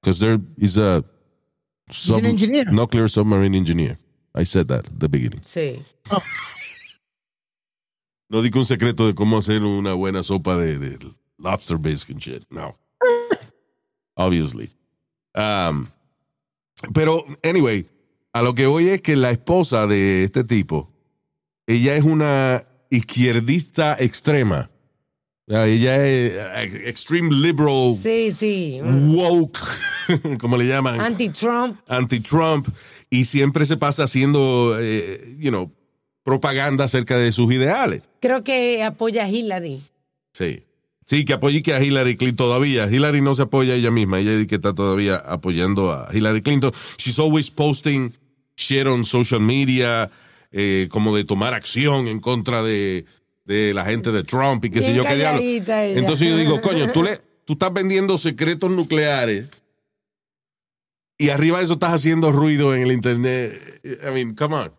Because 0.02 0.20
there 0.20 0.40
is 0.58 0.78
a 0.78 1.04
sub- 1.90 2.22
nuclear 2.72 3.10
submarine 3.10 3.56
engineer. 3.58 3.98
I 4.36 4.44
said 4.46 4.68
that 4.68 4.86
at 4.86 5.00
the 5.00 5.08
beginning. 5.08 5.42
Sí. 5.44 5.82
No 8.30 8.44
digo 8.44 8.60
un 8.60 8.66
secreto 8.66 9.08
de 9.08 9.16
cómo 9.16 9.38
hacer 9.40 9.64
una 9.64 9.94
buena 9.94 10.22
sopa 10.22 10.58
de, 10.58 10.78
de 10.78 11.00
lobster 11.46 11.78
bisque 11.78 12.10
and 12.12 12.20
shit. 12.22 12.44
No. 12.52 12.76
Obviously. 14.18 14.70
Um, 15.36 15.88
pero, 16.94 17.24
anyway, 17.44 17.86
a 18.34 18.42
lo 18.42 18.54
que 18.54 18.66
voy 18.68 18.90
es 18.90 19.02
que 19.02 19.16
la 19.16 19.32
esposa 19.32 19.88
de 19.88 20.24
este 20.24 20.44
tipo, 20.44 20.90
ella 21.68 21.96
es 21.96 22.04
una 22.04 22.64
izquierdista 22.90 23.96
extrema. 24.00 24.70
Sea, 25.48 25.68
ella 25.68 26.08
es 26.08 26.32
eh, 26.34 26.90
extreme 26.90 27.30
liberal, 27.30 27.96
Sí, 28.02 28.32
sí. 28.32 28.80
woke, 28.82 29.60
como 30.40 30.58
le 30.58 30.66
llaman 30.68 31.00
Anti-Trump. 31.00 31.80
anti-Trump 31.88 32.68
y 33.12 33.26
siempre 33.26 33.66
se 33.66 33.78
pasa 33.78 34.06
haciendo, 34.06 34.76
eh, 34.80 35.36
you 35.38 35.50
know, 35.52 35.72
propaganda 36.24 36.86
acerca 36.86 37.18
de 37.18 37.32
sus 37.32 37.54
ideales. 37.54 38.02
Creo 38.22 38.42
que 38.44 38.82
apoya 38.84 39.26
a 39.26 39.30
Hillary. 39.30 39.84
Sí. 40.34 40.64
Sí, 41.06 41.24
que 41.24 41.34
apoye 41.34 41.62
que 41.62 41.74
a 41.74 41.84
Hillary 41.84 42.18
Clinton 42.18 42.48
todavía. 42.48 42.90
Hillary 42.90 43.22
no 43.22 43.36
se 43.36 43.44
apoya 43.44 43.74
a 43.74 43.76
ella 43.76 43.92
misma. 43.92 44.20
Ella 44.20 44.32
dice 44.32 44.48
que 44.48 44.56
está 44.56 44.74
todavía 44.74 45.16
apoyando 45.18 45.92
a 45.92 46.10
Hillary 46.12 46.42
Clinton. 46.42 46.72
She's 46.98 47.20
always 47.20 47.52
posting 47.52 48.12
shit 48.58 48.88
on 48.88 49.06
social 49.06 49.40
media, 49.40 50.10
eh, 50.52 50.88
como 50.90 51.16
de 51.16 51.24
tomar 51.24 51.54
acción 51.54 52.08
en 52.08 52.20
contra 52.20 52.64
de, 52.64 53.06
de 53.46 53.74
la 53.76 53.86
gente 53.86 54.12
de 54.12 54.24
Trump 54.24 54.66
y 54.66 54.72
qué 54.72 54.82
sé 54.82 54.96
yo 54.96 55.04
qué 55.04 55.16
diablo. 55.16 55.42
ella. 55.42 55.86
Entonces 56.00 56.28
yo 56.28 56.38
digo, 56.38 56.60
coño, 56.62 56.92
tú, 56.92 57.04
le, 57.04 57.22
tú 57.46 57.54
estás 57.54 57.72
vendiendo 57.72 58.18
secretos 58.18 58.72
nucleares 58.72 59.48
y 61.18 61.30
arriba 61.30 61.60
de 61.60 61.66
eso 61.66 61.74
estás 61.74 61.94
haciendo 61.94 62.32
ruido 62.32 62.76
en 62.76 62.82
el 62.84 62.92
internet. 62.92 63.82
I 63.84 64.12
mean, 64.14 64.34
come 64.34 64.56
on. 64.56 64.72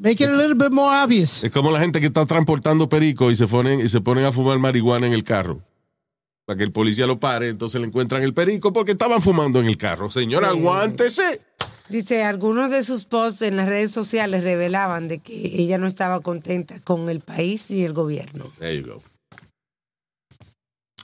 Make 0.00 0.22
it 0.22 0.30
a 0.30 0.36
little 0.36 0.54
bit 0.54 0.70
more 0.72 0.96
obvious. 1.02 1.42
Es 1.44 1.50
como 1.52 1.70
la 1.70 1.80
gente 1.80 2.00
que 2.00 2.06
está 2.06 2.24
transportando 2.26 2.88
perico 2.88 3.30
y 3.30 3.36
se 3.36 3.46
ponen, 3.46 3.80
y 3.80 3.88
se 3.88 4.00
ponen 4.00 4.24
a 4.24 4.32
fumar 4.32 4.58
marihuana 4.58 5.06
en 5.06 5.12
el 5.12 5.24
carro. 5.24 5.62
Para 6.44 6.56
que 6.58 6.64
el 6.64 6.72
policía 6.72 7.06
lo 7.06 7.18
pare, 7.20 7.48
entonces 7.48 7.80
le 7.80 7.86
encuentran 7.86 8.22
el 8.22 8.32
perico 8.32 8.72
porque 8.72 8.92
estaban 8.92 9.20
fumando 9.20 9.60
en 9.60 9.66
el 9.66 9.76
carro. 9.76 10.08
Señora, 10.10 10.50
Sí. 10.52 10.58
aguántese. 10.58 11.40
Dice, 11.88 12.22
algunos 12.22 12.70
de 12.70 12.84
sus 12.84 13.04
posts 13.04 13.42
en 13.42 13.56
las 13.56 13.66
redes 13.68 13.90
sociales 13.90 14.42
revelaban 14.44 15.08
de 15.08 15.18
que 15.20 15.32
ella 15.34 15.78
no 15.78 15.86
estaba 15.86 16.20
contenta 16.20 16.80
con 16.80 17.08
el 17.08 17.20
país 17.20 17.70
y 17.70 17.84
el 17.84 17.92
gobierno. 17.94 18.52
There 18.58 18.78
you 18.80 18.86
go. 18.86 19.02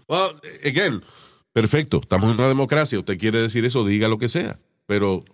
Well, 0.08 0.32
again, 0.64 1.02
perfecto. 1.52 2.00
Estamos 2.02 2.30
en 2.30 2.36
una 2.38 2.48
democracia. 2.48 2.98
Usted 2.98 3.18
quiere 3.18 3.40
decir 3.40 3.64
eso, 3.64 3.84
diga 3.86 4.08
lo 4.08 4.18
que 4.18 4.28
sea. 4.28 4.58
Pero 4.86 5.24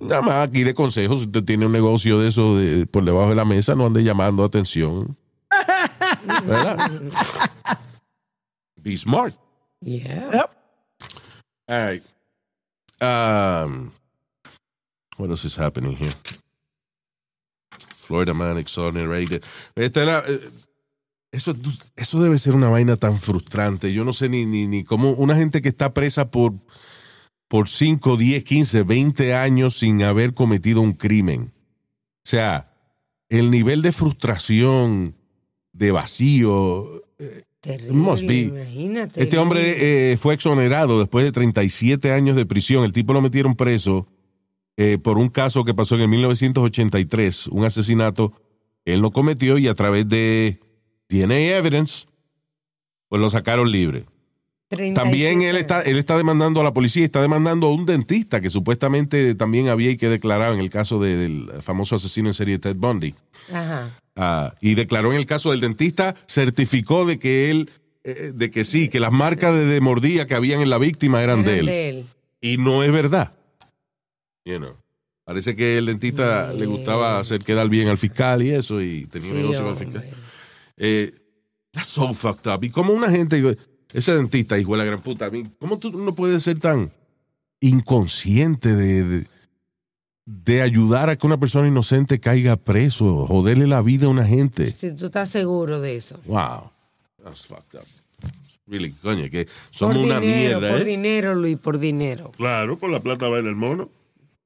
nada 0.00 0.22
más 0.22 0.48
aquí 0.48 0.64
de 0.64 0.74
consejos. 0.74 1.20
Si 1.20 1.26
usted 1.26 1.44
tiene 1.44 1.66
un 1.66 1.72
negocio 1.72 2.18
de 2.18 2.28
eso 2.28 2.56
de, 2.56 2.86
por 2.86 3.04
debajo 3.04 3.30
de 3.30 3.36
la 3.36 3.44
mesa, 3.44 3.74
no 3.74 3.86
ande 3.86 4.02
llamando 4.02 4.44
atención. 4.44 5.16
¿Verdad? 6.44 6.90
Be 8.82 8.96
smart. 8.96 9.34
Yeah. 9.80 10.46
All 11.68 11.90
right. 11.90 12.02
Um, 13.00 13.92
what 15.16 15.30
else 15.30 15.44
is 15.44 15.56
happening 15.56 15.96
here? 15.96 16.12
Florida 17.96 18.34
man 18.34 18.58
exonerated. 18.58 19.44
Esta 19.74 20.02
era, 20.02 20.24
eh, 20.26 20.50
eso, 21.32 21.54
eso 21.96 22.20
debe 22.20 22.38
ser 22.38 22.54
una 22.54 22.68
vaina 22.68 22.96
tan 22.96 23.18
frustrante. 23.18 23.92
Yo 23.92 24.04
no 24.04 24.12
sé 24.12 24.28
ni, 24.28 24.46
ni, 24.46 24.66
ni 24.66 24.84
cómo 24.84 25.12
una 25.12 25.36
gente 25.36 25.62
que 25.62 25.68
está 25.68 25.94
presa 25.94 26.30
por, 26.30 26.52
por 27.50 27.68
5, 27.68 28.16
10, 28.16 28.44
15, 28.44 28.84
20 28.84 29.34
años 29.34 29.76
sin 29.76 30.04
haber 30.04 30.34
cometido 30.34 30.80
un 30.80 30.92
crimen. 30.92 31.52
O 31.52 32.22
sea, 32.22 32.72
el 33.28 33.50
nivel 33.50 33.82
de 33.82 33.90
frustración, 33.90 35.16
de 35.72 35.90
vacío, 35.90 37.02
eh, 37.18 37.42
Terrible, 37.60 37.92
Must 37.92 38.22
be. 38.24 38.38
Imagínate. 38.42 39.20
Este 39.20 39.36
hombre 39.36 40.12
eh, 40.12 40.16
fue 40.16 40.34
exonerado 40.34 41.00
después 41.00 41.24
de 41.24 41.32
37 41.32 42.12
años 42.12 42.36
de 42.36 42.46
prisión. 42.46 42.84
El 42.84 42.92
tipo 42.92 43.12
lo 43.12 43.20
metieron 43.20 43.56
preso 43.56 44.06
eh, 44.76 44.98
por 44.98 45.18
un 45.18 45.28
caso 45.28 45.64
que 45.64 45.74
pasó 45.74 45.96
en 45.96 46.02
el 46.02 46.08
1983, 46.08 47.48
un 47.48 47.64
asesinato 47.64 48.32
él 48.84 49.02
no 49.02 49.10
cometió 49.10 49.58
y 49.58 49.68
a 49.68 49.74
través 49.74 50.08
de 50.08 50.60
DNA 51.08 51.58
evidence, 51.58 52.06
pues 53.08 53.20
lo 53.20 53.28
sacaron 53.28 53.70
libre. 53.70 54.06
37 54.70 54.94
También 54.94 55.42
él 55.42 55.56
está, 55.56 55.82
él 55.82 55.98
está 55.98 56.16
demandando 56.16 56.60
a 56.60 56.64
la 56.64 56.72
policía, 56.72 57.04
está 57.04 57.20
demandando 57.20 57.66
a 57.66 57.74
un 57.74 57.86
dentista 57.86 58.40
que 58.40 58.50
supuestamente 58.50 59.34
también 59.34 59.68
había 59.68 59.90
y 59.90 59.96
que 59.96 60.08
declarar 60.08 60.54
en 60.54 60.60
el 60.60 60.70
caso 60.70 61.00
de- 61.00 61.16
del 61.16 61.50
famoso 61.60 61.96
asesino 61.96 62.28
en 62.28 62.34
serie 62.34 62.58
Ted 62.58 62.76
Bundy. 62.76 63.14
Ajá. 63.52 64.00
Ah, 64.16 64.54
y 64.60 64.74
declaró 64.76 65.10
en 65.12 65.18
el 65.18 65.26
caso 65.26 65.50
del 65.50 65.60
dentista, 65.60 66.14
certificó 66.26 67.04
de 67.04 67.18
que 67.18 67.50
él, 67.50 67.70
eh, 68.04 68.32
de 68.34 68.50
que 68.50 68.64
sí, 68.64 68.88
que 68.88 69.00
las 69.00 69.12
marcas 69.12 69.54
de, 69.54 69.64
de 69.66 69.80
mordida 69.80 70.26
que 70.26 70.34
habían 70.34 70.60
en 70.60 70.70
la 70.70 70.78
víctima 70.78 71.22
eran, 71.22 71.42
de, 71.42 71.58
él. 71.58 71.66
de 71.66 71.88
él. 71.88 72.06
Y 72.40 72.56
no 72.56 72.82
es 72.84 72.92
verdad. 72.92 73.32
You 74.44 74.58
know. 74.58 74.76
Parece 75.24 75.54
que 75.54 75.78
el 75.78 75.86
dentista 75.86 76.52
le 76.52 76.66
gustaba 76.66 77.18
hacer 77.18 77.42
quedar 77.44 77.68
bien 77.68 77.88
al 77.88 77.98
fiscal 77.98 78.42
y 78.42 78.50
eso, 78.50 78.80
y 78.82 79.06
tenía 79.06 79.30
un 79.30 79.36
Sí, 79.36 79.42
negocio 79.42 79.64
con 79.64 79.72
el 79.72 79.78
fiscal. 79.78 80.04
Eh, 80.76 81.12
that's 81.72 81.86
so 81.88 82.12
fucked 82.14 82.50
up. 82.52 82.64
Y 82.64 82.70
como 82.70 82.92
una 82.92 83.10
gente, 83.10 83.56
ese 83.92 84.14
dentista, 84.14 84.58
hijo 84.58 84.72
de 84.72 84.78
la 84.78 84.84
gran 84.84 85.00
puta, 85.00 85.26
a 85.26 85.30
mí, 85.30 85.44
¿cómo 85.58 85.78
tú 85.78 85.90
no 85.90 86.14
puedes 86.14 86.42
ser 86.42 86.58
tan 86.58 86.90
inconsciente 87.60 88.74
de, 88.74 89.04
de, 89.04 89.26
de 90.26 90.62
ayudar 90.62 91.10
a 91.10 91.16
que 91.16 91.26
una 91.26 91.38
persona 91.38 91.68
inocente 91.68 92.20
caiga 92.20 92.56
preso, 92.56 93.26
joderle 93.26 93.66
la 93.66 93.82
vida 93.82 94.06
a 94.06 94.10
una 94.10 94.26
gente? 94.26 94.70
Si 94.70 94.92
tú 94.94 95.06
estás 95.06 95.30
seguro 95.30 95.80
de 95.80 95.96
eso. 95.96 96.20
Wow, 96.26 96.70
that's 97.22 97.46
fucked 97.46 97.78
up. 97.78 97.86
Really, 98.66 98.92
coño, 98.92 99.28
que 99.28 99.48
somos 99.72 99.96
por 99.96 100.04
una 100.04 100.20
dinero, 100.20 100.60
mierda, 100.60 100.70
por 100.70 100.82
¿eh? 100.82 100.84
dinero, 100.84 101.34
Luis, 101.34 101.56
por 101.56 101.78
dinero. 101.80 102.30
Claro, 102.36 102.78
por 102.78 102.88
la 102.90 103.00
plata 103.00 103.28
baila 103.28 103.48
el 103.48 103.56
mono. 103.56 103.90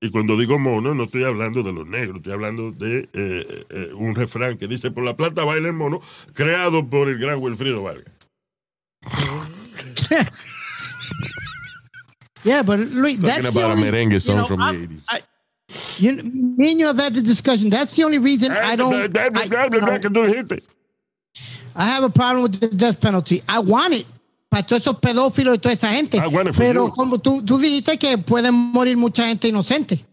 Y 0.01 0.11
cuando 0.11 0.39
digo 0.39 0.59
mono, 0.59 0.95
no 0.95 1.05
estoy 1.05 1.25
hablando 1.25 1.63
de 1.63 1.73
los 1.73 1.87
negros, 1.87 2.17
estoy 2.19 2.33
hablando 2.33 2.73
de 2.73 3.09
eh, 3.13 3.67
eh, 3.71 3.91
un 3.95 4.15
refrán 4.15 4.57
que 4.57 4.67
dice, 4.67 4.91
por 4.91 5.05
la 5.05 5.15
plata 5.15 5.45
baila 5.45 5.69
el 5.69 5.75
mono, 5.75 6.01
creado 6.33 6.87
por 6.87 7.09
el 7.09 7.19
gran 7.19 7.39
Wilfrido 7.39 7.83
Vargas. 7.83 8.13
Yeah, 12.45 12.63
but 12.63 12.79
Luis, 12.79 13.19
Talking 13.19 13.43
that's 13.43 13.43
the 13.43 13.49
about 13.49 13.71
a 13.71 13.73
only, 13.73 13.89
merengue 13.91 14.13
you 14.13 14.21
song 14.21 14.37
know, 14.37 14.45
from 14.45 14.59
the 14.61 14.87
80s. 14.87 15.23
You, 15.99 16.23
me 16.23 16.73
and 16.73 16.81
you 16.81 16.87
have 16.87 16.99
had 16.99 17.15
the 17.15 17.23
discussion. 17.23 17.71
That's 17.71 17.97
the 17.97 18.05
only 18.05 18.19
reason 18.19 18.53
I 18.53 18.77
don't. 18.77 18.93
I, 18.95 19.01
you 19.03 19.81
know, 19.81 19.99
que 19.99 20.11
tú 20.11 20.27
dijiste. 20.27 20.63
I 21.75 21.85
have 21.87 22.05
a 22.05 22.11
problem 22.11 22.43
with 22.43 22.61
the 22.61 22.69
death 22.69 23.01
penalty. 23.01 23.43
I 23.49 23.61
want 23.61 23.95
it 23.95 24.07
para 24.51 24.63
todos 24.63 24.83
esos 24.83 24.99
pedófilos 25.01 25.55
y 25.57 25.59
toda 25.59 25.73
esa 25.75 25.89
gente. 25.89 26.19
I 26.19 26.27
want 26.29 26.49
it 26.49 26.55
for 26.55 26.63
Pero 26.63 26.87
you. 26.87 26.93
como 26.93 27.19
tú, 27.19 27.43
tú 27.43 27.59
dijiste 27.59 27.99
que 27.99 28.19
pueden 28.19 28.55
morir 28.55 28.97
mucha 28.97 29.27
gente 29.27 29.49
inocente. 29.49 30.05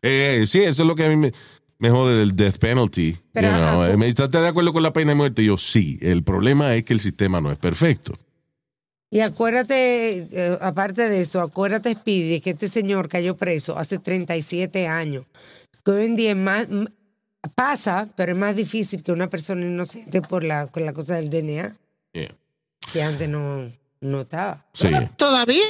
Eh, 0.00 0.44
sí, 0.46 0.60
eso 0.60 0.82
es 0.82 0.88
lo 0.88 0.94
que 0.94 1.04
a 1.04 1.08
mí 1.08 1.16
me, 1.16 1.32
me 1.78 1.90
jode 1.90 2.16
del 2.16 2.34
death 2.34 2.58
penalty. 2.58 3.16
Pero, 3.32 3.48
you 3.48 3.54
know. 3.56 3.82
ajá, 3.82 3.92
Eh, 3.92 3.96
me 3.96 4.06
dice, 4.06 4.24
¿estás 4.24 4.42
de 4.42 4.48
acuerdo 4.48 4.72
con 4.72 4.82
la 4.82 4.92
pena 4.92 5.12
de 5.12 5.16
muerte? 5.16 5.44
Yo 5.44 5.56
sí. 5.58 5.98
El 6.00 6.22
problema 6.24 6.74
es 6.74 6.84
que 6.84 6.92
el 6.92 7.00
sistema 7.00 7.40
no 7.40 7.50
es 7.52 7.58
perfecto. 7.58 8.14
Y 9.10 9.20
acuérdate, 9.20 10.26
eh, 10.30 10.58
aparte 10.60 11.08
de 11.08 11.22
eso, 11.22 11.40
acuérdate, 11.40 11.92
Speedy, 11.94 12.40
que 12.40 12.50
este 12.50 12.68
señor 12.68 13.08
cayó 13.08 13.36
preso 13.36 13.78
hace 13.78 13.98
37 13.98 14.86
años. 14.86 15.24
Que 15.84 15.90
hoy 15.92 16.04
en 16.04 16.16
día 16.16 16.30
es 16.32 16.36
más, 16.36 16.66
pasa, 17.54 18.06
pero 18.16 18.32
es 18.32 18.38
más 18.38 18.54
difícil 18.56 19.02
que 19.02 19.12
una 19.12 19.30
persona 19.30 19.62
inocente 19.64 20.20
por 20.20 20.44
la, 20.44 20.66
con 20.66 20.84
la 20.84 20.92
cosa 20.92 21.14
del 21.14 21.30
DNA, 21.30 21.74
Yeah. 22.12 22.34
que 22.92 23.02
antes 23.02 23.28
no, 23.28 23.70
no 24.00 24.20
estaba. 24.22 24.66
Sí. 24.74 24.88
Todavía, 25.16 25.62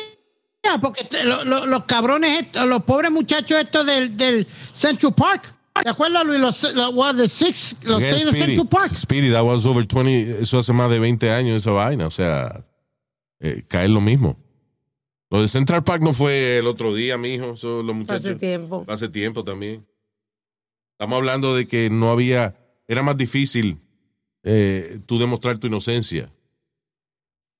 porque 0.80 1.04
te- 1.04 1.24
lo- 1.24 1.44
lo- 1.44 1.66
los 1.66 1.84
cabrones, 1.84 2.40
estos, 2.40 2.66
los 2.66 2.82
pobres 2.84 3.10
muchachos 3.10 3.58
estos 3.60 3.84
del, 3.86 4.16
del 4.16 4.46
Central 4.72 5.14
Park. 5.14 5.54
¿Te 5.82 5.90
acuerdas, 5.90 6.24
Luis? 6.24 6.40
Los, 6.40 6.74
los, 6.74 7.16
the 7.16 7.28
six, 7.28 7.76
los 7.84 8.00
Yeah, 8.00 8.10
seis 8.10 8.24
de 8.24 8.32
Central 8.32 8.66
Park. 8.68 8.94
Speedy, 8.94 9.30
that 9.30 9.44
was 9.44 9.66
over 9.66 9.86
20, 9.86 10.42
eso 10.42 10.58
hace 10.58 10.72
más 10.72 10.90
de 10.90 10.98
20 10.98 11.30
años 11.30 11.56
esa 11.56 11.70
vaina, 11.70 12.06
o 12.06 12.10
sea, 12.10 12.64
eh, 13.40 13.64
cae 13.68 13.88
lo 13.88 14.00
mismo. 14.00 14.36
Lo 15.30 15.42
de 15.42 15.48
Central 15.48 15.84
Park 15.84 16.02
no 16.02 16.12
fue 16.12 16.58
el 16.58 16.66
otro 16.66 16.94
día, 16.94 17.18
mijo, 17.18 17.52
eso 17.52 17.82
los 17.82 17.94
muchachos. 17.94 18.24
Hace 18.24 18.34
tiempo. 18.36 18.84
Hace 18.88 19.08
tiempo 19.08 19.44
también. 19.44 19.86
Estamos 20.92 21.18
hablando 21.18 21.54
de 21.54 21.66
que 21.66 21.90
no 21.90 22.10
había, 22.10 22.56
era 22.88 23.02
más 23.02 23.16
difícil 23.16 23.78
eh, 24.42 25.00
tú 25.06 25.18
demostrar 25.18 25.58
tu 25.58 25.66
inocencia. 25.66 26.32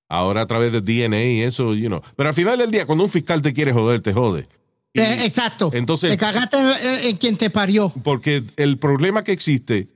Ahora 0.09 0.41
a 0.41 0.47
través 0.47 0.73
de 0.73 0.81
DNA 0.81 1.25
y 1.25 1.41
eso, 1.43 1.75
you 1.75 1.89
know. 1.89 2.01
Pero 2.16 2.31
al 2.31 2.35
final 2.35 2.59
del 2.59 2.71
día, 2.71 2.87
cuando 2.87 3.05
un 3.05 3.11
fiscal 3.11 3.43
te 3.43 3.53
quiere 3.53 3.75
joder, 3.75 4.01
te 4.01 4.14
jode. 4.14 4.47
Y- 4.95 5.01
Eh, 5.01 5.26
exacto. 5.26 5.70
entonces- 5.72 6.11
Te 6.11 6.16
cagaste 6.16 6.57
en, 6.57 6.66
en- 6.66 7.05
en 7.11 7.16
quien 7.16 7.36
te 7.36 7.51
parió. 7.51 7.93
porque 8.03 8.43
el 8.57 8.78
problema 8.78 9.22
que 9.24 9.32
existe 9.32 9.89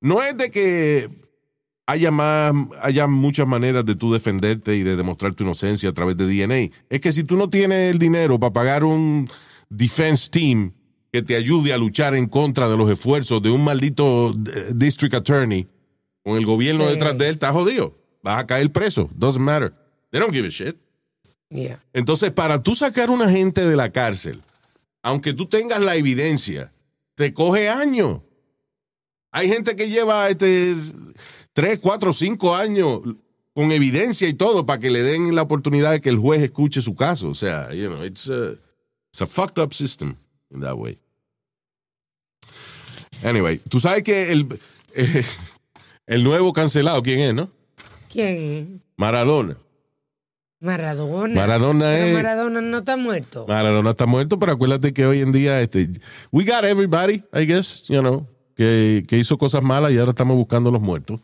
no 0.00 0.22
es 0.22 0.36
de 0.36 0.50
que 0.50 1.08
haya 1.86 2.10
más, 2.10 2.54
haya 2.82 3.06
muchas 3.06 3.48
maneras 3.48 3.84
de 3.84 3.96
tú 3.96 4.12
defenderte 4.12 4.76
y 4.76 4.82
de 4.82 4.94
demostrar 4.96 5.34
tu 5.34 5.42
inocencia 5.44 5.88
a 5.90 5.92
través 5.92 6.16
de 6.16 6.26
DNA. 6.26 6.70
Es 6.88 7.00
que 7.00 7.10
si 7.12 7.24
tú 7.24 7.36
no 7.36 7.50
tienes 7.50 7.90
el 7.90 7.98
dinero 7.98 8.38
para 8.38 8.52
pagar 8.52 8.84
un 8.84 9.28
defense 9.68 10.30
team 10.30 10.72
que 11.12 11.22
te 11.22 11.34
ayude 11.34 11.72
a 11.72 11.78
luchar 11.78 12.14
en 12.14 12.26
contra 12.26 12.68
de 12.68 12.76
los 12.76 12.88
esfuerzos 12.90 13.42
de 13.42 13.50
un 13.50 13.64
maldito 13.64 14.30
eh, 14.32 14.70
district 14.74 15.14
attorney 15.14 15.66
con 16.22 16.36
el 16.36 16.46
gobierno 16.46 16.84
Sí. 16.86 16.90
detrás 16.92 17.18
de 17.18 17.26
él, 17.26 17.32
estás 17.34 17.50
jodido. 17.52 17.96
Vas 18.22 18.38
a 18.38 18.46
caer 18.46 18.70
preso. 18.70 19.10
Doesn't 19.16 19.42
matter. 19.44 19.72
They 20.12 20.20
don't 20.20 20.32
give 20.32 20.46
a 20.46 20.50
shit. 20.50 20.76
Yeah. 21.50 21.82
Entonces, 21.92 22.30
para 22.30 22.62
tú 22.62 22.74
sacar 22.74 23.08
a 23.08 23.12
una 23.12 23.28
gente 23.28 23.66
de 23.66 23.76
la 23.76 23.90
cárcel, 23.90 24.40
aunque 25.02 25.32
tú 25.32 25.46
tengas 25.46 25.80
la 25.80 25.96
evidencia, 25.96 26.72
te 27.14 27.34
coge 27.34 27.68
años. 27.68 28.20
Hay 29.32 29.48
gente 29.48 29.76
que 29.76 29.88
lleva 29.88 30.28
este, 30.28 30.74
tres, 31.52 31.78
cuatro, 31.80 32.12
cinco 32.12 32.54
años 32.54 33.00
con 33.52 33.72
evidencia 33.72 34.28
y 34.28 34.34
todo 34.34 34.64
para 34.64 34.80
que 34.80 34.90
le 34.90 35.02
den 35.02 35.34
la 35.34 35.42
oportunidad 35.42 35.92
de 35.92 36.00
que 36.00 36.08
el 36.08 36.18
juez 36.18 36.42
escuche 36.42 36.80
su 36.80 36.94
caso. 36.94 37.28
O 37.28 37.34
sea, 37.34 37.72
you 37.74 37.88
know, 37.88 38.04
it's 38.04 38.28
a, 38.28 38.52
it's 39.10 39.20
a 39.20 39.26
fucked 39.26 39.62
up 39.62 39.72
system 39.74 40.16
in 40.50 40.60
that 40.60 40.76
way. 40.76 40.98
Anyway, 43.22 43.58
tú 43.68 43.80
sabes 43.80 44.02
que 44.02 44.32
el, 44.32 44.46
eh, 44.94 45.24
el 46.06 46.24
nuevo 46.24 46.52
cancelado, 46.52 47.02
¿quién 47.02 47.20
es, 47.20 47.34
no? 47.34 47.50
¿Quién? 48.08 48.82
Maradona. 48.96 49.56
Maradona. 50.60 51.34
Maradona 51.34 51.98
es- 51.98 52.14
Maradona 52.14 52.60
no 52.60 52.78
está 52.78 52.96
muerto. 52.96 53.46
Maradona 53.48 53.90
está 53.90 54.06
muerto, 54.06 54.38
pero 54.38 54.52
acuérdate 54.52 54.92
que 54.92 55.06
hoy 55.06 55.20
en 55.20 55.32
día, 55.32 55.60
este, 55.60 55.88
we 56.30 56.44
got 56.44 56.64
everybody, 56.64 57.22
I 57.32 57.46
guess, 57.46 57.84
you 57.88 58.00
know, 58.00 58.26
que, 58.54 59.02
que 59.08 59.16
hizo 59.18 59.38
cosas 59.38 59.62
malas 59.62 59.92
y 59.92 59.98
ahora 59.98 60.10
estamos 60.10 60.36
buscando 60.36 60.70
los 60.70 60.82
muertos. 60.82 61.18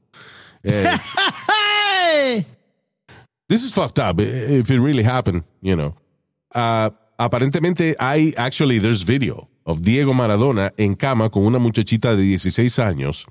Eh, 0.62 0.84
this 3.48 3.62
is 3.62 3.72
fucked 3.74 3.98
up 3.98 4.20
eh, 4.20 4.58
if 4.58 4.70
it 4.70 4.80
really 4.80 5.04
happened, 5.04 5.44
you 5.60 5.76
know. 5.76 5.94
Ah, 6.54 6.90
aparentemente 7.18 7.94
hay, 7.98 8.32
actually, 8.38 8.80
there's 8.80 9.04
video 9.04 9.48
of 9.64 9.80
Diego 9.82 10.14
Maradona 10.14 10.72
en 10.78 10.94
cama 10.94 11.28
con 11.28 11.44
una 11.44 11.58
muchachita 11.58 12.16
de 12.16 12.22
16 12.22 12.78
años, 12.78 13.26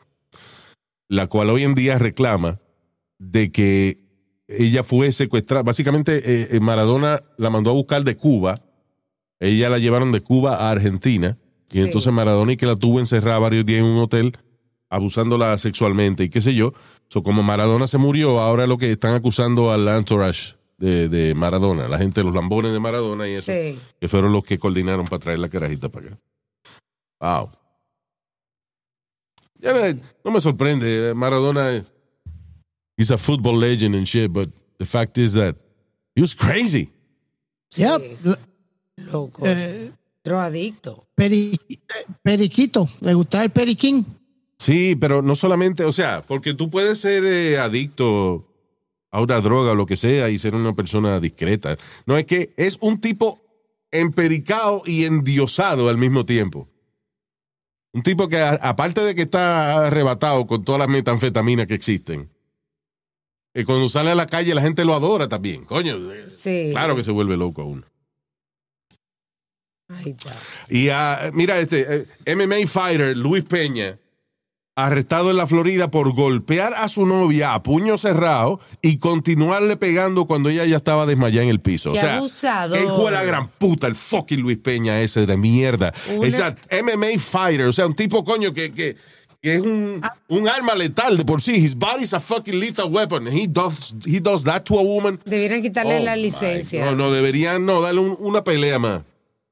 la 1.10 1.26
cual 1.28 1.49
hoy 1.49 1.64
en 1.64 1.74
día 1.74 1.97
reclama 1.97 2.60
de 3.18 3.51
que 3.51 4.05
ella 4.48 4.84
fue 4.84 5.12
secuestrada. 5.12 5.64
Básicamente, 5.64 6.18
eh, 6.24 6.48
eh, 6.52 6.60
Maradona 6.60 7.22
la 7.38 7.50
mandó 7.50 7.70
a 7.72 7.74
buscar 7.74 8.04
de 8.04 8.16
Cuba. 8.16 8.56
Ella 9.39 9.70
la 9.70 9.80
llevaron 9.80 10.12
de 10.12 10.22
Cuba 10.22 10.56
a 10.56 10.72
Argentina. 10.72 11.38
Y 11.72 11.76
Sí. 11.78 11.82
entonces 11.82 12.14
Maradona 12.14 12.52
y 12.54 12.58
que 12.58 12.66
la 12.68 12.76
tuvo 12.76 13.00
encerrada 13.00 13.39
varios 13.39 13.66
días 13.66 13.80
en 13.80 13.86
un 13.86 14.00
hotel, 14.00 14.38
abusándola 14.89 15.58
sexualmente 15.58 16.24
y 16.24 16.30
qué 16.30 16.39
sé 16.41 16.54
yo. 16.54 16.72
So, 17.08 17.24
como 17.24 17.43
Maradona 17.43 17.88
se 17.88 17.98
murió, 17.98 18.39
ahora 18.39 18.68
lo 18.68 18.78
que 18.78 18.91
están 18.91 19.14
acusando 19.16 19.72
al 19.72 19.88
entourage 19.88 20.56
de, 20.78 21.10
de 21.10 21.34
Maradona, 21.36 21.88
la 21.88 21.98
gente, 21.98 22.24
los 22.24 22.34
lambones 22.36 22.72
de 22.72 22.80
Maradona 22.80 23.28
y 23.28 23.34
eso, 23.34 23.52
Sí. 23.52 23.78
que 24.00 24.08
fueron 24.08 24.32
los 24.32 24.43
que 24.43 24.58
coordinaron 24.60 25.06
para 25.08 25.20
traer 25.20 25.39
la 25.39 25.50
carajita 25.50 25.89
para 25.89 26.08
acá. 26.08 26.20
Wow. 27.20 27.50
Ya 29.60 29.74
no, 29.74 30.00
no 30.24 30.32
me 30.32 30.41
sorprende. 30.41 31.14
Maradona, 31.16 31.84
he's 32.98 33.12
a 33.12 33.18
football 33.18 33.58
legend 33.58 33.96
and 33.96 34.06
shit, 34.08 34.32
but 34.32 34.50
the 34.80 34.86
fact 34.86 35.18
is 35.18 35.34
that 35.34 35.56
he 36.16 36.22
was 36.22 36.34
crazy. 36.36 36.89
Yep. 37.76 38.02
Sí. 38.02 38.36
Loco. 39.12 39.46
Eh, 39.46 39.91
Drogadicto. 40.24 41.08
peri- 41.16 41.60
periquito. 42.24 42.88
¿Le 43.02 43.14
gusta 43.14 43.43
el 43.43 43.52
periquín? 43.52 44.06
Sí, 44.58 44.96
pero 44.96 45.22
no 45.22 45.36
solamente, 45.36 45.84
o 45.84 45.91
sea, 45.91 46.24
porque 46.26 46.54
tú 46.54 46.70
puedes 46.70 47.00
ser 47.00 47.24
eh, 47.26 47.60
adicto 47.60 48.48
a 49.12 49.22
una 49.22 49.39
droga 49.41 49.72
o 49.72 49.76
lo 49.76 49.86
que 49.86 49.98
sea 49.98 50.30
y 50.30 50.39
ser 50.39 50.56
una 50.56 50.74
persona 50.74 51.20
discreta. 51.20 51.78
No 52.06 52.18
es 52.18 52.26
que 52.26 52.54
es 52.58 52.78
un 52.82 53.00
tipo 53.00 53.41
empericado 53.91 54.82
y 54.86 55.06
endiosado 55.06 55.89
al 55.89 55.98
mismo 55.98 56.26
tiempo. 56.26 56.68
Un 57.93 58.02
tipo 58.02 58.28
que, 58.28 58.38
a- 58.39 58.54
aparte 58.56 59.02
de 59.02 59.14
que 59.16 59.22
está 59.24 59.86
arrebatado 59.88 60.48
con 60.48 60.64
todas 60.64 60.80
las 60.80 60.89
metanfetaminas 60.89 61.68
que 61.68 61.76
existen, 61.76 62.30
eh, 63.56 63.66
cuando 63.66 63.89
sale 63.89 64.12
a 64.12 64.16
la 64.16 64.28
calle 64.28 64.53
la 64.53 64.62
gente 64.62 64.86
lo 64.86 64.93
adora 64.93 65.28
también. 65.28 65.66
Coño, 65.66 65.97
Sí. 66.39 66.70
claro 66.72 66.95
que 66.95 67.03
se 67.03 67.12
vuelve 67.12 67.36
loco 67.38 67.64
a 67.64 67.66
uno. 67.66 67.84
Ay, 69.89 70.16
ya. 70.18 70.36
Y 70.70 70.89
ah, 70.89 71.30
mira, 71.34 71.60
este 71.60 72.06
eh, 72.26 72.36
MMA 72.36 72.68
fighter 72.68 73.16
Luis 73.16 73.43
Peña, 73.43 73.99
arrestado 74.76 75.30
en 75.30 75.38
la 75.38 75.45
Florida 75.47 75.91
por 75.91 76.12
golpear 76.14 76.74
a 76.74 76.89
su 76.89 77.06
novia 77.06 77.53
a 77.53 77.62
puño 77.64 77.97
cerrado 77.97 78.60
y 78.82 78.97
continuarle 78.97 79.78
pegando 79.78 80.26
cuando 80.26 80.49
ella 80.49 80.66
ya 80.66 80.78
estaba 80.78 81.06
desmayada 81.06 81.43
en 81.43 81.49
el 81.49 81.62
piso. 81.62 81.93
Qué 81.93 81.99
o 81.99 82.01
sea, 82.01 82.18
abusador. 82.18 82.78
él 82.78 82.88
fue 82.95 83.12
la 83.12 83.24
gran 83.24 83.47
puta, 83.47 83.86
el 83.88 83.95
fucking 83.95 84.41
Luis 84.41 84.58
Peña 84.58 84.99
ese 85.01 85.26
de 85.28 85.38
mierda. 85.38 85.93
Una- 86.18 86.28
Es 86.68 86.84
MMA 86.84 87.20
fighter, 87.20 87.68
o 87.68 87.74
sea, 87.74 87.86
un 87.86 87.93
tipo 87.95 88.24
coño 88.24 88.53
que, 88.53 88.74
que, 88.74 88.97
que 89.46 89.56
es 89.56 89.62
un, 89.62 90.00
Ah. 90.02 90.16
un 90.30 90.48
arma 90.50 90.74
letal 90.74 91.18
de 91.18 91.24
por 91.24 91.39
sí. 91.39 91.54
His 91.54 91.76
body's 91.76 92.14
a 92.16 92.20
fucking 92.20 92.60
lethal 92.60 92.91
weapon. 92.91 93.28
He 93.28 93.46
does, 93.48 93.93
he 94.08 94.20
does 94.20 94.43
that 94.43 94.64
to 94.64 94.80
a 94.80 94.82
woman. 94.82 95.20
Debieran 95.24 95.62
quitarle 95.62 96.00
Oh, 96.00 96.04
la 96.04 96.16
licencia. 96.16 96.84
No, 96.84 96.96
no, 96.96 97.12
deberían 97.12 97.64
no 97.64 97.80
darle 97.82 98.02
un- 98.02 98.18
una 98.20 98.43
pelea 98.43 98.80
más. 98.80 99.04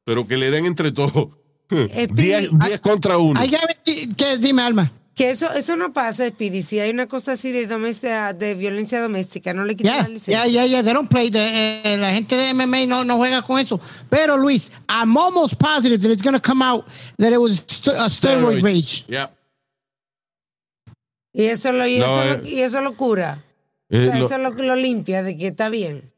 Pero 0.04 0.26
que 0.26 0.36
le 0.38 0.50
den 0.50 0.66
entre 0.66 0.91
todos. 0.91 1.28
Eh, 1.70 2.08
10 2.12 2.46
Speedy, 2.48 2.58
10 2.68 2.82
contra 2.82 3.18
uno. 3.20 3.39
Hay 3.39 3.52
que, 3.86 4.10
que- 4.18 4.38
dime, 4.39 4.64
Alma. 4.64 4.91
Que 5.16 5.30
eso, 5.30 5.54
eso 5.54 5.76
no 5.78 5.94
pasa, 5.94 6.28
Speedy. 6.28 6.64
Si 6.64 6.80
hay 6.80 6.89
una 6.89 7.06
cosa 7.06 7.34
así 7.34 7.52
de 7.52 7.68
doméstica, 7.68 8.34
de 8.34 8.56
violencia 8.56 9.00
doméstica, 9.00 9.54
no 9.54 9.64
le 9.64 9.76
quitan 9.76 9.96
Ya, 9.96 10.02
la 10.02 10.10
licencia. 10.10 10.48
ya, 10.48 10.48
ya, 10.48 10.66
ya, 10.66 10.84
they 10.84 10.91
don't 10.91 11.08
play. 11.08 11.30
the- 11.30 11.84
eh, 11.94 11.98
la 11.98 12.12
gente 12.14 12.36
de 12.36 12.50
MMA 12.56 12.88
no, 12.88 13.06
no 13.06 13.18
juega 13.18 13.44
con 13.44 13.60
eso. 13.60 13.80
Pero 14.10 14.38
Luis, 14.38 14.72
I'm 14.89 15.16
almost 15.16 15.54
positive 15.58 16.00
that 16.02 16.12
it's 16.12 16.24
going 16.24 16.34
to 16.34 16.41
come 16.41 16.64
out 16.66 16.84
that 17.20 17.32
it 17.32 17.38
was 17.38 17.64
st- 17.68 17.96
a 17.96 18.10
steroid 18.10 18.58
Steroids. 18.58 18.64
rage. 18.64 19.06
Yeah. 19.08 19.30
Y 21.34 21.46
eso 21.46 21.72
lo, 21.72 21.86
y 21.88 21.98
No, 22.00 22.06
eso, 22.06 22.26
lo- 22.26 22.34
eh. 22.46 22.50
y 22.50 22.60
eso 22.62 22.82
lo 22.82 22.96
cura. 22.96 23.44
Eh, 23.90 24.00
o 24.00 24.12
sea, 24.12 24.18
lo- 24.20 24.26
eso 24.26 24.38
lo, 24.38 24.50
lo 24.52 24.76
limpia 24.76 25.24
de 25.24 25.36
que 25.36 25.48
está 25.48 25.70
bien. 25.70 26.12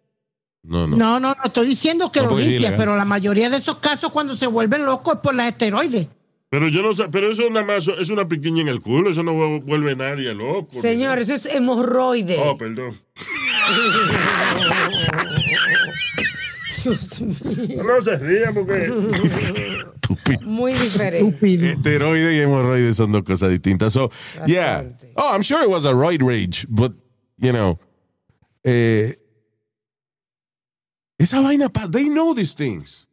no, 0.63 0.87
no. 0.87 0.97
No, 0.97 1.19
no, 1.19 1.29
no, 1.35 1.43
estoy 1.45 1.67
diciendo 1.67 2.11
que 2.11 2.21
No, 2.21 2.27
lo 2.31 2.39
es 2.39 2.47
limpia, 2.47 2.57
ilegal. 2.69 2.77
pero 2.77 2.95
la 2.97 3.05
mayoría 3.05 3.49
de 3.49 3.57
esos 3.57 3.77
casos 3.79 4.11
cuando 4.11 4.35
se 4.35 4.47
vuelven 4.47 4.85
locos 4.85 5.15
es 5.15 5.19
por 5.21 5.33
las 5.35 5.47
esteroides. 5.47 6.07
Pero 6.49 6.67
yo 6.69 6.81
no 6.81 6.93
sé, 6.93 7.05
pero 7.11 7.31
eso 7.31 7.49
nada 7.49 7.65
más 7.65 7.87
es 7.87 8.09
una 8.09 8.27
piquiña 8.27 8.61
en 8.61 8.67
el 8.69 8.79
culo, 8.79 9.09
eso 9.09 9.23
no 9.23 9.33
vuelve 9.61 9.91
a 9.91 9.95
nadie 9.95 10.33
loco. 10.33 10.79
Señor, 10.79 11.19
eso 11.19 11.33
es 11.33 11.45
hemorroide. 11.47 12.37
Oh, 12.39 12.57
perdón. 12.57 12.93
No 17.83 18.01
se 18.01 18.15
rían 18.17 18.53
porque. 18.53 18.91
Muy 20.43 20.73
diferente. 20.73 21.71
Esteroide 21.71 22.35
y 22.35 22.39
hemorroides 22.41 22.95
son 22.97 23.11
dos 23.11 23.23
cosas 23.23 23.49
distintas. 23.49 23.93
So, 23.93 24.11
yeah. 24.45 24.83
Oh, 25.15 25.33
I'm 25.33 25.41
sure 25.43 25.63
it 25.63 25.69
was 25.69 25.85
a 25.85 25.93
roid 25.93 26.21
rage, 26.21 26.65
but, 26.69 26.93
you 27.37 27.51
know, 27.53 27.79
eh, 28.63 29.13
esa 31.17 31.41
vaina, 31.41 31.69
they 31.89 32.05
know 32.09 32.33
these 32.33 32.53
things. 32.53 33.07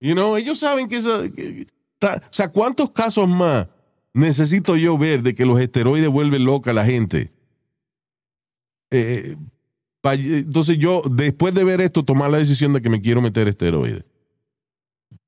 You 0.00 0.14
know, 0.14 0.36
ellos 0.36 0.58
saben 0.60 0.88
que 0.88 0.98
eso, 0.98 1.22
que- 1.32 1.66
ta- 1.98 2.22
o 2.22 2.32
sea, 2.32 2.48
¿cuántos 2.52 2.90
casos 2.90 3.26
más 3.28 3.68
necesito 4.14 4.76
yo 4.76 4.98
ver 4.98 5.22
de 5.22 5.34
que 5.34 5.46
los 5.46 5.58
esteroides 5.60 6.10
vuelven 6.10 6.44
loca 6.44 6.70
a 6.72 6.74
la 6.74 6.84
gente? 6.84 7.30
Eh, 8.90 9.36
pa- 10.02 10.14
entonces 10.14 10.76
yo, 10.78 11.02
después 11.10 11.54
de 11.54 11.64
ver 11.64 11.80
esto, 11.80 12.04
tomar 12.04 12.30
la 12.30 12.38
decisión 12.38 12.72
de 12.74 12.82
que 12.82 12.90
me 12.90 13.00
quiero 13.00 13.22
meter 13.22 13.48
esteroides. 13.48 14.04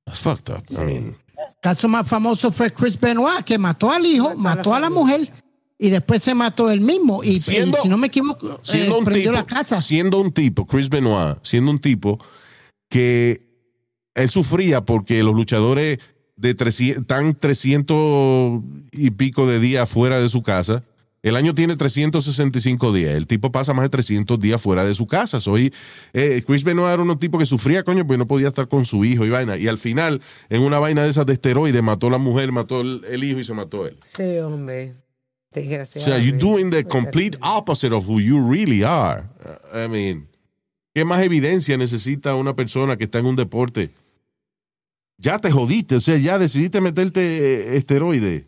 That's 0.05 0.19
fucked 0.21 0.49
up. 0.53 0.63
I 0.71 0.85
mean, 0.85 1.15
caso 1.61 1.87
más 1.87 2.07
famoso 2.07 2.51
fue 2.51 2.71
Chris 2.71 2.99
Benoit, 2.99 3.43
que 3.45 3.57
mató 3.57 3.91
al 3.91 4.05
hijo, 4.05 4.35
mató 4.35 4.73
a 4.73 4.79
la 4.79 4.89
mujer 4.89 5.31
y 5.77 5.89
después 5.89 6.21
se 6.23 6.33
mató 6.35 6.69
él 6.69 6.81
mismo. 6.81 7.23
Y, 7.23 7.39
Siendo- 7.39 7.77
y 7.77 7.81
si 7.83 7.87
no 7.89 7.97
me 7.97 8.07
equivoco, 8.07 8.53
eh, 8.55 8.57
siendo 8.63 8.97
un 8.99 9.05
prendió 9.05 9.31
tipo, 9.31 9.33
la 9.41 9.45
casa. 9.45 9.81
siendo 9.81 10.19
un 10.19 10.31
tipo, 10.31 10.65
Chris 10.65 10.89
Benoit, 10.89 11.37
siendo 11.43 11.71
un 11.71 11.79
tipo 11.79 12.19
que 12.89 13.45
él 14.15 14.29
sufría 14.29 14.81
porque 14.83 15.23
los 15.23 15.35
luchadores 15.35 15.99
de 16.35 16.53
300, 16.53 17.01
están 17.01 17.33
300 17.33 18.61
y 18.91 19.11
pico 19.11 19.45
de 19.47 19.59
días 19.59 19.89
fuera 19.89 20.19
de 20.19 20.29
su 20.29 20.41
casa. 20.41 20.83
El 21.21 21.35
año 21.35 21.53
tiene 21.53 21.75
365 21.75 22.93
días. 22.93 23.15
El 23.15 23.27
tipo 23.27 23.51
pasa 23.51 23.73
más 23.73 23.83
de 23.83 23.89
300 23.89 24.39
días 24.39 24.61
fuera 24.61 24.85
de 24.85 24.95
su 24.95 25.05
casa. 25.05 25.39
Soy 25.39 25.73
eh, 26.13 26.41
Chris 26.45 26.63
Benoit 26.63 26.93
era 26.93 27.03
un 27.03 27.19
tipo 27.19 27.37
que 27.37 27.45
sufría, 27.45 27.83
coño, 27.83 28.07
porque 28.07 28.17
no 28.17 28.27
podía 28.27 28.47
estar 28.47 28.67
con 28.67 28.85
su 28.85 29.03
hijo 29.03 29.25
y 29.25 29.29
vaina. 29.29 29.57
Y 29.57 29.67
al 29.67 29.77
final, 29.77 30.21
en 30.49 30.61
una 30.61 30.79
vaina 30.79 31.03
de 31.03 31.09
esas 31.09 31.25
de 31.25 31.33
esteroides, 31.33 31.83
mató 31.83 32.07
a 32.07 32.11
la 32.11 32.17
mujer, 32.17 32.51
mató 32.51 32.81
el, 32.81 33.03
el 33.09 33.23
hijo 33.23 33.39
y 33.39 33.43
se 33.43 33.53
mató 33.53 33.85
él. 33.85 33.97
Sí, 34.05 34.37
hombre. 34.37 34.93
O 35.51 35.85
sea, 35.85 36.19
you're 36.19 36.37
doing 36.37 36.69
the 36.69 36.83
complete 36.83 37.35
opposite 37.41 37.91
of 37.91 38.07
who 38.07 38.19
you 38.19 38.39
really 38.39 38.83
are. 38.83 39.27
I 39.73 39.87
mean, 39.87 40.27
¿qué 40.93 41.03
más 41.03 41.23
evidencia 41.23 41.75
necesita 41.75 42.35
una 42.35 42.55
persona 42.55 42.97
que 42.97 43.05
está 43.05 43.17
en 43.17 43.25
un 43.25 43.35
deporte? 43.35 43.89
Ya 45.17 45.39
te 45.39 45.49
jodiste, 45.49 45.95
o 45.95 45.99
sea, 45.99 46.17
ya 46.17 46.37
decidiste 46.37 46.81
meterte 46.81 47.19
eh, 47.21 47.77
esteroide. 47.77 48.45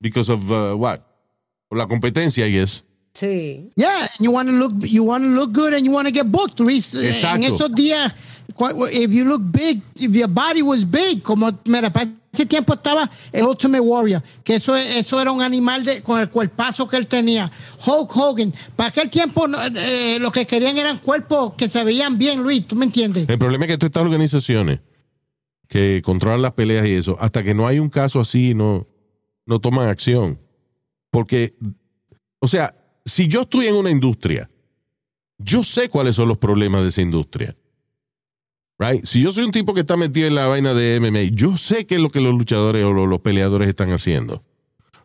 Because 0.00 0.30
of 0.30 0.50
uh, 0.50 0.76
what? 0.76 1.00
Por 1.70 1.78
la 1.78 1.86
competencia, 1.86 2.48
I 2.48 2.50
guess. 2.50 2.82
Sí. 3.14 3.70
Yeah, 3.76 4.08
and 4.18 4.24
you 4.24 4.32
want 4.32 4.48
to 4.48 4.52
look, 4.52 4.72
you 4.82 5.04
want 5.04 5.22
to 5.22 5.30
look 5.30 5.52
good 5.52 5.72
and 5.72 5.86
you 5.86 5.92
want 5.92 6.08
to 6.08 6.12
get 6.12 6.24
booked, 6.30 6.58
Luis. 6.58 6.92
Eh, 6.94 7.10
Exacto. 7.10 7.36
En 7.36 7.44
esos 7.44 7.72
días, 7.72 8.12
if 8.92 9.12
you 9.12 9.24
look 9.24 9.40
big, 9.52 9.80
if 9.94 10.10
your 10.12 10.26
body 10.26 10.62
was 10.62 10.84
big, 10.84 11.22
como 11.22 11.48
mira, 11.66 11.90
para 11.90 12.06
ese 12.32 12.44
tiempo 12.46 12.74
estaba 12.74 13.08
el 13.32 13.44
Ultimate 13.44 13.80
Warrior, 13.80 14.20
que 14.42 14.56
eso, 14.56 14.74
eso 14.74 15.20
era 15.20 15.30
un 15.30 15.42
animal 15.42 15.84
de, 15.84 16.02
con 16.02 16.18
el 16.20 16.28
cuerpazo 16.28 16.88
que 16.88 16.96
él 16.96 17.06
tenía. 17.06 17.52
Hulk 17.86 18.16
Hogan, 18.16 18.52
para 18.74 18.88
aquel 18.88 19.08
tiempo 19.08 19.46
eh, 19.76 20.18
lo 20.18 20.32
que 20.32 20.46
querían 20.46 20.76
eran 20.76 20.98
cuerpos 20.98 21.54
que 21.56 21.68
se 21.68 21.84
veían 21.84 22.18
bien, 22.18 22.42
Luis, 22.42 22.66
¿tú 22.66 22.74
me 22.74 22.84
entiendes? 22.84 23.28
El 23.28 23.38
problema 23.38 23.66
es 23.66 23.70
que 23.70 23.78
todas 23.78 23.90
estas 23.90 24.02
organizaciones 24.02 24.80
que 25.68 26.02
controlan 26.04 26.42
las 26.42 26.52
peleas 26.52 26.84
y 26.88 26.94
eso, 26.94 27.16
hasta 27.20 27.44
que 27.44 27.54
no 27.54 27.68
hay 27.68 27.78
un 27.78 27.90
caso 27.90 28.18
así, 28.18 28.54
no, 28.54 28.88
no 29.46 29.60
toman 29.60 29.86
acción. 29.86 30.40
Porque, 31.10 31.54
o 32.40 32.48
sea, 32.48 32.74
si 33.04 33.28
yo 33.28 33.42
estoy 33.42 33.66
en 33.66 33.74
una 33.74 33.90
industria, 33.90 34.50
yo 35.38 35.64
sé 35.64 35.88
cuáles 35.88 36.16
son 36.16 36.28
los 36.28 36.38
problemas 36.38 36.82
de 36.82 36.88
esa 36.88 37.02
industria. 37.02 37.56
Right? 38.78 39.04
Si 39.04 39.20
yo 39.20 39.30
soy 39.30 39.44
un 39.44 39.50
tipo 39.50 39.74
que 39.74 39.80
está 39.80 39.96
metido 39.96 40.26
en 40.26 40.34
la 40.34 40.46
vaina 40.46 40.72
de 40.72 40.98
MMA, 41.00 41.34
yo 41.34 41.56
sé 41.58 41.86
qué 41.86 41.96
es 41.96 42.00
lo 42.00 42.10
que 42.10 42.20
los 42.20 42.32
luchadores 42.32 42.82
o 42.84 42.92
los, 42.92 43.20
peleadores 43.20 43.68
están 43.68 43.90
haciendo. 43.90 44.42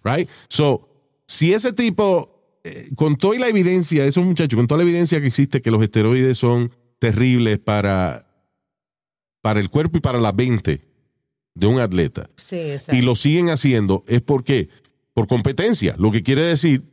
Right? 0.03 0.29
So, 0.47 0.87
si 1.27 1.53
ese 1.53 1.73
tipo, 1.73 2.59
eh, 2.63 2.89
con 2.95 3.17
toda 3.17 3.37
la 3.37 3.49
evidencia, 3.49 4.05
esos 4.05 4.23
muchachos, 4.23 4.57
con 4.57 4.67
toda 4.67 4.77
la 4.77 4.83
evidencia 4.83 5.19
que 5.19 5.27
existe 5.27 5.61
que 5.61 5.71
los 5.71 5.83
esteroides 5.83 6.37
son 6.37 6.71
terribles 6.99 7.59
para, 7.59 8.25
para 9.41 9.59
el 9.59 9.69
cuerpo 9.69 9.97
y 9.97 10.01
para 10.01 10.19
la 10.19 10.31
mente 10.31 10.81
de 11.53 11.67
un 11.67 11.79
atleta, 11.79 12.29
Sí, 12.37 12.75
y 12.91 13.01
lo 13.01 13.15
siguen 13.15 13.49
haciendo, 13.49 14.03
es 14.07 14.21
porque, 14.21 14.69
por 15.15 15.27
competencia, 15.27 15.95
lo 15.97 16.11
que 16.11 16.21
quiere 16.21 16.43
decir 16.43 16.83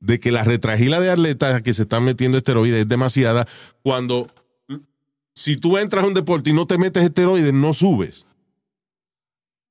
de 0.00 0.18
que 0.18 0.32
la 0.32 0.44
retragila 0.44 0.98
de 1.00 1.10
atletas 1.10 1.60
que 1.62 1.72
se 1.74 1.82
están 1.82 2.04
metiendo 2.04 2.38
esteroides 2.38 2.80
es 2.80 2.88
demasiada 2.88 3.46
cuando 3.82 4.28
si 5.34 5.56
tú 5.58 5.76
entras 5.76 6.04
a 6.04 6.06
un 6.08 6.14
deporte 6.14 6.48
y 6.50 6.52
no 6.54 6.66
te 6.66 6.78
metes 6.78 7.02
esteroides, 7.04 7.52
no 7.52 7.74
subes. 7.74 8.24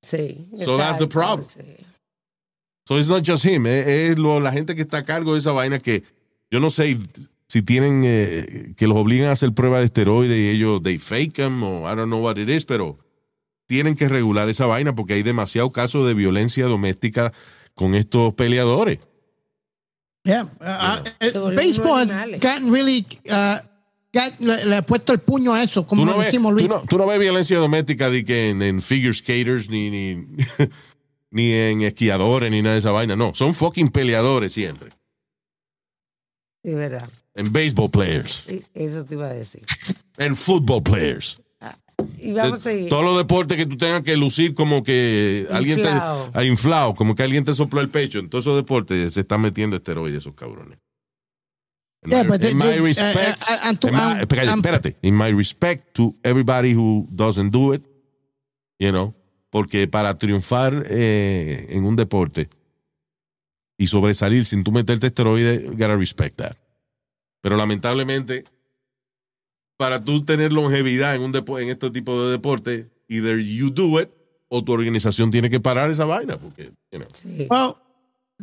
Sí. 0.01 0.49
So 0.57 0.77
that's 0.77 0.97
the 0.99 1.07
problem. 1.07 1.45
sí. 1.47 1.61
So 2.85 2.99
it's 2.99 3.07
not 3.07 3.23
just 3.25 3.45
him, 3.45 3.65
eh, 3.65 4.07
es 4.11 4.17
lo- 4.17 4.41
la 4.41 4.51
gente 4.51 4.75
que 4.75 4.81
está 4.81 4.97
a 4.99 5.05
cargo 5.05 5.33
de 5.33 5.39
esa 5.39 5.53
vaina 5.53 5.79
que 5.79 6.03
yo 6.51 6.59
no 6.59 6.69
sé 6.69 6.97
si 7.47 7.61
tienen 7.61 8.03
eh, 8.05 8.73
que 8.75 8.87
los 8.87 8.97
obligan 8.97 9.29
a 9.29 9.31
hacer 9.31 9.53
pruebas 9.53 9.79
de 9.79 9.85
esteroides 9.85 10.37
y 10.37 10.49
ellos 10.49 10.83
they 10.83 10.97
fake 10.97 11.33
them 11.33 11.63
o 11.63 11.89
I 11.89 11.95
don't 11.95 12.07
know 12.07 12.21
what 12.21 12.35
it 12.37 12.49
is, 12.49 12.65
pero 12.65 12.97
tienen 13.67 13.95
que 13.95 14.09
regular 14.09 14.49
esa 14.49 14.65
vaina 14.65 14.93
porque 14.93 15.13
hay 15.13 15.23
demasiado 15.23 15.71
casos 15.71 16.05
de 16.05 16.13
violencia 16.13 16.65
doméstica 16.65 17.31
con 17.75 17.95
estos 17.95 18.33
peleadores. 18.33 18.99
Yeah. 20.23 20.43
Uh, 20.43 20.47
uh, 20.63 21.39
volvieron 21.41 21.55
baseball 21.55 22.07
gotten 22.39 22.71
really, 22.71 23.05
uh, 23.29 23.57
got- 24.13 24.39
le, 24.39 24.65
le 24.65 24.75
ha 24.77 24.81
puesto 24.81 25.11
el 25.11 25.19
puño 25.19 25.53
a 25.53 25.61
eso, 25.63 25.85
como 25.85 26.03
Tú 26.03 26.11
no, 26.11 26.17
ves, 26.17 26.27
decimos, 26.27 26.51
tú, 26.51 26.55
Luis. 26.59 26.69
no, 26.69 26.81
tú 26.87 26.97
no 26.97 27.05
ves 27.05 27.19
violencia 27.19 27.57
doméstica 27.57 28.09
de 28.09 28.23
que 28.23 28.49
en, 28.51 28.61
en 28.61 28.81
figure 28.81 29.13
skaters 29.13 29.69
ni, 29.69 29.89
ni, 29.89 30.25
ni 31.31 31.51
en 31.51 31.81
esquiadores 31.81 32.49
ni 32.51 32.61
nada 32.61 32.73
de 32.75 32.79
esa 32.79 32.91
vaina. 32.91 33.15
No, 33.17 33.33
son 33.35 33.53
fucking 33.53 33.89
peleadores 33.89 34.53
siempre. 34.53 34.91
Sí, 36.63 36.73
verdad. 36.73 37.09
En 37.35 37.51
baseball 37.51 37.89
players. 37.89 38.43
Eso 38.73 39.03
te 39.03 39.15
iba 39.15 39.27
a 39.27 39.33
decir. 39.33 39.65
En 40.17 40.37
football 40.37 40.83
players. 40.83 41.39
Y 42.19 42.31
vamos 42.33 42.65
a 42.65 42.69
De 42.69 42.81
ir. 42.83 42.89
Todos 42.89 43.03
los 43.03 43.17
deportes 43.17 43.57
que 43.57 43.65
tú 43.65 43.77
tengas 43.77 44.01
que 44.03 44.15
lucir 44.17 44.53
como 44.53 44.83
que 44.83 45.47
alguien 45.51 45.81
te 45.81 45.87
ha 45.89 46.43
inflado, 46.43 46.93
como 46.93 47.15
que 47.15 47.23
alguien 47.23 47.45
te 47.45 47.53
sopló 47.53 47.81
el 47.81 47.89
pecho. 47.89 48.19
En 48.19 48.29
todos 48.29 48.43
esos 48.45 48.55
deportes 48.55 49.13
se 49.13 49.21
están 49.21 49.41
metiendo 49.41 49.75
esteroides 49.75 50.19
esos 50.19 50.33
cabrones. 50.35 50.77
In 52.05 52.11
Yeah, 52.11 52.23
my, 52.23 52.29
but 52.29 52.41
in 52.43 52.47
they- 52.49 52.53
my 52.55 52.63
they- 52.73 52.79
respect, 52.81 53.41
uh, 53.49 53.53
uh, 53.53 53.59
and 53.69 53.79
to- 53.79 53.87
in 53.87 53.93
my- 53.93 54.19
espérate, 54.21 54.51
espérate. 54.53 54.97
in 55.03 55.15
my 55.15 55.31
respect 55.31 55.93
to 55.95 56.15
everybody 56.23 56.73
who 56.75 57.07
doesn't 57.09 57.51
do 57.51 57.73
it, 57.73 57.81
you 58.77 58.89
know, 58.91 59.13
porque 59.49 59.87
para 59.87 60.13
triunfar 60.15 60.85
eh, 60.89 61.67
en 61.69 61.85
un 61.85 61.95
deporte 61.95 62.49
y 63.77 63.87
sobresalir 63.87 64.43
sin 64.45 64.63
tú 64.65 64.71
meterte 64.71 65.07
esteroide, 65.07 65.59
gotta 65.69 65.95
respect 65.95 66.35
that. 66.37 66.57
Pero 67.41 67.55
lamentablemente, 67.55 68.43
para 69.77 69.99
tú 70.01 70.21
tener 70.21 70.51
longevidad 70.51 71.15
en, 71.15 71.21
un 71.23 71.33
depo- 71.33 71.59
en 71.61 71.69
este 71.69 71.89
tipo 71.91 72.23
de 72.25 72.31
deporte, 72.31 72.89
either 73.07 73.39
you 73.39 73.69
do 73.69 73.99
it 73.99 74.09
o 74.49 74.63
tu 74.63 74.71
organización 74.71 75.31
tiene 75.31 75.49
que 75.49 75.59
parar 75.59 75.89
esa 75.89 76.05
vaina. 76.05 76.37
Porque, 76.37 76.71
you 76.91 76.99
know. 76.99 77.07
Sí. 77.13 77.47
Well, 77.49 77.75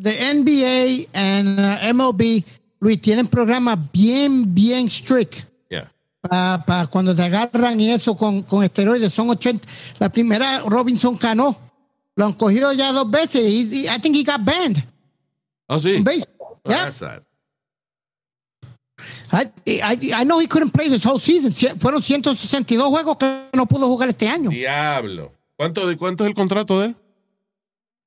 the 0.01 0.35
NBA 0.35 1.09
and 1.15 1.59
uh, 1.61 1.95
MLB, 1.95 2.45
Luis, 2.81 3.01
tienen 3.01 3.29
programas 3.29 3.79
bien, 3.93 4.53
bien 4.55 4.89
strict. 4.89 5.47
Yeah. 5.71 5.91
para 6.23 6.87
cuando 6.89 7.15
te 7.15 7.23
agarran 7.23 7.81
y 7.81 7.91
eso 7.91 8.17
con, 8.17 8.43
con 8.43 8.63
esteroides. 8.65 9.13
Son 9.13 9.31
80. 9.31 9.67
La 9.99 10.09
primera, 10.11 10.61
Robinson 10.67 11.17
Cano, 11.17 11.57
lo 12.17 12.27
han 12.27 12.33
cogido 12.35 12.73
ya 12.73 12.93
dos 12.93 13.09
veces 13.11 13.47
y, 13.47 13.87
I 13.87 13.99
think 14.01 14.17
he 14.17 14.25
got 14.25 14.45
banned. 14.45 14.85
Oh, 15.69 15.79
sí. 15.79 16.03
baseball. 16.03 16.27
Oh, 16.41 16.71
Yeah. 16.71 16.85
that's 16.85 16.97
sad. 16.97 17.23
I, 19.33 19.51
I, 19.67 20.13
I 20.23 20.25
know 20.25 20.41
he 20.41 20.47
couldn't 20.49 20.73
play 20.73 20.89
this 20.89 21.05
whole 21.05 21.21
season. 21.21 21.53
Fueron 21.81 22.03
162 22.03 22.89
juegos 22.89 23.17
que 23.19 23.45
no 23.55 23.67
pudo 23.67 23.87
jugar 23.87 24.09
este 24.09 24.29
año. 24.29 24.51
Diablo. 24.51 25.33
¿Cuánto, 25.57 25.87
de, 25.87 25.97
¿Cuánto 25.97 26.25
es 26.25 26.29
el 26.29 26.35
contrato 26.35 26.81
de 26.81 26.87
él? 26.89 26.97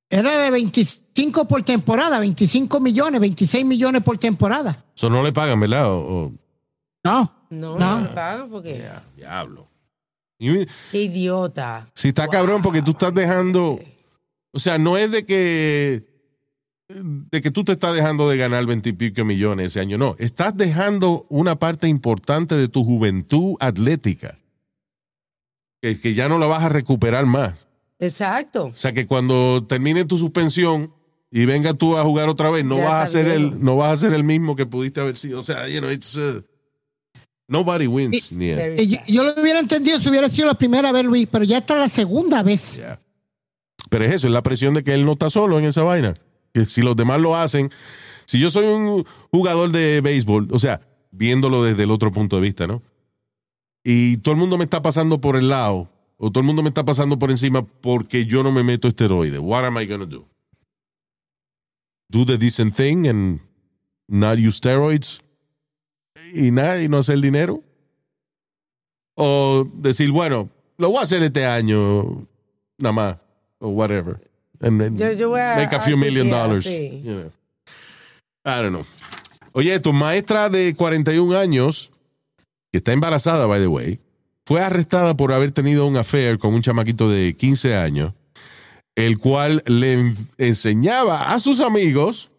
Era 0.10 0.38
de 0.38 0.52
25 0.52 1.48
por 1.48 1.64
temporada, 1.64 2.20
25 2.20 2.80
millones, 2.80 3.20
26 3.20 3.66
millones 3.66 4.04
por 4.04 4.18
temporada. 4.18 4.86
Eso 4.96 5.10
no 5.10 5.24
le 5.24 5.32
pagan, 5.32 5.60
¿verdad? 5.60 5.92
O- 5.92 6.26
o- 6.26 6.32
No. 7.04 7.34
No, 7.50 7.78
No. 7.78 7.96
no, 7.98 8.02
me 8.02 8.08
pagan 8.10 8.50
porque. 8.50 8.78
Ya, 8.80 9.04
diablo. 9.16 9.68
Y- 10.40 10.66
Qué 10.92 11.04
idiota. 11.04 11.88
Si 11.94 12.10
está 12.10 12.28
cabrón 12.28 12.62
porque 12.62 12.82
tú 12.82 12.92
estás 12.92 13.14
dejando, 13.14 13.80
o 14.52 14.60
sea, 14.60 14.78
no 14.78 14.98
es 14.98 15.12
de 15.12 15.26
que 15.26 16.04
de 16.88 17.42
que 17.42 17.52
tú 17.52 17.64
te 17.64 17.72
estás 17.72 17.96
dejando 17.96 18.30
de 18.30 18.38
ganar 18.38 18.66
20 18.66 18.90
y 18.90 18.94
pico 18.94 19.24
millones 19.24 19.68
ese 19.68 19.80
año, 19.80 19.98
no, 19.98 20.16
estás 20.20 20.56
dejando 20.56 21.26
una 21.30 21.56
parte 21.58 21.88
importante 21.88 22.56
de 22.56 22.68
tu 22.68 22.84
juventud 22.84 23.56
atlética 23.60 24.38
que, 25.82 26.00
que 26.00 26.14
ya 26.14 26.30
no 26.30 26.38
la 26.38 26.48
vas 26.48 26.64
a 26.64 26.70
recuperar 26.70 27.26
más. 27.26 27.68
Exacto. 28.00 28.66
O 28.66 28.76
sea, 28.76 28.92
que 28.92 29.08
cuando 29.08 29.66
termine 29.68 30.06
tu 30.06 30.18
suspensión 30.18 30.94
y 31.32 31.46
venga 31.46 31.74
tú 31.74 31.98
a 31.98 32.04
jugar 32.04 32.30
otra 32.30 32.50
vez, 32.52 32.66
no 32.66 32.78
Ya 32.78 32.86
vas 32.86 33.10
a 33.10 33.12
ser 33.12 33.28
el 33.28 33.64
no 33.64 33.78
vas 33.78 33.94
a 33.94 33.98
ser 33.98 34.14
el 34.14 34.24
mismo 34.24 34.56
que 34.56 34.66
pudiste 34.66 35.02
haber 35.02 35.18
sido. 35.18 35.40
O 35.40 35.42
sea, 35.42 35.68
you 35.68 35.80
know, 35.80 35.90
it's 35.90 36.16
uh, 36.16 36.44
nobody 37.48 37.88
wins. 37.88 38.32
Eh, 38.32 38.86
Yo, 38.88 38.98
yo 39.08 39.24
lo 39.24 39.42
hubiera 39.42 39.60
entendido 39.60 40.00
si 40.00 40.10
hubiera 40.10 40.30
sido 40.30 40.48
la 40.48 40.54
primera 40.54 40.92
vez, 40.92 41.06
Luis, 41.06 41.28
pero 41.32 41.44
ya 41.44 41.60
está 41.60 41.76
la 41.76 41.90
segunda 41.90 42.44
vez. 42.44 42.76
Yeah. 42.76 43.00
Pero 43.90 44.06
es 44.06 44.14
eso, 44.14 44.28
es 44.28 44.34
la 44.34 44.44
presión 44.44 44.74
de 44.74 44.84
que 44.84 44.94
él 44.94 45.06
no 45.06 45.14
está 45.14 45.30
solo 45.30 45.58
en 45.60 45.66
esa 45.66 45.84
vaina. 45.84 46.14
Que 46.54 46.66
si 46.66 46.82
los 46.82 46.96
demás 46.96 47.20
lo 47.20 47.36
hacen, 47.36 47.72
si 48.26 48.40
yo 48.40 48.50
soy 48.50 48.66
un 48.66 49.06
jugador 49.32 49.72
de 49.72 50.02
béisbol, 50.02 50.50
o 50.52 50.60
sea, 50.60 50.82
viéndolo 51.12 51.64
desde 51.64 51.84
el 51.84 51.92
otro 51.92 52.12
punto 52.12 52.38
de 52.38 52.42
vista, 52.44 52.68
¿no? 52.68 52.82
Y 53.84 54.18
todo 54.18 54.34
el 54.34 54.40
mundo 54.40 54.58
me 54.58 54.64
está 54.64 54.82
pasando 54.82 55.20
por 55.20 55.36
el 55.36 55.50
lado, 55.50 55.92
o 56.18 56.32
todo 56.32 56.42
el 56.42 56.46
mundo 56.46 56.64
me 56.64 56.70
está 56.70 56.86
pasando 56.86 57.20
por 57.20 57.32
encima 57.32 57.64
porque 57.64 58.26
yo 58.26 58.44
no 58.44 58.52
me 58.52 58.64
meto 58.64 58.88
esteroides. 58.88 59.40
What 59.42 59.66
am 59.66 59.78
I 59.78 59.86
gonna 59.86 60.06
do? 60.06 60.28
Do 62.10 62.26
the 62.26 62.38
decent 62.38 62.76
thing 62.76 63.08
and 63.08 63.42
not 64.08 64.38
use 64.38 64.58
steroids 64.58 65.22
y 66.34 66.52
nada, 66.52 66.82
y 66.82 66.88
no 66.88 67.00
hacer 67.00 67.20
dinero. 67.20 67.64
O 69.16 69.68
decir, 69.76 70.12
bueno, 70.12 70.50
lo 70.78 70.90
voy 70.90 71.00
a 71.00 71.04
hacer 71.04 71.22
este 71.24 71.46
año, 71.46 72.28
nada 72.78 72.94
más, 72.94 73.18
o 73.60 73.70
whatever. 73.70 74.16
And 74.64 74.80
then 74.80 74.98
Yo- 74.98 75.12
yo 75.12 75.30
voy 75.30 75.42
a- 75.42 75.56
make 75.58 75.74
a 75.76 75.78
a 75.78 75.82
few 75.82 75.98
million 75.98 76.30
dollars. 76.30 76.66
sí. 76.66 77.02
you 77.04 77.14
know. 77.14 77.32
I 78.46 78.62
don't 78.62 78.72
know. 78.72 78.86
Oye, 79.54 79.80
tu 79.80 79.94
maestra 79.94 80.50
de 80.50 80.74
41 80.76 81.38
años, 81.38 81.92
que 82.72 82.80
está 82.80 82.92
embarazada, 82.94 83.46
by 83.46 83.60
the 83.60 83.68
way, 83.68 84.00
fue 84.46 84.62
arrestada 84.62 85.16
por 85.16 85.32
haber 85.32 85.52
tenido 85.52 85.86
un 85.86 85.96
affair 85.98 86.40
con 86.40 86.54
un 86.54 86.62
chamaquito 86.62 87.10
de 87.10 87.36
15 87.38 87.76
años, 87.76 88.14
el 88.96 89.18
cual 89.20 89.62
le 89.68 89.94
en- 89.94 90.18
enseñaba 90.38 91.34
a 91.34 91.40
sus 91.40 91.60
amigos 91.60 92.30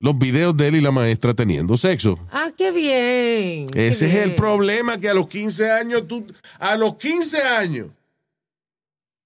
los 0.00 0.18
videos 0.18 0.56
de 0.56 0.68
él 0.68 0.76
y 0.76 0.80
la 0.80 0.90
maestra 0.92 1.34
teniendo 1.34 1.76
sexo. 1.76 2.16
Ah, 2.30 2.50
qué 2.56 2.70
bien. 2.72 3.68
qué 3.70 3.88
Ese 3.88 4.06
es 4.06 4.14
el 4.26 4.34
problema, 4.34 4.98
que 4.98 5.08
a 5.08 5.14
los 5.14 5.28
15 5.28 5.70
años, 5.70 6.06
tú, 6.08 6.26
a 6.58 6.76
los 6.76 6.96
15 6.96 7.42
años, 7.42 7.88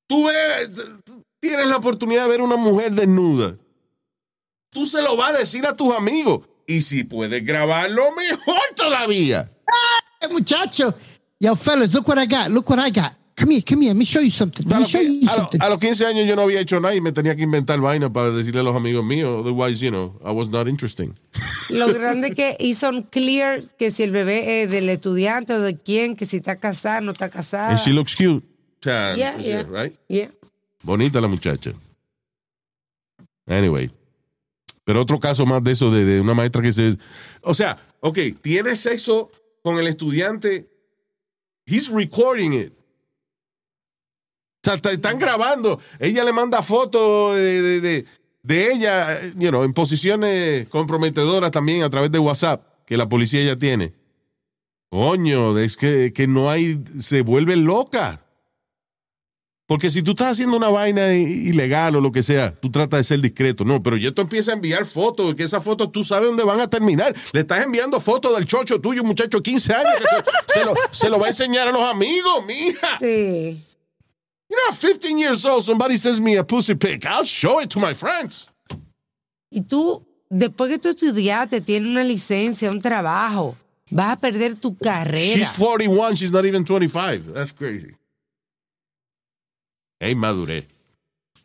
tú 0.08 0.26
ves, 0.26 0.70
tienes 1.48 1.66
la 1.66 1.76
oportunidad 1.76 2.24
de 2.24 2.28
ver 2.30 2.42
una 2.42 2.56
mujer 2.56 2.92
desnuda. 2.92 3.56
Tú 4.70 4.86
se 4.86 5.00
lo 5.02 5.16
vas 5.16 5.34
a 5.34 5.38
decir 5.38 5.64
a 5.66 5.76
tus 5.76 5.94
amigos. 5.94 6.40
Y 6.66 6.82
si 6.82 7.04
puedes 7.04 7.44
grabarlo, 7.44 8.04
mejor 8.16 8.58
todavía. 8.76 9.52
Hey, 10.20 10.28
muchacho. 10.32 10.94
Yo, 11.38 11.54
fellas, 11.56 11.92
look 11.92 12.08
what 12.08 12.18
I 12.18 12.26
got. 12.26 12.48
Look 12.50 12.68
what 12.70 12.78
I 12.78 12.90
got. 12.90 13.12
Come 13.36 13.50
here, 13.52 13.62
come 13.68 13.82
here. 13.82 13.90
Let 13.92 13.98
me 13.98 14.04
show 14.04 14.20
you 14.22 14.30
something. 14.30 14.64
A 14.66 14.70
Let 14.70 14.76
me 14.76 14.80
los, 14.82 14.90
show 14.90 15.00
you 15.02 15.26
something. 15.28 15.60
a 15.60 15.68
los 15.68 15.78
15 15.78 16.06
años 16.06 16.26
yo 16.26 16.36
no 16.36 16.42
había 16.42 16.60
hecho 16.60 16.78
nada 16.80 16.94
y 16.94 17.00
me 17.00 17.10
tenía 17.12 17.34
que 17.36 17.42
inventar 17.42 17.80
vaina 17.80 18.12
para 18.12 18.30
decirle 18.30 18.60
a 18.60 18.62
los 18.62 18.76
amigos 18.76 19.04
míos. 19.04 19.40
Otherwise, 19.44 19.80
you 19.84 19.90
know, 19.90 20.18
I 20.24 20.30
was 20.32 20.50
not 20.50 20.68
interesting. 20.68 21.14
Lo 21.68 21.92
grande 21.92 22.30
que 22.30 22.56
hizo 22.60 22.88
un 22.88 23.02
clear 23.02 23.62
que 23.76 23.90
si 23.90 24.04
el 24.04 24.12
bebé 24.12 24.62
es 24.62 24.70
del 24.70 24.88
estudiante 24.88 25.52
o 25.54 25.60
de 25.60 25.76
quién, 25.76 26.14
que 26.14 26.26
si 26.26 26.36
está 26.36 26.60
casada, 26.60 27.00
no 27.00 27.10
está 27.12 27.28
casada. 27.28 27.70
And 27.70 27.80
she 27.80 27.90
looks 27.92 28.14
cute. 28.14 28.44
O 28.46 28.82
sea, 28.82 29.12
Ah. 29.12 29.16
Yeah, 29.16 29.36
yeah. 29.38 29.62
right? 29.68 29.92
Yeah. 30.08 30.28
Bonita 30.84 31.20
la 31.20 31.28
muchacha. 31.28 31.72
Anyway. 33.46 33.90
Pero 34.84 35.00
otro 35.00 35.18
caso 35.18 35.46
más 35.46 35.64
de 35.64 35.72
eso, 35.72 35.90
de, 35.90 36.20
una 36.20 36.34
maestra 36.34 36.60
que 36.60 36.72
se... 36.72 36.98
O 37.40 37.54
sea, 37.54 37.78
ok, 38.00 38.18
tiene 38.42 38.76
sexo 38.76 39.30
con 39.62 39.78
el 39.78 39.86
estudiante. 39.86 40.68
He's 41.64 41.88
recording 41.88 42.52
it. 42.52 42.72
O 44.62 44.70
sea, 44.70 44.74
están 44.92 45.18
grabando. 45.18 45.80
Ella 45.98 46.22
le 46.22 46.32
manda 46.32 46.62
fotos 46.62 47.36
de, 47.36 48.04
de, 48.42 48.72
ella, 48.72 49.22
you 49.36 49.48
know, 49.48 49.64
en 49.64 49.72
posiciones 49.72 50.68
comprometedoras 50.68 51.50
también 51.50 51.82
a 51.82 51.88
través 51.88 52.10
de 52.10 52.18
WhatsApp, 52.18 52.84
que 52.84 52.98
la 52.98 53.08
policía 53.08 53.42
ya 53.42 53.56
tiene. 53.56 53.94
Coño, 54.90 55.58
es 55.58 55.78
que, 55.78 56.12
que 56.12 56.26
no 56.26 56.50
hay... 56.50 56.82
Se 57.00 57.22
vuelve 57.22 57.56
loca. 57.56 58.20
Porque 59.66 59.90
si 59.90 60.02
tú 60.02 60.10
estás 60.10 60.32
haciendo 60.32 60.58
una 60.58 60.68
vaina 60.68 61.14
ilegal 61.14 61.96
o 61.96 62.00
lo 62.00 62.12
que 62.12 62.22
sea, 62.22 62.54
tú 62.54 62.70
tratas 62.70 62.98
de 62.98 63.04
ser 63.04 63.20
discreto. 63.20 63.64
No, 63.64 63.82
pero 63.82 63.96
ya 63.96 64.12
tú 64.12 64.20
empiezas 64.20 64.48
a 64.48 64.56
enviar 64.56 64.84
fotos, 64.84 65.34
que 65.34 65.42
esas 65.42 65.64
fotos 65.64 65.90
tú 65.90 66.04
sabes 66.04 66.28
dónde 66.28 66.44
van 66.44 66.60
a 66.60 66.68
terminar. 66.68 67.14
Le 67.32 67.40
estás 67.40 67.64
enviando 67.64 67.98
fotos 67.98 68.36
del 68.36 68.44
chocho 68.44 68.78
tuyo, 68.78 69.02
muchacho 69.04 69.38
de 69.38 69.42
15 69.42 69.72
años, 69.72 69.94
que 69.98 70.04
se, 70.04 70.60
se 70.60 70.66
lo, 70.66 70.74
se 70.90 71.08
lo 71.08 71.18
va 71.18 71.26
a 71.26 71.28
enseñar 71.30 71.68
a 71.68 71.72
los 71.72 71.82
amigos, 71.82 72.44
mija. 72.46 72.98
Sí. 72.98 73.64
You 74.50 74.56
know, 74.68 74.76
15 74.76 75.18
years 75.18 75.44
old, 75.46 75.64
somebody 75.64 75.96
sends 75.96 76.20
me 76.20 76.36
a 76.36 76.44
pussy 76.44 76.74
pic. 76.74 77.06
I'll 77.06 77.24
show 77.24 77.60
it 77.60 77.70
to 77.70 77.80
my 77.80 77.94
friends. 77.94 78.50
Y 79.50 79.62
tú, 79.62 80.06
después 80.28 80.70
que 80.70 80.78
tú 80.78 80.90
estudiaste, 80.90 81.62
tienes 81.62 81.88
una 81.88 82.04
licencia, 82.04 82.70
un 82.70 82.82
trabajo, 82.82 83.56
vas 83.90 84.12
a 84.12 84.16
perder 84.16 84.56
tu 84.56 84.76
carrera. 84.76 85.36
She's 85.36 85.56
41, 85.56 86.16
she's 86.16 86.32
not 86.32 86.44
even 86.44 86.64
25. 86.64 87.32
That's 87.32 87.52
crazy. 87.52 87.96
Hey, 90.04 90.14
madurez. 90.14 90.66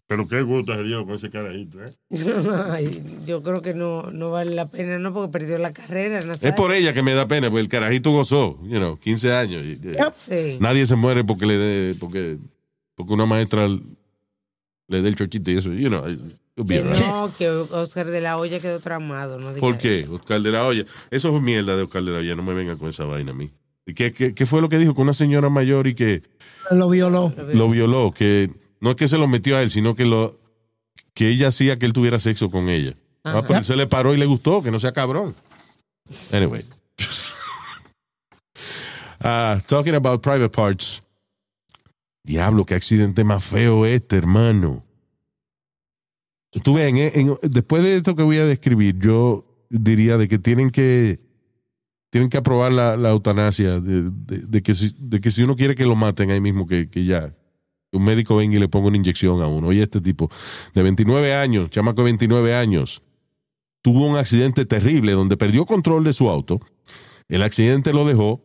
Pero 0.08 0.28
qué 0.28 0.42
gusto 0.42 0.74
se 0.74 0.84
dio 0.84 1.06
con 1.06 1.16
ese 1.16 1.30
carajito, 1.30 1.84
¿eh? 1.84 1.94
Ay, 2.72 2.90
yo 3.28 3.44
creo 3.44 3.62
que 3.62 3.76
no, 3.76 4.10
no 4.12 4.32
vale 4.32 4.56
la 4.56 4.68
pena, 4.68 4.98
no, 4.98 5.14
porque 5.14 5.32
perdió 5.32 5.60
la 5.60 5.72
carrera. 5.72 6.22
No 6.22 6.34
Es 6.34 6.52
por 6.54 6.74
ella 6.74 6.94
que 6.94 7.04
me 7.04 7.14
da 7.14 7.28
pena, 7.28 7.48
porque 7.50 7.62
el 7.62 7.68
carajito 7.68 8.12
gozó, 8.12 8.60
you 8.64 8.78
know, 8.80 8.98
15 8.98 9.34
años. 9.34 9.64
y- 9.64 9.74
y- 9.74 9.96
Sí. 10.16 10.58
Nadie 10.60 10.86
se 10.88 10.96
muere 10.96 11.24
porque 11.24 11.46
le 11.46 11.58
dé, 11.58 11.96
porque, 12.00 12.38
porque 12.96 13.14
una 13.14 13.28
maestra 13.28 13.68
le 13.68 15.02
dé 15.02 15.08
el 15.10 15.16
chochito 15.16 15.52
y 15.52 15.58
eso. 15.58 15.72
You 15.74 15.90
know, 15.90 16.04
Que 16.68 16.82
right. 16.82 17.06
no, 17.06 17.32
que 17.38 17.48
Oscar 17.50 18.08
de 18.08 18.20
la 18.22 18.38
Hoya 18.38 18.60
quedó 18.60 18.80
traumado. 18.80 19.38
No 19.40 19.54
¿Por 19.60 19.78
qué? 19.78 20.00
eso. 20.00 20.16
Oscar 20.16 20.42
de 20.42 20.50
la 20.52 20.66
Hoya. 20.66 20.86
Eso 21.12 21.36
es 21.38 21.42
mierda 21.44 21.78
de 21.78 21.84
Oscar 21.84 22.02
de 22.04 22.12
la 22.12 22.18
Hoya. 22.18 22.36
No 22.36 22.42
me 22.44 22.54
vengan 22.56 22.78
con 22.80 22.90
esa 22.90 23.06
vaina 23.06 23.32
a 23.32 23.36
mí. 23.36 23.50
¿Y 23.86 23.94
qué, 23.94 24.12
qué, 24.12 24.34
qué 24.34 24.46
fue 24.48 24.60
lo 24.62 24.70
que 24.70 24.78
dijo? 24.80 24.94
Que 24.96 25.02
una 25.02 25.14
señora 25.14 25.50
mayor 25.50 25.88
y 25.88 25.94
que 25.96 26.24
Lo 26.72 26.90
violó. 26.90 27.34
lo 27.54 27.70
violó. 27.70 28.12
Que 28.12 28.50
no 28.82 28.92
es 28.92 28.96
que 28.96 29.08
se 29.08 29.18
lo 29.18 29.28
metió 29.28 29.58
a 29.58 29.62
él, 29.62 29.72
sino 29.72 29.96
que 29.96 30.06
lo 30.06 30.38
que 31.14 31.30
ella 31.30 31.48
hacía 31.50 31.78
que 31.80 31.86
él 31.86 31.94
tuviera 31.94 32.20
sexo 32.20 32.50
con 32.50 32.70
ella. 32.70 32.94
Ah, 33.24 33.42
pero 33.46 33.60
él 33.60 33.66
se 33.66 33.76
le 33.76 33.88
paró 33.88 34.14
y 34.14 34.18
le 34.18 34.26
gustó. 34.26 34.62
Que 34.64 34.72
no 34.72 34.80
sea 34.80 34.92
cabrón. 34.94 35.36
Anyway. 36.32 36.64
Ah, 39.22 39.60
talking 39.68 39.96
about 39.96 40.22
private 40.22 40.50
parts. 40.50 41.04
Diablo, 42.24 42.66
qué 42.66 42.76
accidente 42.76 43.24
más 43.24 43.44
feo 43.44 43.86
este, 43.86 44.16
hermano. 44.18 44.86
Tú 46.64 46.76
ves, 46.76 46.94
en- 46.94 46.98
en- 47.30 47.38
después 47.44 47.84
de 47.84 47.98
esto 47.98 48.16
que 48.16 48.24
voy 48.24 48.38
a 48.38 48.46
describir, 48.46 48.98
yo 48.98 49.46
diría 49.70 50.18
de 50.18 50.28
que 50.28 50.40
tienen 50.40 50.70
que 50.70 51.20
tienen 52.10 52.30
que 52.30 52.38
aprobar 52.38 52.72
la, 52.72 53.10
eutanasia, 53.10 53.80
de, 53.80 54.62
que 54.64 54.74
si, 54.76 55.44
uno 55.44 55.56
quiere 55.56 55.76
que 55.76 55.86
lo 55.86 55.96
maten 55.96 56.32
ahí 56.32 56.42
mismo, 56.42 56.68
que, 56.68 56.90
que 56.90 57.06
ya 57.06 57.36
un 57.92 58.06
médico 58.06 58.36
venga 58.36 58.56
y 58.56 58.60
le 58.60 58.68
ponga 58.68 58.88
una 58.88 58.98
inyección 58.98 59.42
a 59.42 59.48
uno. 59.48 59.68
Oye, 59.68 59.84
este 59.84 60.02
tipo 60.02 60.30
de 60.74 60.84
29 60.84 61.34
años, 61.34 61.70
chamaco 61.70 62.02
de 62.02 62.06
29 62.06 62.56
años, 62.56 63.02
tuvo 63.82 64.08
un 64.08 64.18
accidente 64.18 64.66
terrible 64.66 65.14
donde 65.14 65.38
perdió 65.38 65.66
control 65.66 66.04
de 66.04 66.14
su 66.14 66.30
auto. 66.30 66.60
El 67.28 67.42
accidente 67.44 67.94
lo 67.94 68.06
dejó 68.06 68.44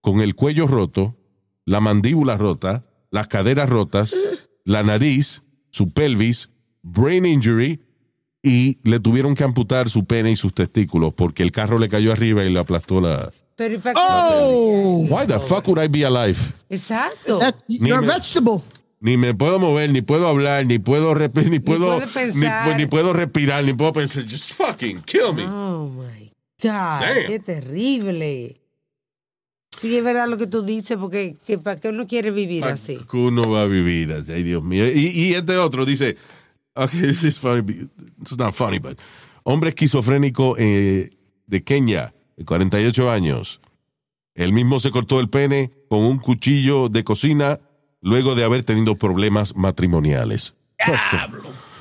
con 0.00 0.20
el 0.20 0.34
cuello 0.34 0.66
roto, 0.66 1.16
la 1.64 1.80
mandíbula 1.80 2.36
rota, 2.36 2.86
las 3.10 3.28
caderas 3.28 3.68
rotas, 3.68 4.16
la 4.64 4.82
nariz, 4.82 5.42
su 5.70 5.92
pelvis, 5.92 6.50
brain 6.82 7.26
injury 7.26 7.82
y 8.46 8.78
le 8.84 9.00
tuvieron 9.00 9.34
que 9.34 9.42
amputar 9.42 9.90
su 9.90 10.04
pene 10.04 10.30
y 10.30 10.36
sus 10.36 10.54
testículos 10.54 11.12
porque 11.12 11.42
el 11.42 11.50
carro 11.50 11.80
le 11.80 11.88
cayó 11.88 12.12
arriba 12.12 12.44
y 12.44 12.52
le 12.52 12.60
aplastó 12.60 13.00
la... 13.00 13.32
Pero 13.56 13.74
¿y 13.74 13.78
para 13.78 13.94
qué? 13.94 14.00
Oh, 14.08 15.04
Why 15.08 15.26
the 15.26 15.40
fuck 15.40 15.66
would 15.66 15.82
I 15.82 15.88
be 15.88 16.04
alive? 16.04 16.38
Exacto. 16.70 17.40
you're 17.66 17.98
a 17.98 18.00
vegetable. 18.00 18.62
Ni 19.00 19.16
me 19.16 19.34
puedo 19.34 19.58
mover, 19.58 19.90
ni 19.90 20.00
puedo 20.00 20.28
hablar, 20.28 20.64
ni 20.64 20.78
puedo 20.78 21.12
ni 21.50 21.58
puedo 21.58 22.00
pensar. 22.14 22.68
ni, 22.68 22.84
ni 22.84 22.86
puedo 22.86 23.12
respirar, 23.12 23.64
ni 23.64 23.72
puedo 23.72 23.92
pensar. 23.92 24.22
Just 24.22 24.52
fucking 24.52 25.02
kill 25.02 25.32
me. 25.34 25.42
Oh 25.44 25.88
my 25.88 26.30
God, 26.62 27.00
Damn. 27.00 27.26
qué 27.26 27.40
terrible. 27.40 28.60
Sí, 29.76 29.96
es 29.96 30.04
verdad 30.04 30.28
lo 30.28 30.38
que 30.38 30.46
tú 30.46 30.62
dices, 30.62 30.96
porque 30.96 31.36
que, 31.46 31.58
¿para 31.58 31.80
qué 31.80 31.88
uno 31.88 32.06
quiere 32.06 32.30
vivir 32.30 32.64
así? 32.64 32.98
Que 33.10 33.16
uno 33.16 33.50
va 33.50 33.62
a 33.62 33.66
vivir 33.66 34.12
así. 34.12 34.32
Ay, 34.32 34.42
Dios 34.44 34.62
mío. 34.62 34.86
Y, 34.86 35.08
y 35.08 35.34
este 35.34 35.56
otro 35.58 35.84
dice, 35.84 36.16
okay, 36.76 37.00
this 37.06 37.24
is 37.24 37.38
funny. 37.38 37.88
It's 38.20 38.36
not 38.38 38.54
funny, 38.54 38.78
but 38.78 38.98
hombre 39.44 39.70
esquizofrénico 39.70 40.56
eh, 40.58 41.10
de 41.46 41.64
Kenia, 41.64 42.14
de 42.36 42.44
48 42.44 43.10
años. 43.10 43.60
Él 44.34 44.52
mismo 44.52 44.80
se 44.80 44.90
cortó 44.90 45.18
el 45.20 45.28
pene 45.30 45.70
con 45.88 46.00
un 46.00 46.18
cuchillo 46.18 46.88
de 46.88 47.04
cocina 47.04 47.58
luego 48.02 48.34
de 48.34 48.44
haber 48.44 48.62
tenido 48.64 48.96
problemas 48.96 49.56
matrimoniales. 49.56 50.54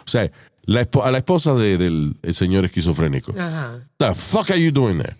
O 0.05 0.07
sea, 0.07 0.31
la 0.63 0.87
a 1.03 1.11
la 1.11 1.17
esposa 1.17 1.53
de- 1.55 1.77
del 1.77 2.15
el 2.21 2.33
señor 2.35 2.65
esquizofrénico. 2.65 3.33
Ajá. 3.37 3.87
The 3.97 4.15
fuck 4.15 4.51
are 4.51 4.61
you 4.61 4.71
doing 4.71 4.97
there? 4.97 5.15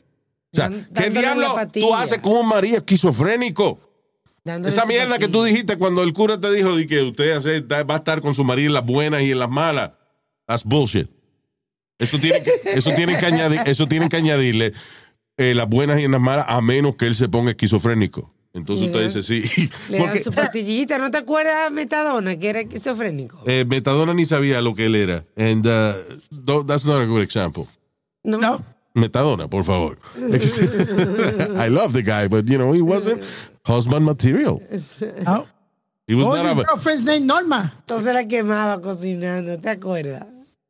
O 0.54 0.56
sea, 0.56 0.70
¿qué 0.70 1.10
diablo 1.10 1.54
tú 1.74 1.94
haces 1.94 2.20
con 2.20 2.34
un 2.38 2.48
marido 2.48 2.78
esquizofrénico? 2.78 3.78
Dándole 4.46 4.70
Esa 4.70 4.86
mierda 4.86 5.18
que 5.18 5.28
tú 5.28 5.44
dijiste 5.44 5.76
cuando 5.76 6.04
el 6.04 6.14
cura 6.14 6.40
te 6.40 6.52
dijo 6.54 6.76
de 6.76 6.86
que 6.86 7.02
usted 7.02 7.32
hace- 7.32 7.62
va 7.62 7.96
a 7.96 7.98
estar 7.98 8.22
con 8.22 8.36
su 8.36 8.44
marido 8.44 8.68
en 8.68 8.74
las 8.76 8.86
buenas 8.86 9.22
y 9.24 9.32
en 9.32 9.40
las 9.40 9.50
malas. 9.50 9.92
That's 10.48 10.64
bullshit. 10.64 11.10
Eso 11.98 12.20
tiene 12.20 12.44
que, 12.44 12.52
eso 12.78 12.92
tienen 12.96 13.20
que, 13.20 13.26
añadir, 13.26 13.60
eso 13.66 13.88
tienen 13.88 14.08
que 14.08 14.18
añadirle 14.18 14.74
eh, 15.38 15.56
las 15.56 15.68
buenas 15.68 16.00
y 16.00 16.04
en 16.04 16.12
las 16.12 16.22
malas 16.22 16.46
a 16.48 16.62
menos 16.62 16.96
que 16.96 17.08
él 17.08 17.16
se 17.16 17.28
ponga 17.28 17.50
esquizofrénico. 17.52 18.32
Entonces 18.54 18.86
usted 18.86 19.04
dice 19.04 19.24
sí. 19.24 19.42
Le 19.90 19.98
Porque, 19.98 20.14
dan 20.16 20.24
su 20.24 20.32
pastillita. 20.32 20.98
¿No 21.00 21.10
te 21.12 21.18
acuerdas 21.18 21.66
de 21.66 21.72
Metadona, 21.72 22.38
que 22.38 22.50
era 22.52 22.60
esquizofrénico? 22.60 23.42
eh, 23.48 23.66
Metadona 23.68 24.14
ni 24.14 24.26
sabía 24.26 24.62
lo 24.62 24.76
que 24.76 24.86
él 24.86 24.96
era. 24.96 25.26
And 25.36 25.66
uh, 25.66 26.64
that's 26.66 26.86
not 26.86 27.02
a 27.02 27.06
good 27.06 27.22
example. 27.24 27.66
No. 28.24 28.38
No. 28.38 28.64
Metadona, 28.94 29.50
por 29.50 29.64
favor. 29.66 29.98
I 30.18 31.68
love 31.70 31.92
the 31.94 32.04
guy, 32.04 32.28
but 32.30 32.46
you 32.46 32.58
know, 32.58 32.72
he 32.74 32.82
wasn't 32.82 33.22
husband 33.68 34.06
material. 34.06 34.60
no. 35.26 35.46
He 36.08 36.14
was 36.14 36.28
Oh, 36.28 36.36
not 36.36 36.46
a- 36.46 36.64
girlfriend's 36.66 37.04
name 37.04 37.26
Norma. 37.26 37.74
Entonces 37.80 38.14
la 38.14 38.28
quemaba 38.28 38.80
cocinando, 38.82 39.58
¿te 39.60 39.70
acuerdas? 39.70 40.28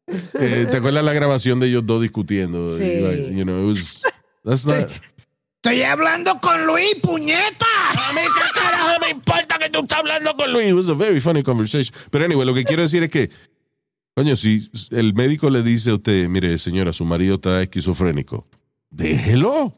Eh, 0.08 0.68
¿Te 0.70 0.78
acuerdas 0.78 1.04
la 1.04 1.14
grabación 1.14 1.60
de 1.60 1.68
ellos 1.68 1.86
dos 1.86 2.02
discutiendo? 2.02 2.78
Sí. 2.78 3.02
Like, 3.02 3.36
you 3.36 3.44
know, 3.44 3.64
it 3.64 3.68
was, 3.78 4.02
that's 4.46 4.66
not, 4.66 4.90
Estoy 5.62 5.82
hablando 5.82 6.40
con 6.40 6.66
Luis, 6.68 6.96
puñeta. 7.02 7.66
A 7.90 8.14
mí 8.14 8.22
qué 8.22 8.60
carajo 8.62 9.00
me 9.02 9.10
importa 9.10 9.58
que 9.58 9.68
tú 9.70 9.80
estás 9.82 10.00
hablando 10.00 10.36
con 10.36 10.54
Luis. 10.54 10.68
It 10.68 10.74
was 10.76 10.90
a 10.90 10.94
very 10.94 11.20
funny 11.20 11.42
conversation. 11.42 11.94
Pero 12.12 12.24
anyway, 12.26 12.46
lo 12.46 12.54
que 12.54 12.64
quiero 12.64 12.84
decir 12.84 13.02
es 13.02 13.10
que, 13.10 13.32
coño, 14.16 14.36
si 14.36 14.70
el 14.92 15.16
médico 15.16 15.50
le 15.50 15.64
dice 15.64 15.90
a 15.90 15.96
usted, 15.96 16.30
mire, 16.30 16.58
señora, 16.60 16.94
su 16.94 17.04
marido 17.04 17.36
está 17.36 17.64
esquizofrénico, 17.64 18.48
déjelo, 18.92 19.74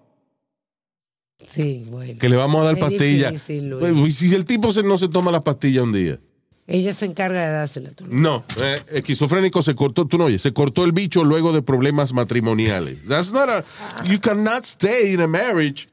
Sí, 1.45 1.85
bueno. 1.89 2.17
que 2.19 2.29
le 2.29 2.35
vamos 2.35 2.61
a 2.61 2.65
dar 2.65 2.73
Es 2.75 2.79
pastillas. 2.79 3.31
difícil, 3.31 3.69
Luis. 3.69 3.93
Pues, 4.01 4.15
si 4.15 4.33
el 4.33 4.45
tipo 4.45 4.71
se- 4.71 4.83
no 4.83 4.97
se 4.97 5.07
toma 5.07 5.31
las 5.31 5.43
pastillas 5.43 5.83
un 5.83 5.93
día. 5.93 6.19
Ella 6.65 6.91
se 6.91 7.05
encarga 7.05 7.45
de 7.45 7.51
dársela. 7.53 7.91
Tú. 7.91 8.05
No, 8.09 8.43
eh, 8.61 8.75
esquizofrénico 8.91 9.61
se 9.61 9.73
cortó, 9.75 10.05
tú 10.05 10.17
no 10.17 10.25
oyes, 10.25 10.41
se 10.41 10.51
cortó 10.51 10.83
el 10.83 10.91
bicho 10.91 11.23
luego 11.23 11.53
de 11.53 11.61
problemas 11.61 12.11
matrimoniales. 12.11 13.03
That's 13.07 13.31
not 13.31 13.47
a, 13.49 13.63
you 14.03 14.19
cannot 14.19 14.65
stay 14.65 15.13
in 15.13 15.21
a 15.21 15.27
marriage 15.27 15.88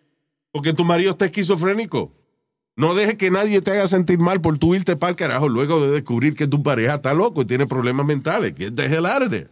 porque 0.50 0.72
tu 0.72 0.82
marido 0.84 1.10
está 1.12 1.26
esquizofrénico. 1.26 2.12
No 2.76 2.94
dejes 2.94 3.16
que 3.16 3.30
nadie 3.30 3.60
te 3.60 3.70
haga 3.70 3.86
sentir 3.86 4.18
mal 4.18 4.40
por 4.40 4.58
tú 4.58 4.74
irte 4.74 4.96
para 4.96 5.10
el 5.10 5.16
carajo 5.16 5.48
luego 5.48 5.80
de 5.84 5.92
descubrir 5.92 6.34
que 6.34 6.48
tu 6.48 6.60
pareja 6.64 6.94
está 6.94 7.14
loco 7.14 7.42
y 7.42 7.44
tiene 7.44 7.66
problemas 7.68 8.04
mentales. 8.04 8.54
Get 8.56 8.74
the 8.74 8.86
hell 8.86 9.06
out 9.06 9.22
of 9.22 9.30
there. 9.30 9.48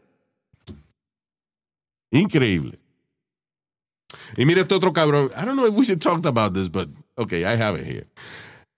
Increíble. 2.10 2.78
Y 4.36 4.44
mira 4.46 4.62
este 4.62 4.74
otro 4.74 4.92
cabrón. 4.92 5.30
I 5.36 5.44
don't 5.44 5.54
know 5.56 5.66
if 5.66 5.74
we 5.74 5.84
should 5.84 6.00
talk 6.00 6.24
about 6.26 6.54
this, 6.54 6.68
but 6.70 6.88
okay, 7.16 7.40
I 7.44 7.56
have 7.60 7.78
it 7.80 7.86
here. 7.86 8.06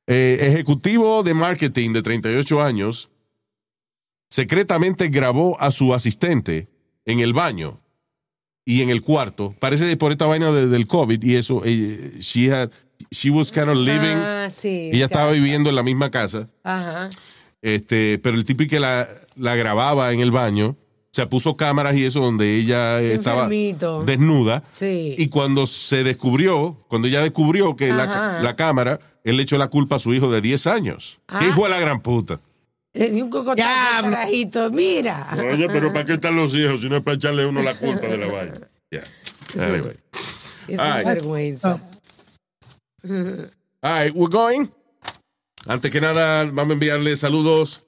Eh, 0.07 0.39
ejecutivo 0.53 1.22
de 1.22 1.32
marketing 1.35 1.93
de 1.93 2.03
38 2.03 2.61
años 2.62 3.09
secretamente 4.28 5.09
grabó 5.09 5.61
a 5.61 5.70
su 5.70 5.95
asistente 5.95 6.68
en 7.05 7.20
el 7.20 7.32
baño 7.32 7.80
y 8.64 8.82
en 8.82 8.91
el 8.91 9.03
cuarto. 9.03 9.55
Parece 9.61 9.97
por 9.97 10.12
esta 10.12 10.26
vaina 10.26 10.51
de- 10.51 10.66
del 10.66 10.87
COVID 10.87 11.22
y 11.22 11.37
eso, 11.37 11.62
eh, 11.64 12.16
she, 12.20 12.51
had, 12.53 12.70
she 13.11 13.30
was 13.30 13.51
kind 13.53 13.68
of 13.68 13.76
living, 13.76 14.16
Ah, 14.16 14.49
sí. 14.51 14.91
ella 14.93 15.07
estaba 15.07 15.26
casa. 15.30 15.35
viviendo 15.41 15.68
en 15.70 15.76
la 15.76 15.82
misma 15.82 16.11
casa, 16.11 16.49
Ajá. 16.64 17.11
este, 17.62 18.18
pero 18.18 18.37
el 18.37 18.45
tipo 18.45 18.64
que 18.68 18.80
la, 18.80 19.07
la 19.37 19.55
grababa 19.55 20.12
en 20.12 20.20
el 20.20 20.30
baño, 20.30 20.76
se 21.14 21.24
puso 21.28 21.56
cámaras 21.56 21.94
y 21.94 22.04
eso 22.04 22.18
donde 22.20 22.56
ella 22.56 23.00
estaba 23.00 23.42
Enfermito. 23.44 24.02
desnuda. 24.02 24.64
Sí. 24.72 25.14
Y 25.16 25.28
cuando 25.28 25.68
se 25.68 26.02
descubrió, 26.02 26.76
cuando 26.88 27.06
ella 27.06 27.20
descubrió 27.20 27.76
que 27.76 27.92
la, 27.92 28.40
la 28.42 28.56
cámara, 28.56 28.98
él 29.22 29.36
le 29.36 29.44
echó 29.44 29.56
la 29.56 29.68
culpa 29.68 29.94
a 29.96 29.98
su 30.00 30.12
hijo 30.12 30.28
de 30.28 30.40
10 30.40 30.66
años. 30.66 31.20
¿Qué 31.28 31.36
Ah. 31.36 31.46
hijo 31.48 31.62
de 31.62 31.68
la 31.70 31.78
gran 31.78 32.00
puta? 32.00 32.40
Le 32.94 33.22
un 33.22 33.30
cocotazo 33.30 33.56
Ya, 33.58 33.98
al 33.98 34.10
carajito. 34.10 34.70
Mira. 34.72 35.28
Oye, 35.52 35.68
pero 35.68 35.92
¿para 35.92 36.04
qué 36.04 36.14
están 36.14 36.34
los 36.34 36.52
hijos 36.56 36.80
si 36.80 36.88
no 36.88 36.96
es 36.96 37.02
para 37.04 37.14
echarle 37.16 37.44
a 37.44 37.46
uno 37.48 37.62
la 37.62 37.74
culpa 37.74 38.06
de 38.08 38.18
la 38.18 38.26
vaina? 38.26 38.60
Yeah. 38.90 39.04
Anyway. 39.66 39.96
Es 40.68 40.78
vergüenza. 41.04 41.80
All 43.04 43.48
right, 43.82 44.12
we're 44.14 44.28
going. 44.30 44.68
Antes 45.66 45.90
que 45.92 46.00
nada, 46.00 46.44
vamos 46.44 46.70
a 46.70 46.72
enviarle 46.74 47.16
saludos 47.16 47.82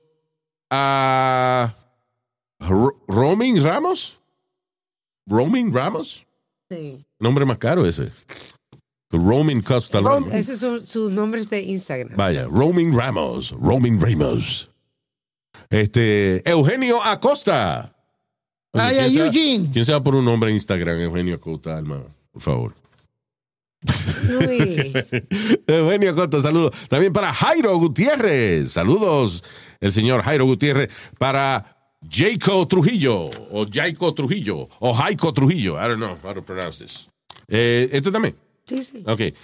a 0.70 1.74
Roaming 2.58 3.62
Ramos. 3.62 4.18
Roaming 5.26 5.72
Ramos. 5.74 6.26
Sí. 6.70 7.04
Nombre 7.18 7.44
más 7.44 7.58
caro 7.58 7.86
ese. 7.86 8.10
Roaming 9.10 9.62
Costa 9.62 10.00
Ramos. 10.00 10.32
Esos 10.32 10.58
son 10.58 10.86
sus 10.86 11.10
nombres 11.12 11.48
de 11.50 11.60
Instagram. 11.62 12.16
Vaya, 12.16 12.46
Roaming 12.46 12.96
Ramos. 12.96 13.50
Roaming 13.52 14.00
Ramos. 14.00 14.70
Este, 15.70 16.48
Eugenio 16.48 17.02
Acosta. 17.02 17.92
Ay, 18.72 18.96
¿quién 18.96 19.04
a 19.04 19.10
se 19.10 19.18
va- 19.20 19.26
Eugene. 19.26 19.70
¿Quién 19.72 19.84
se 19.84 19.92
va 19.92 20.02
por 20.02 20.14
un 20.14 20.24
nombre 20.24 20.50
en 20.50 20.56
Instagram? 20.56 21.00
Eugenio 21.00 21.36
Acosta, 21.36 21.78
hermano. 21.78 22.06
Por 22.32 22.42
favor. 22.42 22.74
Eugenio 25.66 26.10
Acosta, 26.10 26.40
saludos. 26.42 26.74
También 26.88 27.12
para 27.12 27.32
Jairo 27.32 27.76
Gutiérrez. 27.78 28.72
Saludos, 28.72 29.44
el 29.80 29.92
señor 29.92 30.22
Jairo 30.22 30.44
Gutiérrez. 30.44 30.90
Para 31.18 31.75
Jaco 32.02 32.66
Trujillo, 32.66 33.30
o 33.50 33.66
Jaico 33.66 34.12
Trujillo, 34.14 34.68
o 34.80 34.92
Jaico 34.92 35.32
Trujillo. 35.32 35.76
I 35.76 35.88
don't 35.88 35.98
know 35.98 36.16
how 36.22 36.32
to 36.32 36.42
pronounce 36.42 36.78
this. 36.78 37.08
Eh, 37.48 37.88
este 37.92 38.10
también. 38.10 38.34
Sí, 38.64 38.82
sí. 38.82 39.02
Ok. 39.06 39.34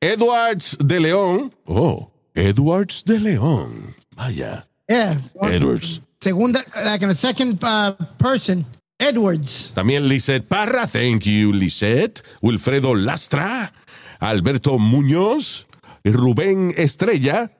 Edwards 0.00 0.76
de 0.78 1.00
León. 1.00 1.52
Oh, 1.66 2.10
Edwards 2.34 3.04
de 3.04 3.20
León. 3.20 3.94
Vaya. 4.16 4.66
Yeah. 4.88 5.20
Edwards. 5.40 6.00
Segunda, 6.20 6.64
like 6.84 7.02
in 7.02 7.10
a 7.10 7.14
second 7.14 7.62
uh, 7.64 7.92
person, 8.18 8.64
Edwards. 8.98 9.72
También 9.74 10.08
Lisette 10.08 10.46
Parra. 10.46 10.86
Thank 10.86 11.24
you, 11.24 11.52
Lisette. 11.52 12.22
Wilfredo 12.40 12.94
Lastra. 12.94 13.72
Alberto 14.20 14.78
Muñoz. 14.78 15.66
Rubén 16.04 16.74
Estrella. 16.76 17.50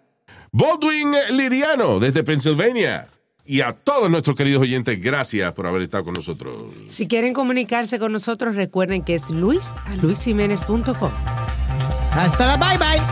Baldwin 0.53 1.15
Liriano, 1.31 1.99
desde 1.99 2.23
Pennsylvania. 2.23 3.09
Y 3.45 3.61
a 3.61 3.73
todos 3.73 4.11
nuestros 4.11 4.37
queridos 4.37 4.63
oyentes, 4.63 5.01
gracias 5.01 5.53
por 5.53 5.67
haber 5.67 5.83
estado 5.83 6.05
con 6.05 6.15
nosotros. 6.15 6.57
Si 6.89 7.09
quieren 7.09 7.35
comunicarse 7.35 7.99
con 7.99 8.13
nosotros, 8.13 8.55
recuerden 8.55 9.03
que 9.03 9.15
es 9.15 9.31
luis 9.31 9.73
a 9.87 9.97
luisjiménez.com. 9.97 11.11
Hasta 12.13 12.47
la 12.47 12.57
bye 12.57 12.79
bye. 12.79 13.12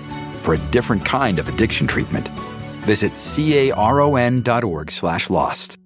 for 0.41 0.53
a 0.53 0.71
different 0.71 1.05
kind 1.05 1.39
of 1.39 1.47
addiction 1.47 1.87
treatment. 1.87 2.27
Visit 2.83 3.13
caron.org 3.13 4.91
slash 4.91 5.29
lost. 5.29 5.77